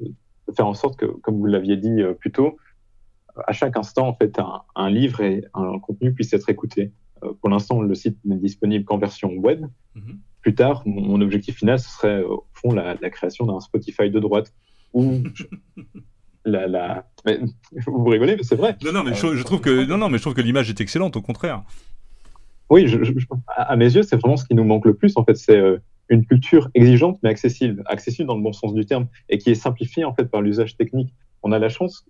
de 0.00 0.52
faire 0.54 0.66
en 0.66 0.74
sorte 0.74 0.98
que, 0.98 1.06
comme 1.06 1.38
vous 1.38 1.46
l'aviez 1.46 1.76
dit 1.76 2.02
plus 2.20 2.30
tôt, 2.30 2.58
à 3.46 3.52
chaque 3.52 3.76
instant, 3.76 4.06
en 4.06 4.14
fait, 4.14 4.38
un, 4.74 4.90
livre 4.90 5.20
et 5.22 5.44
un 5.54 5.78
contenu 5.78 6.12
puissent 6.12 6.32
être 6.34 6.50
écoutés. 6.50 6.92
pour 7.40 7.48
l'instant, 7.48 7.80
le 7.80 7.94
site 7.94 8.18
n'est 8.24 8.36
disponible 8.36 8.84
qu'en 8.84 8.98
version 8.98 9.32
web. 9.32 9.64
Mm-hmm 9.96 10.18
plus 10.40 10.54
tard, 10.54 10.82
mon 10.86 11.20
objectif 11.20 11.56
final, 11.56 11.78
ce 11.78 11.90
serait 11.90 12.22
au 12.22 12.46
fond 12.52 12.72
la, 12.72 12.96
création 13.10 13.46
d'un 13.46 13.60
Spotify 13.60 14.10
de 14.10 14.20
droite 14.20 14.52
où 14.92 15.22
la, 16.44 16.66
la... 16.66 17.06
vous 17.86 18.04
rigolez, 18.04 18.36
mais 18.36 18.42
c'est 18.42 18.56
vrai. 18.56 18.76
Non, 18.84 18.92
non, 18.92 19.04
mais 19.04 19.14
je, 19.14 19.42
trouve 19.42 19.60
que 19.60 19.84
non, 19.84 19.98
non, 19.98 20.08
mais 20.08 20.18
je 20.18 20.22
trouve 20.22 20.34
que 20.34 20.40
l'image 20.40 20.70
est 20.70 20.80
excellente, 20.80 21.16
au 21.16 21.22
contraire. 21.22 21.64
Oui, 22.70 22.86
à 23.56 23.76
mes 23.76 23.94
yeux, 23.94 24.02
c'est 24.02 24.16
vraiment 24.16 24.36
ce 24.36 24.44
qui 24.44 24.54
nous 24.54 24.64
manque 24.64 24.84
le 24.84 24.94
plus. 24.94 25.16
En 25.16 25.24
fait, 25.24 25.36
c'est 25.36 25.56
euh, 25.56 25.78
une 26.08 26.24
culture 26.26 26.68
exigeante 26.74 27.18
mais 27.22 27.30
accessible, 27.30 27.82
accessible 27.86 28.28
dans 28.28 28.36
le 28.36 28.42
bon 28.42 28.52
sens 28.52 28.74
du 28.74 28.84
terme, 28.84 29.06
et 29.28 29.38
qui 29.38 29.50
est 29.50 29.54
simplifiée 29.54 30.04
en 30.04 30.14
fait 30.14 30.26
par 30.26 30.42
l'usage 30.42 30.76
technique. 30.76 31.14
On 31.42 31.52
a 31.52 31.58
la 31.58 31.68
chance, 31.68 32.04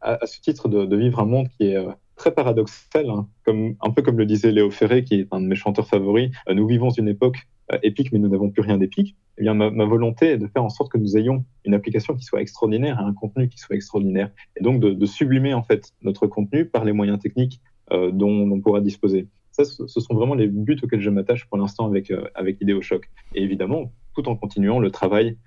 à, 0.00 0.24
ce 0.26 0.40
titre, 0.40 0.68
de, 0.68 0.96
vivre 0.96 1.20
un 1.20 1.24
monde 1.24 1.48
qui 1.48 1.68
est 1.68 1.76
euh, 1.76 1.90
très 2.14 2.32
paradoxal, 2.32 3.08
hein. 3.10 3.28
comme, 3.44 3.74
un 3.80 3.90
peu 3.90 4.02
comme 4.02 4.18
le 4.18 4.26
disait 4.26 4.52
Léo 4.52 4.70
Ferré, 4.70 5.04
qui 5.04 5.20
est 5.20 5.28
un 5.32 5.40
de 5.40 5.46
mes 5.46 5.56
chanteurs 5.56 5.88
favoris. 5.88 6.30
Euh, 6.48 6.54
nous 6.54 6.66
vivons 6.66 6.90
une 6.90 7.08
époque 7.08 7.38
épique, 7.82 8.12
mais 8.12 8.20
nous 8.20 8.28
n'avons 8.28 8.50
plus 8.50 8.62
rien 8.62 8.78
d'épique. 8.78 9.16
Eh 9.38 9.42
bien, 9.42 9.54
ma, 9.54 9.84
volonté 9.84 10.30
est 10.30 10.38
de 10.38 10.46
faire 10.46 10.64
en 10.64 10.68
sorte 10.68 10.90
que 10.90 10.98
nous 10.98 11.16
ayons 11.16 11.44
une 11.64 11.74
application 11.74 12.14
qui 12.14 12.24
soit 12.24 12.40
extraordinaire 12.40 12.98
et 13.00 13.04
un 13.04 13.12
contenu 13.12 13.48
qui 13.48 13.58
soit 13.58 13.76
extraordinaire, 13.76 14.30
et 14.58 14.62
donc 14.62 14.80
de, 14.80 15.06
sublimer 15.06 15.52
en 15.52 15.62
fait 15.62 15.92
notre 16.02 16.26
contenu 16.26 16.66
par 16.66 16.84
les 16.84 16.92
moyens 16.92 17.18
techniques 17.18 17.60
euh, 17.92 18.10
dont, 18.10 18.50
on 18.50 18.60
pourra 18.60 18.80
disposer. 18.80 19.28
Ça, 19.64 19.86
ce 19.86 20.00
sont 20.00 20.14
vraiment 20.14 20.34
les 20.34 20.48
buts 20.48 20.78
auxquels 20.82 21.00
je 21.00 21.10
m'attache 21.10 21.46
pour 21.46 21.58
l'instant 21.58 21.86
avec 21.86 22.10
euh, 22.10 22.28
avec 22.34 22.60
IdeoShock. 22.60 23.08
Et 23.34 23.42
évidemment, 23.42 23.92
tout 24.14 24.28
en 24.28 24.36
continuant 24.36 24.78
le 24.78 24.90
travail 24.90 25.38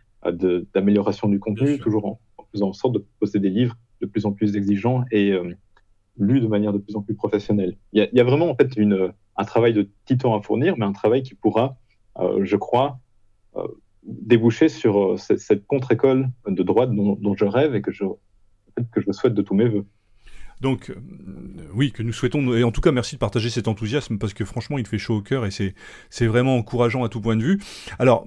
d'amélioration 0.73 1.29
du 1.29 1.39
contenu, 1.39 1.79
toujours 1.79 2.05
en, 2.05 2.19
faisant 2.51 2.69
en 2.69 2.73
sorte 2.73 2.93
de 2.95 3.05
poster 3.19 3.39
des 3.39 3.49
livres 3.49 3.77
de 4.01 4.05
plus 4.05 4.25
en 4.25 4.33
plus 4.33 4.57
exigeants 4.57 5.05
et 5.11 5.33
lus 6.17 6.41
de 6.41 6.47
manière 6.47 6.73
de 6.73 6.77
plus 6.77 6.97
en 6.97 7.01
plus 7.01 7.15
professionnelle. 7.15 7.77
Il 7.93 7.99
y 7.99 8.01
a, 8.01 8.09
il 8.11 8.17
y 8.17 8.19
a 8.19 8.25
vraiment 8.25 8.49
en 8.49 8.55
fait 8.55 8.75
une, 8.75 9.13
un 9.37 9.43
travail 9.45 9.71
de 9.71 9.89
titan 10.03 10.37
à 10.37 10.41
fournir, 10.41 10.75
mais 10.77 10.85
un 10.85 10.91
travail 10.91 11.23
qui 11.23 11.35
pourra 11.35 11.77
euh, 12.19 12.43
je 12.43 12.55
crois, 12.55 12.99
euh, 13.55 13.67
déboucher 14.03 14.69
sur 14.69 15.13
euh, 15.13 15.17
cette, 15.17 15.65
contre-école 15.67 16.29
de 16.47 16.63
droite 16.63 16.91
dont, 16.91 17.35
je 17.35 17.45
rêve 17.45 17.75
et 17.75 17.81
que 17.81 17.91
je, 17.91 18.03
que 18.91 19.01
je 19.01 19.11
souhaite 19.11 19.33
de 19.33 19.41
tous 19.41 19.53
mes 19.53 19.67
voeux. 19.67 19.85
Donc, 20.61 20.91
oui, 21.73 21.91
que 21.91 22.03
nous 22.03 22.13
souhaitons, 22.13 22.53
et 22.53 22.63
en 22.63 22.71
tout 22.71 22.81
cas, 22.81 22.91
merci 22.91 23.15
de 23.15 23.19
partager 23.19 23.49
cet 23.49 23.67
enthousiasme, 23.67 24.17
parce 24.17 24.33
que 24.33 24.45
franchement, 24.45 24.77
il 24.77 24.85
fait 24.85 24.97
chaud 24.97 25.17
au 25.17 25.21
cœur 25.21 25.45
et 25.45 25.51
c'est 25.51 26.27
vraiment 26.27 26.57
encourageant 26.57 27.03
à 27.03 27.09
tout 27.09 27.21
point 27.21 27.35
de 27.35 27.43
vue. 27.43 27.59
Alors, 27.97 28.25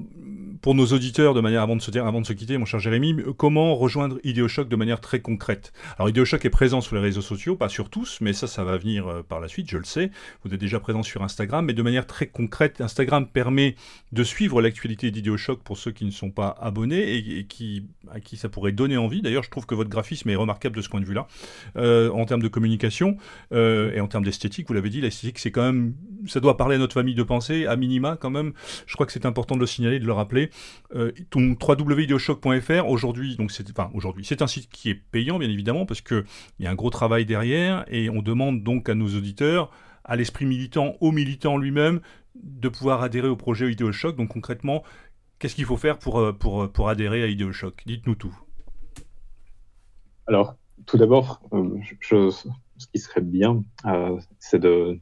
pour 0.62 0.76
nos 0.76 0.86
auditeurs, 0.86 1.34
de 1.34 1.40
manière 1.40 1.62
avant 1.62 1.74
de 1.74 1.82
se 1.82 2.32
quitter, 2.32 2.56
mon 2.56 2.64
cher 2.64 2.78
Jérémy, 2.78 3.16
comment 3.36 3.74
rejoindre 3.74 4.20
Ideoshock 4.22 4.68
de 4.68 4.76
manière 4.76 5.00
très 5.00 5.18
concrète? 5.18 5.72
Alors 5.98 6.08
Ideoshock 6.08 6.44
est 6.44 6.50
présent 6.50 6.80
sur 6.80 6.94
les 6.94 7.02
réseaux 7.02 7.20
sociaux, 7.20 7.56
pas 7.56 7.68
sur 7.68 7.90
tous, 7.90 8.18
mais 8.20 8.32
ça, 8.32 8.46
ça 8.46 8.62
va 8.62 8.76
venir 8.76 9.08
euh, 9.08 9.22
par 9.24 9.40
la 9.40 9.48
suite, 9.48 9.68
je 9.68 9.76
le 9.76 9.82
sais. 9.84 10.12
Vous 10.44 10.54
êtes 10.54 10.60
déjà 10.60 10.78
présent 10.78 11.02
sur 11.02 11.24
Instagram, 11.24 11.64
mais 11.64 11.72
de 11.72 11.82
manière 11.82 12.06
très 12.06 12.28
concrète, 12.28 12.80
Instagram 12.80 13.26
permet 13.26 13.74
de 14.12 14.22
suivre 14.22 14.62
l'actualité 14.62 15.10
d'Ideoshock 15.10 15.64
pour 15.64 15.78
ceux 15.78 15.90
qui 15.90 16.04
ne 16.04 16.12
sont 16.12 16.30
pas 16.30 16.56
abonnés 16.60 17.16
et, 17.16 17.44
qui, 17.46 17.86
à 18.12 18.20
qui 18.20 18.36
ça 18.36 18.48
pourrait 18.48 18.70
donner 18.70 18.96
envie. 18.96 19.20
D'ailleurs, 19.20 19.42
je 19.42 19.50
trouve 19.50 19.66
que 19.66 19.74
votre 19.74 19.90
graphisme 19.90 20.30
est 20.30 20.36
remarquable 20.36 20.76
de 20.76 20.82
ce 20.82 20.88
point 20.88 21.00
de 21.00 21.06
vue-là, 21.06 21.26
euh, 21.76 22.08
en 22.22 22.26
termes 22.26 22.42
de 22.42 22.48
communication 22.48 23.16
euh, 23.52 23.92
et 23.92 24.00
en 24.00 24.08
termes 24.08 24.24
d'esthétique. 24.24 24.68
Vous 24.68 24.74
l'avez 24.74 24.90
dit, 24.90 25.00
l'esthétique, 25.00 25.38
c'est 25.38 25.50
quand 25.50 25.62
même, 25.62 25.94
ça 26.26 26.40
doit 26.40 26.56
parler 26.56 26.76
à 26.76 26.78
notre 26.78 26.94
famille 26.94 27.14
de 27.14 27.22
pensée, 27.22 27.66
à 27.66 27.76
minima 27.76 28.16
quand 28.18 28.30
même. 28.30 28.52
Je 28.86 28.94
crois 28.94 29.06
que 29.06 29.12
c'est 29.12 29.26
important 29.26 29.54
de 29.54 29.60
le 29.60 29.66
signaler, 29.66 29.98
de 29.98 30.06
le 30.06 30.12
rappeler. 30.12 30.50
Euh, 30.94 31.12
www.ideoshock.fr 31.34 32.88
aujourd'hui, 32.88 33.36
donc 33.36 33.50
c'est 33.50 33.68
enfin 33.70 33.90
aujourd'hui, 33.94 34.24
c'est 34.24 34.42
un 34.42 34.46
site 34.46 34.70
qui 34.70 34.90
est 34.90 34.94
payant 34.94 35.38
bien 35.38 35.50
évidemment 35.50 35.86
parce 35.86 36.00
que 36.00 36.24
il 36.58 36.64
y 36.64 36.68
a 36.68 36.70
un 36.70 36.74
gros 36.74 36.90
travail 36.90 37.26
derrière 37.26 37.84
et 37.88 38.08
on 38.08 38.22
demande 38.22 38.62
donc 38.62 38.88
à 38.88 38.94
nos 38.94 39.08
auditeurs, 39.08 39.70
à 40.04 40.16
l'esprit 40.16 40.46
militant, 40.46 40.94
au 41.00 41.12
militant 41.12 41.58
lui-même, 41.58 42.00
de 42.34 42.68
pouvoir 42.68 43.02
adhérer 43.02 43.28
au 43.28 43.36
projet 43.36 43.70
Ideoshock. 43.70 44.16
Donc 44.16 44.28
concrètement, 44.28 44.82
qu'est-ce 45.38 45.54
qu'il 45.54 45.64
faut 45.64 45.76
faire 45.76 45.98
pour, 45.98 46.18
euh, 46.18 46.32
pour, 46.32 46.70
pour 46.70 46.88
adhérer 46.88 47.22
à 47.22 47.26
Ideoshock 47.26 47.82
Dites-nous 47.84 48.14
tout. 48.14 48.36
Alors, 50.26 50.56
tout 50.86 50.98
d'abord, 50.98 51.42
euh, 51.52 51.80
ce 52.10 52.86
qui 52.92 52.98
serait 52.98 53.20
bien, 53.20 53.64
c'est 54.38 54.58
de 54.58 54.98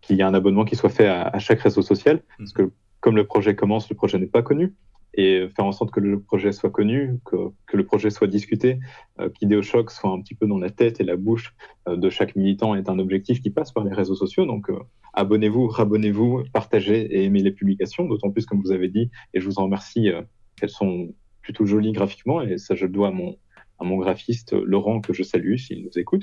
qu'il 0.00 0.16
y 0.16 0.20
ait 0.20 0.24
un 0.24 0.34
abonnement 0.34 0.66
qui 0.66 0.76
soit 0.76 0.90
fait 0.90 1.06
à, 1.06 1.22
à 1.28 1.38
chaque 1.38 1.60
réseau 1.60 1.80
social, 1.80 2.22
parce 2.38 2.52
mmh. 2.52 2.54
que 2.56 2.72
comme 3.00 3.16
le 3.16 3.26
projet 3.26 3.54
commence, 3.54 3.88
le 3.88 3.96
projet 3.96 4.18
n'est 4.18 4.26
pas 4.26 4.42
connu 4.42 4.74
et 5.16 5.48
faire 5.54 5.64
en 5.64 5.72
sorte 5.72 5.90
que 5.90 6.00
le 6.00 6.20
projet 6.20 6.52
soit 6.52 6.70
connu, 6.70 7.18
que, 7.24 7.36
que 7.66 7.76
le 7.76 7.86
projet 7.86 8.10
soit 8.10 8.26
discuté, 8.26 8.80
euh, 9.20 9.28
qu'Idéochoc 9.28 9.90
soit 9.90 10.10
un 10.10 10.20
petit 10.20 10.34
peu 10.34 10.46
dans 10.46 10.58
la 10.58 10.70
tête 10.70 11.00
et 11.00 11.04
la 11.04 11.16
bouche 11.16 11.54
euh, 11.88 11.96
de 11.96 12.10
chaque 12.10 12.34
militant 12.36 12.74
est 12.74 12.88
un 12.88 12.98
objectif 12.98 13.40
qui 13.40 13.50
passe 13.50 13.72
par 13.72 13.84
les 13.84 13.94
réseaux 13.94 14.16
sociaux. 14.16 14.44
Donc 14.44 14.70
euh, 14.70 14.78
abonnez-vous, 15.12 15.68
rabonnez-vous, 15.68 16.44
partagez 16.52 17.00
et 17.00 17.24
aimez 17.24 17.42
les 17.42 17.52
publications, 17.52 18.06
d'autant 18.06 18.30
plus 18.30 18.44
comme 18.46 18.60
vous 18.60 18.72
avez 18.72 18.88
dit, 18.88 19.10
et 19.32 19.40
je 19.40 19.46
vous 19.46 19.58
en 19.58 19.64
remercie, 19.64 20.10
euh, 20.10 20.22
qu'elles 20.56 20.70
sont 20.70 21.14
plutôt 21.42 21.66
jolies 21.66 21.92
graphiquement, 21.92 22.42
et 22.42 22.58
ça 22.58 22.74
je 22.74 22.86
le 22.86 22.92
dois 22.92 23.08
à 23.08 23.10
mon, 23.12 23.36
à 23.78 23.84
mon 23.84 23.96
graphiste 23.96 24.52
Laurent 24.52 25.00
que 25.00 25.12
je 25.12 25.22
salue 25.22 25.56
s'il 25.56 25.82
nous 25.84 25.98
écoute. 25.98 26.22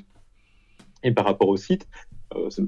Et 1.03 1.11
par 1.11 1.25
rapport 1.25 1.49
au 1.49 1.57
site, 1.57 1.87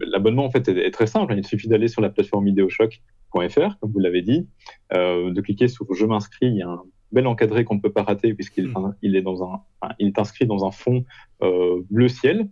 l'abonnement 0.01 0.45
en 0.45 0.49
fait 0.49 0.67
est, 0.67 0.77
est, 0.77 0.91
très 0.91 1.07
simple, 1.07 1.35
il 1.37 1.45
suffit 1.45 1.67
d'aller 1.67 1.87
sur 1.87 2.01
la 2.01 2.09
plateforme 2.09 2.47
Idéochoc 2.47 3.01
comme 3.33 3.91
vous 3.91 3.99
l'avez 3.99 4.21
dit, 4.21 4.47
euh, 4.93 5.31
de 5.31 5.41
cliquer 5.41 5.67
sur 5.67 5.91
Je 5.93 6.05
m'inscris. 6.05 6.47
Il 6.47 6.57
y 6.57 6.61
a 6.61 6.69
un 6.69 6.83
bel 7.11 7.27
encadré 7.27 7.63
qu'on 7.63 7.75
ne 7.75 7.79
peut 7.79 7.91
pas 7.91 8.03
rater 8.03 8.33
puisqu'il 8.33 8.67
mm. 8.67 8.95
il 9.01 9.15
est, 9.15 9.21
dans 9.21 9.43
un, 9.43 9.61
il 9.99 10.07
est 10.07 10.19
inscrit 10.19 10.45
dans 10.45 10.65
un 10.65 10.71
fond 10.71 11.05
euh, 11.41 11.81
bleu 11.89 12.07
ciel. 12.07 12.49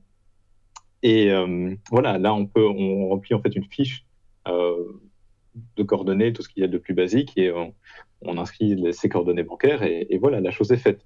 Et 1.03 1.31
euh, 1.31 1.73
voilà, 1.89 2.17
là, 2.17 2.33
on, 2.33 2.45
peut, 2.45 2.65
on 2.65 3.07
remplit 3.09 3.33
en 3.33 3.41
fait 3.41 3.55
une 3.55 3.65
fiche 3.65 4.05
de 4.45 5.83
coordonnées, 5.83 6.33
tout 6.33 6.41
ce 6.41 6.49
qu'il 6.49 6.61
y 6.61 6.63
a 6.63 6.67
de 6.67 6.77
plus 6.77 6.93
basique, 6.93 7.37
et 7.37 7.51
on, 7.51 8.37
inscrit 8.37 8.81
ses 8.93 9.09
coordonnées 9.09 9.43
bancaires, 9.43 9.83
et, 9.83 10.17
voilà, 10.19 10.39
la 10.39 10.51
chose 10.51 10.71
est 10.71 10.77
faite. 10.77 11.03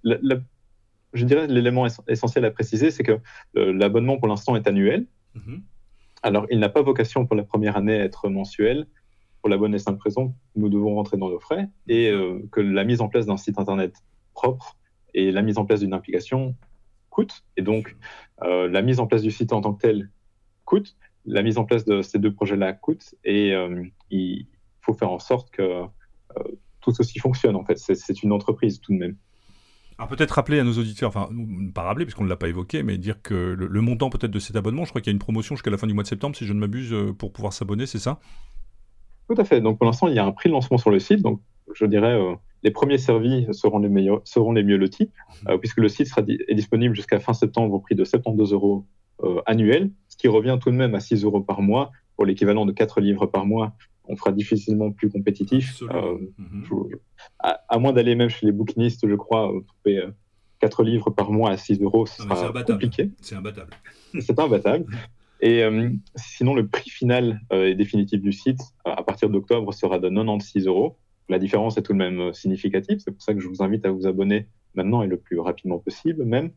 Je 1.16 1.26
dirais 1.26 1.47
l'élément 1.47 1.88
essentiel 2.07 2.45
à 2.45 2.51
préciser, 2.51 2.91
c'est 2.91 3.03
que 3.03 3.20
l'abonnement 3.55 4.18
pour 4.18 4.28
l'instant 4.28 4.55
est 4.55 4.68
annuel. 4.68 5.07
Mm-hmm. 5.36 5.61
Alors, 6.24 6.45
il 6.49 6.59
n'a 6.59 6.70
pas 6.70 6.82
vocation 6.82 7.26
pour 7.26 7.36
la 7.36 7.43
première 7.43 7.78
année 7.78 7.99
à 7.99 8.03
être 8.03 8.30
mensuel 8.30 8.88
pour 9.45 9.49
la 9.51 9.57
bonne 9.57 9.76
et 9.76 9.80
simple 9.80 10.01
raison 10.01 10.34
nous 10.55 10.70
devons 10.70 10.95
rentrer 10.95 11.18
dans 11.18 11.30
nos 11.30 11.39
frais 11.39 11.70
et 11.88 12.09
euh, 12.09 12.39
que 12.51 12.61
la 12.61 12.84
mise 12.84 12.99
en 12.99 13.09
place 13.09 13.28
d'un 13.28 13.38
site 13.38 13.59
internet 13.59 13.93
propre 14.34 14.76
et 15.13 15.32
la 15.32 15.43
mise 15.43 15.59
en 15.59 15.66
place 15.66 15.82
d'une 15.82 15.93
application 15.93 16.55
coûte. 17.11 17.43
Et 17.55 17.61
donc, 17.61 17.95
euh, 18.41 18.68
la 18.68 18.82
mise 18.82 18.99
en 18.99 19.05
place 19.05 19.22
du 19.22 19.30
site 19.30 19.53
en 19.53 19.61
tant 19.61 19.74
que 19.74 19.82
tel 19.82 20.09
coûte, 20.66 20.97
la 21.26 21.43
mise 21.43 21.59
en 21.59 21.66
place 21.66 21.86
de 21.86 22.01
ces 22.01 22.18
deux 22.18 22.34
projets-là 22.34 22.74
coûte, 22.74 23.13
et 23.24 23.53
euh, 23.53 23.84
il 24.09 24.47
faut 24.82 24.93
faire 24.93 25.11
en 25.11 25.20
sorte 25.20 25.51
que 25.51 25.84
tout 26.82 26.91
ceci 26.91 27.20
fonctionne. 27.20 27.55
En 27.55 27.63
fait, 27.63 27.78
c'est 27.78 28.24
une 28.24 28.32
entreprise 28.32 28.82
tout 28.82 28.93
de 28.93 28.97
même. 28.97 29.16
Alors 29.98 30.10
peut-être 30.10 30.32
rappeler 30.32 30.60
à 30.60 30.64
nos 30.64 30.74
auditeurs, 30.74 31.10
enfin 31.10 31.30
pas 31.74 31.84
rappeler 31.84 32.06
puisqu'on 32.06 32.26
ne 32.26 32.30
l'a 32.30 32.36
pas 32.36 32.50
évoqué, 32.50 32.84
mais 32.84 32.98
dire 32.98 33.22
que 33.22 33.34
le, 33.34 33.82
montant 33.82 34.10
peut-être 34.10 34.32
de 34.32 34.39
cet 34.39 34.56
abonnement, 34.56 34.84
je 34.84 34.89
crois 34.89 35.02
qu'il 35.02 35.12
y 35.12 35.14
a 35.14 35.16
une 35.16 35.20
promotion 35.20 35.56
jusqu'à 35.56 35.72
la 35.72 35.78
fin 35.78 35.88
du 35.88 35.93
mois 35.93 36.04
de 36.04 36.08
septembre, 36.10 36.36
si 36.36 36.46
je 36.46 36.54
ne 36.54 36.60
m'abuse, 36.60 36.93
pour 37.18 37.32
pouvoir 37.32 37.54
s'abonner, 37.54 37.86
c'est 37.86 38.00
ça? 38.00 38.20
Tout 39.30 39.36
à 39.38 39.43
fait. 39.43 39.62
Donc 39.62 39.78
pour 39.78 39.86
l'instant, 39.86 40.08
il 40.08 40.16
y 40.16 40.20
a 40.20 40.26
un 40.26 40.32
prix 40.32 40.50
de 40.50 40.54
lancement 40.54 40.78
sur 40.78 40.91
le 40.91 41.00
site. 41.00 41.22
Donc 41.22 41.41
je 41.74 41.86
dirais 41.86 42.14
euh, 42.14 42.36
les 42.64 42.72
premiers 42.72 42.98
servis 42.98 43.48
seront 43.52 43.80
les 43.80 43.89
meilleurs, 43.89 44.22
seront 44.24 44.52
les 44.52 44.64
mieux 44.64 44.78
lotis, 44.78 45.12
euh, 45.48 45.58
puisque 45.58 45.78
le 45.78 45.89
site 45.89 46.08
sera 46.08 46.22
est 46.28 46.54
disponible 46.54 46.96
jusqu'à 46.96 47.20
fin 47.20 47.34
septembre 47.34 47.74
au 47.74 47.80
prix 47.80 47.96
de 47.96 48.04
72 48.04 48.54
euros 48.54 48.86
euh, 49.24 49.41
annuels, 49.46 49.91
ce 50.10 50.18
qui 50.18 50.28
revient 50.28 50.58
tout 50.62 50.70
de 50.70 50.76
même 50.76 50.96
à 50.96 51.00
6 51.00 51.24
euros 51.24 51.41
par 51.41 51.62
mois 51.62 51.91
pour 52.16 52.26
l'équivalent 52.26 52.66
de 52.66 52.72
4 52.72 53.02
livres 53.02 53.26
par 53.26 53.46
mois 53.46 53.74
on 54.08 54.16
fera 54.16 54.32
difficilement 54.32 54.91
plus 54.91 55.10
compétitif. 55.10 55.82
Mhm. 55.82 56.70
à, 57.39 57.80
moins 57.80 57.93
d'aller 57.93 58.16
même 58.16 58.30
chez 58.30 58.45
les 58.45 58.51
bouquinistes, 58.51 59.08
je 59.08 59.16
crois, 59.16 59.51
trouver 59.68 60.03
4 60.60 60.84
livres 60.84 61.10
par 61.10 61.32
mois 61.32 61.51
à 61.51 61.58
6 61.58 61.82
euros, 61.82 62.06
ce 62.06 62.24
sera 62.24 62.64
compliqué. 62.64 63.12
C'est 63.22 63.36
imbattable. 63.36 63.72
C'est 64.20 64.39
imbattable. 64.39 64.86
Et 65.41 65.64
sinon, 66.16 66.56
le 66.56 66.66
prix 66.66 66.89
final 66.89 67.41
et 67.51 67.76
définitif 67.76 68.22
du 68.22 68.32
site, 68.32 68.62
à 68.86 69.03
partir 69.03 69.30
d'octobre, 69.30 69.74
sera 69.74 69.99
de 69.99 70.08
96 70.10 70.66
euros. 70.66 70.97
La 71.28 71.39
différence 71.39 71.78
est 71.78 71.84
tout 71.84 71.91
de 71.91 71.97
même 71.97 72.34
significative. 72.34 72.99
C'est 72.99 73.12
pour 73.12 73.22
ça 73.22 73.34
que 73.34 73.41
je 73.41 73.47
vous 73.47 73.62
invite 73.62 73.86
à 73.86 73.91
vous 73.91 74.08
abonner 74.08 74.47
maintenant 74.76 75.03
et 75.03 75.08
le 75.08 75.18
plus 75.18 75.39
rapidement 75.39 75.78
possible, 75.78 76.24
même. 76.24 76.51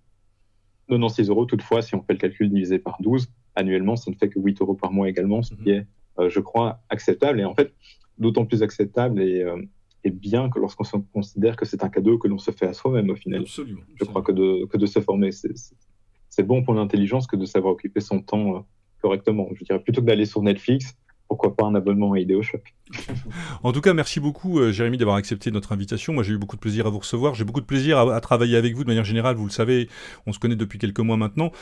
96 0.88 1.28
euros, 1.28 1.44
toutefois, 1.44 1.82
si 1.82 1.94
on 1.94 2.02
fait 2.02 2.14
le 2.14 2.18
calcul 2.18 2.50
divisé 2.50 2.78
par 2.78 2.96
12, 3.00 3.30
annuellement, 3.54 3.96
ça 3.96 4.10
ne 4.10 4.16
fait 4.16 4.28
que 4.28 4.38
8 4.38 4.60
euros 4.62 4.74
par 4.74 4.92
mois 4.92 5.08
également, 5.08 5.42
ce 5.42 5.54
qui 5.54 5.62
mhm. 5.62 5.68
est, 5.68 5.78
euh, 5.80 5.84
je 6.28 6.40
crois, 6.40 6.80
acceptable. 6.88 7.40
Et 7.40 7.44
en 7.44 7.54
fait, 7.54 7.72
d'autant 8.18 8.44
plus 8.44 8.62
acceptable 8.62 9.22
et, 9.22 9.42
euh, 9.42 9.62
et 10.04 10.10
bien 10.10 10.48
que 10.48 10.58
lorsqu'on 10.58 10.84
considère 11.12 11.56
que 11.56 11.64
c'est 11.64 11.84
un 11.84 11.88
cadeau 11.88 12.18
que 12.18 12.28
l'on 12.28 12.38
se 12.38 12.50
fait 12.50 12.66
à 12.66 12.72
soi-même 12.72 13.10
au 13.10 13.16
final. 13.16 13.40
Absolument, 13.40 13.80
Je 13.94 14.04
crois 14.04 14.22
que 14.22 14.32
de, 14.32 14.66
que 14.66 14.76
de 14.76 14.86
se 14.86 15.00
former, 15.00 15.30
c'est 15.32 16.42
bon 16.42 16.62
pour 16.62 16.74
l'intelligence 16.74 17.26
que 17.26 17.36
de 17.36 17.46
savoir 17.46 17.74
occuper 17.74 18.00
son 18.00 18.20
temps 18.20 18.56
euh, 18.56 18.60
correctement. 19.02 19.48
Je 19.54 19.64
dirais 19.64 19.80
plutôt 19.80 20.00
que 20.00 20.06
d'aller 20.06 20.26
sur 20.26 20.42
Netflix, 20.42 20.96
pourquoi 21.28 21.54
pas 21.54 21.66
un 21.66 21.74
abonnement 21.74 22.12
à 22.12 22.20
Idéoshop 22.20 22.60
En 23.62 23.72
tout 23.72 23.80
cas, 23.80 23.92
merci 23.92 24.18
beaucoup, 24.20 24.60
euh, 24.60 24.72
Jérémy, 24.72 24.96
d'avoir 24.96 25.16
accepté 25.16 25.50
notre 25.50 25.72
invitation. 25.72 26.12
Moi, 26.12 26.22
j'ai 26.22 26.32
eu 26.32 26.38
beaucoup 26.38 26.56
de 26.56 26.60
plaisir 26.60 26.86
à 26.86 26.90
vous 26.90 27.00
recevoir. 27.00 27.34
J'ai 27.34 27.44
beaucoup 27.44 27.60
de 27.60 27.66
plaisir 27.66 27.98
à, 27.98 28.20
travailler 28.20 28.56
avec 28.56 28.74
vous 28.74 28.82
de 28.82 28.88
manière 28.88 29.04
générale. 29.04 29.36
Vous 29.36 29.46
le 29.46 29.50
savez, 29.50 29.88
on 30.26 30.32
se 30.32 30.38
connaît 30.38 30.56
depuis 30.56 30.78
quelques 30.78 31.00
mois 31.00 31.16
maintenant. 31.16 31.52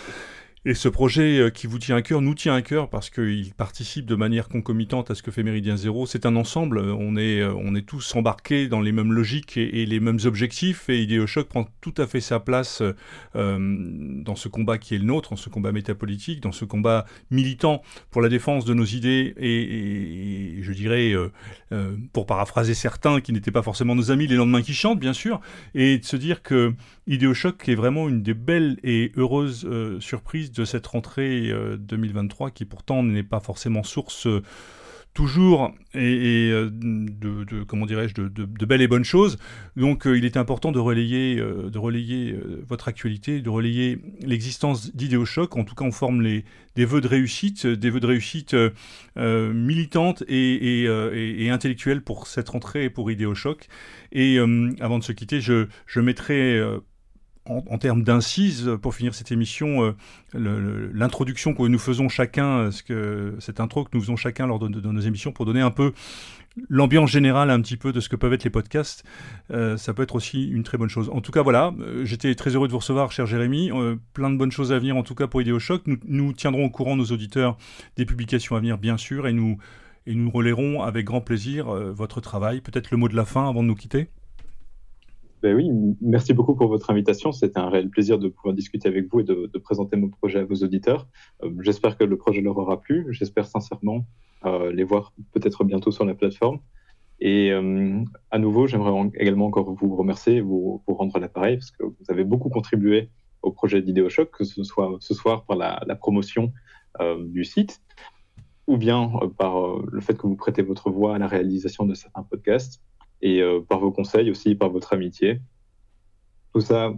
Et 0.68 0.74
ce 0.74 0.88
projet 0.88 1.38
euh, 1.38 1.48
qui 1.48 1.68
vous 1.68 1.78
tient 1.78 1.94
à 1.94 2.02
cœur 2.02 2.20
nous 2.20 2.34
tient 2.34 2.52
à 2.52 2.60
cœur 2.60 2.90
parce 2.90 3.08
qu'il 3.08 3.54
participe 3.54 4.04
de 4.04 4.16
manière 4.16 4.48
concomitante 4.48 5.12
à 5.12 5.14
ce 5.14 5.22
que 5.22 5.30
fait 5.30 5.44
Méridien 5.44 5.76
Zéro. 5.76 6.06
C'est 6.06 6.26
un 6.26 6.34
ensemble, 6.34 6.80
on 6.80 7.16
est, 7.16 7.40
euh, 7.40 7.54
on 7.54 7.76
est 7.76 7.86
tous 7.86 8.16
embarqués 8.16 8.66
dans 8.66 8.80
les 8.80 8.90
mêmes 8.90 9.12
logiques 9.12 9.56
et, 9.56 9.86
les 9.86 10.00
mêmes 10.00 10.18
objectifs 10.24 10.88
et 10.88 11.00
Idéochoc 11.00 11.46
prend 11.46 11.68
tout 11.80 11.94
à 11.98 12.08
fait 12.08 12.20
sa 12.20 12.40
place 12.40 12.82
euh, 13.36 14.22
dans 14.24 14.34
ce 14.34 14.48
combat 14.48 14.76
qui 14.76 14.96
est 14.96 14.98
le 14.98 15.04
nôtre, 15.04 15.30
dans 15.30 15.36
ce 15.36 15.48
combat 15.50 15.70
métapolitique, 15.70 16.40
dans 16.40 16.50
ce 16.50 16.64
combat 16.64 17.06
militant 17.30 17.80
pour 18.10 18.20
la 18.20 18.28
défense 18.28 18.64
de 18.64 18.74
nos 18.74 18.84
idées 18.84 19.34
et, 19.36 20.60
je 20.62 20.72
dirais, 20.72 21.14
pour 22.12 22.26
paraphraser 22.26 22.74
certains 22.74 23.20
qui 23.20 23.32
n'étaient 23.32 23.52
pas 23.52 23.62
forcément 23.62 23.94
nos 23.94 24.10
amis, 24.10 24.26
les 24.26 24.34
lendemains 24.34 24.62
qui 24.62 24.74
chantent 24.74 24.98
bien 24.98 25.12
sûr, 25.12 25.40
et 25.76 25.98
de 25.98 26.04
se 26.04 26.16
dire 26.16 26.42
que 26.42 26.74
Idéochoc 27.06 27.68
est 27.68 27.76
vraiment 27.76 28.08
une 28.08 28.22
des 28.22 28.34
belles 28.34 28.78
et 28.82 29.12
heureuses 29.16 29.68
surprises 30.00 30.50
de 30.50 30.64
cette 30.64 30.86
rentrée 30.86 31.52
2023 31.78 32.48
euh, 32.48 32.50
qui 32.50 32.64
pourtant 32.64 33.02
n'est 33.04 33.22
pas 33.22 33.38
forcément 33.38 33.84
source 33.84 34.26
euh, 34.26 34.42
toujours 35.14 35.72
et, 35.94 36.50
euh, 36.50 36.68
de, 36.70 37.62
comment 37.62 37.86
dirais-je 37.86 38.14
de, 38.14 38.66
belles 38.66 38.82
et 38.82 38.88
bonnes 38.88 39.04
choses. 39.04 39.38
Donc 39.76 40.02
il 40.04 40.24
est 40.24 40.36
important 40.36 40.72
de 40.72 40.80
relayer, 40.80 41.36
de 41.36 41.78
relayer 41.78 42.36
votre 42.68 42.88
actualité, 42.88 43.40
de 43.40 43.48
relayer 43.48 43.98
l'existence 44.20 44.94
d'Idéochoc. 44.94 45.56
En 45.56 45.64
tout 45.64 45.76
cas, 45.76 45.84
on 45.84 45.92
forme 45.92 46.22
les, 46.22 46.44
des 46.74 46.84
vœux 46.84 47.00
de 47.00 47.08
réussite, 47.08 47.66
des 47.66 47.88
vœux 47.88 48.00
de 48.00 48.06
réussite 48.06 48.54
militantes 49.16 50.22
et, 50.28 50.82
et, 50.84 51.50
intellectuelle 51.50 52.02
pour 52.02 52.26
cette 52.26 52.50
rentrée 52.50 52.84
et 52.84 52.90
pour 52.90 53.10
Idéochoc. 53.10 53.68
Et 54.12 54.38
avant 54.80 54.98
de 54.98 55.04
se 55.04 55.12
quitter, 55.12 55.40
je 55.40 56.00
mettrai 56.00 56.60
en, 57.48 57.78
termes 57.78 58.02
d'incise, 58.02 58.70
pour 58.82 58.94
finir 58.94 59.14
cette 59.14 59.32
émission, 59.32 59.94
euh, 60.34 60.90
l'introduction 60.92 61.54
que 61.54 61.62
nous 61.62 61.78
faisons 61.78 62.08
chacun, 62.08 62.70
ce 62.70 62.82
que, 62.82 63.34
cette 63.38 63.60
intro 63.60 63.84
que 63.84 63.90
nous 63.94 64.00
faisons 64.00 64.16
chacun 64.16 64.46
lors 64.46 64.58
de, 64.58 64.68
nos 64.68 65.00
émissions 65.00 65.32
pour 65.32 65.44
donner 65.44 65.60
un 65.60 65.70
peu 65.70 65.92
l'ambiance 66.68 67.10
générale 67.10 67.50
un 67.50 67.60
petit 67.60 67.76
peu 67.76 67.92
de 67.92 68.00
ce 68.00 68.08
que 68.08 68.16
peuvent 68.16 68.32
être 68.32 68.44
les 68.44 68.50
podcasts, 68.50 69.04
euh, 69.50 69.76
ça 69.76 69.94
peut 69.94 70.02
être 70.02 70.14
aussi 70.14 70.48
une 70.48 70.62
très 70.62 70.78
bonne 70.78 70.88
chose. 70.88 71.10
En 71.12 71.20
tout 71.20 71.32
cas, 71.32 71.42
voilà, 71.42 71.74
euh, 71.80 72.04
j'étais 72.04 72.34
très 72.34 72.54
heureux 72.54 72.66
de 72.66 72.72
vous 72.72 72.78
recevoir, 72.78 73.12
cher 73.12 73.26
Jérémy. 73.26 73.70
plein 74.12 74.30
de 74.30 74.36
bonnes 74.36 74.52
choses 74.52 74.72
à 74.72 74.78
venir, 74.78 74.96
en 74.96 75.02
tout 75.02 75.14
cas 75.14 75.26
pour 75.26 75.42
Idéochoc. 75.42 75.82
Nous, 75.86 75.98
nous 76.06 76.32
tiendrons 76.32 76.64
au 76.64 76.70
courant 76.70 76.96
nos 76.96 77.06
auditeurs 77.06 77.56
des 77.96 78.06
publications 78.06 78.56
à 78.56 78.60
venir, 78.60 78.78
bien 78.78 78.96
sûr, 78.96 79.26
et 79.26 79.32
nous, 79.32 79.58
et 80.06 80.14
nous 80.14 80.30
relayerons 80.30 80.82
avec 80.82 81.04
grand 81.04 81.20
plaisir 81.20 81.66
votre 81.66 82.20
travail. 82.20 82.60
Peut-être 82.60 82.90
le 82.90 82.96
mot 82.96 83.08
de 83.08 83.16
la 83.16 83.24
fin 83.24 83.48
avant 83.48 83.62
de 83.62 83.68
nous 83.68 83.74
quitter 83.74 84.08
ben 85.46 85.54
oui, 85.54 85.70
merci 86.00 86.34
beaucoup 86.34 86.56
pour 86.56 86.66
votre 86.66 86.90
invitation. 86.90 87.30
C'était 87.30 87.60
un 87.60 87.70
réel 87.70 87.88
plaisir 87.88 88.18
de 88.18 88.26
pouvoir 88.26 88.52
discuter 88.52 88.88
avec 88.88 89.06
vous 89.12 89.20
et 89.20 89.22
de, 89.22 89.58
présenter 89.58 89.96
mon 89.96 90.08
projet 90.08 90.40
à 90.40 90.44
vos 90.44 90.56
auditeurs. 90.56 91.06
Euh, 91.44 91.52
j'espère 91.60 91.96
que 91.96 92.02
le 92.02 92.16
projet 92.16 92.40
leur 92.40 92.58
aura 92.58 92.80
plu. 92.80 93.06
J'espère 93.10 93.46
sincèrement 93.46 94.06
euh, 94.44 94.72
les 94.72 94.82
voir 94.82 95.12
peut-être 95.30 95.62
bientôt 95.62 95.92
sur 95.92 96.04
la 96.04 96.16
plateforme. 96.16 96.58
Et 97.20 97.52
euh, 97.52 98.02
à 98.32 98.40
nouveau, 98.40 98.66
j'aimerais 98.66 99.08
également 99.14 99.46
encore 99.46 99.72
vous 99.72 99.94
remercier, 99.94 100.40
vous, 100.40 100.82
vous 100.84 100.94
rendre 100.94 101.16
l'appareil, 101.20 101.58
parce 101.58 101.70
que 101.70 101.84
vous 101.84 102.06
avez 102.08 102.24
beaucoup 102.24 102.48
contribué 102.48 103.08
au 103.42 103.52
projet 103.52 103.82
d'Idéochoc, 103.82 104.32
que 104.32 104.42
ce 104.42 104.64
soit 104.64 104.96
ce 104.98 105.14
soir 105.14 105.44
par 105.44 105.56
la 105.56 105.94
promotion 105.94 106.52
du 107.20 107.44
site, 107.44 107.80
ou 108.66 108.78
bien 108.78 109.12
par 109.38 109.76
le 109.76 110.00
fait 110.00 110.18
que 110.18 110.26
vous 110.26 110.34
prêtez 110.34 110.62
votre 110.62 110.90
voix 110.90 111.14
à 111.14 111.18
la 111.18 111.28
réalisation 111.28 111.84
de 111.86 111.94
certains 111.94 112.24
podcasts 112.24 112.82
et 113.22 113.40
euh, 113.40 113.60
par 113.60 113.80
vos 113.80 113.90
conseils 113.90 114.30
aussi, 114.30 114.54
par 114.54 114.70
votre 114.70 114.92
amitié. 114.92 115.40
Tout 116.54 116.60
ça, 116.60 116.92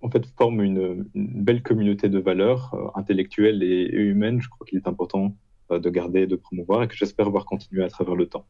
en 0.00 0.10
fait, 0.10 0.26
forme 0.36 0.62
une, 0.62 1.06
belle 1.14 1.62
communauté 1.62 2.08
de 2.08 2.18
valeurs 2.18 2.74
euh, 2.74 2.98
intellectuelles 2.98 3.62
et, 3.62 3.90
humaines. 3.92 4.40
Je 4.40 4.48
crois 4.48 4.66
qu'il 4.66 4.78
est 4.78 4.88
important 4.88 5.36
euh, 5.70 5.78
de 5.78 5.90
garder, 5.90 6.26
de 6.26 6.36
promouvoir 6.36 6.82
et 6.82 6.88
que 6.88 6.94
j'espère 6.94 7.30
voir 7.30 7.44
continuer 7.44 7.84
à 7.84 7.88
travers 7.88 8.14
le 8.14 8.26
temps. 8.26 8.46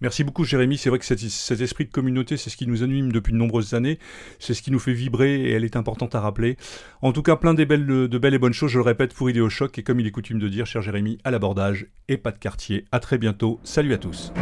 Merci 0.00 0.24
beaucoup 0.24 0.44
Jérémy, 0.44 0.76
c'est 0.76 0.90
vrai 0.90 0.98
que 0.98 1.04
cet, 1.04 1.60
esprit 1.60 1.84
de 1.86 1.90
communauté, 1.90 2.36
c'est 2.36 2.50
ce 2.50 2.56
qui 2.56 2.66
nous 2.66 2.82
anime 2.82 3.12
depuis 3.12 3.32
de 3.32 3.38
nombreuses 3.38 3.74
années, 3.74 3.98
c'est 4.38 4.54
ce 4.54 4.62
qui 4.62 4.70
nous 4.70 4.78
fait 4.78 4.92
vibrer 4.92 5.42
et 5.42 5.52
elle 5.52 5.64
est 5.64 5.76
importante 5.76 6.14
à 6.14 6.20
rappeler. 6.20 6.56
En 7.02 7.12
tout 7.12 7.22
cas, 7.22 7.36
plein 7.36 7.54
de 7.54 7.64
belles, 7.64 8.34
et 8.34 8.38
bonnes 8.38 8.52
choses, 8.52 8.70
je 8.70 8.78
le 8.78 8.84
répète, 8.84 9.14
pour 9.14 9.28
Idéochoc 9.28 9.78
et 9.78 9.82
comme 9.82 10.00
il 10.00 10.06
est 10.06 10.10
coutume 10.10 10.38
de 10.38 10.48
dire, 10.48 10.66
cher 10.66 10.82
Jérémy, 10.82 11.18
à 11.24 11.30
l'abordage 11.30 11.86
et 12.08 12.16
pas 12.16 12.32
de 12.32 12.38
quartier. 12.38 12.84
À 12.92 13.00
très 13.00 13.18
bientôt, 13.18 13.60
salut 13.62 13.92
à 13.92 13.98
tous. 13.98 14.32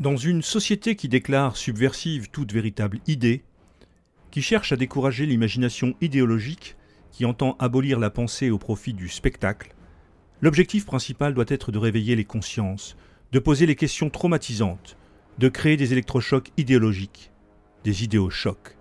Dans 0.00 0.16
une 0.16 0.42
société 0.42 0.94
qui 0.94 1.08
déclare 1.08 1.56
subversive 1.56 2.30
toute 2.30 2.52
véritable 2.52 3.00
idée, 3.08 3.42
qui 4.30 4.42
cherche 4.42 4.70
à 4.70 4.76
décourager 4.76 5.26
l'imagination 5.26 5.96
idéologique, 6.00 6.76
qui 7.10 7.24
entend 7.24 7.56
abolir 7.58 7.98
la 7.98 8.08
pensée 8.08 8.50
au 8.50 8.58
profit 8.58 8.92
du 8.92 9.08
spectacle, 9.08 9.74
l'objectif 10.40 10.86
principal 10.86 11.34
doit 11.34 11.46
être 11.48 11.72
de 11.72 11.78
réveiller 11.78 12.14
les 12.14 12.24
consciences, 12.24 12.96
de 13.32 13.40
poser 13.40 13.66
les 13.66 13.74
questions 13.74 14.08
traumatisantes, 14.08 14.96
de 15.38 15.48
créer 15.48 15.76
des 15.76 15.90
électrochocs 15.92 16.52
idéologiques, 16.56 17.32
des 17.82 18.04
idéochocs. 18.04 18.77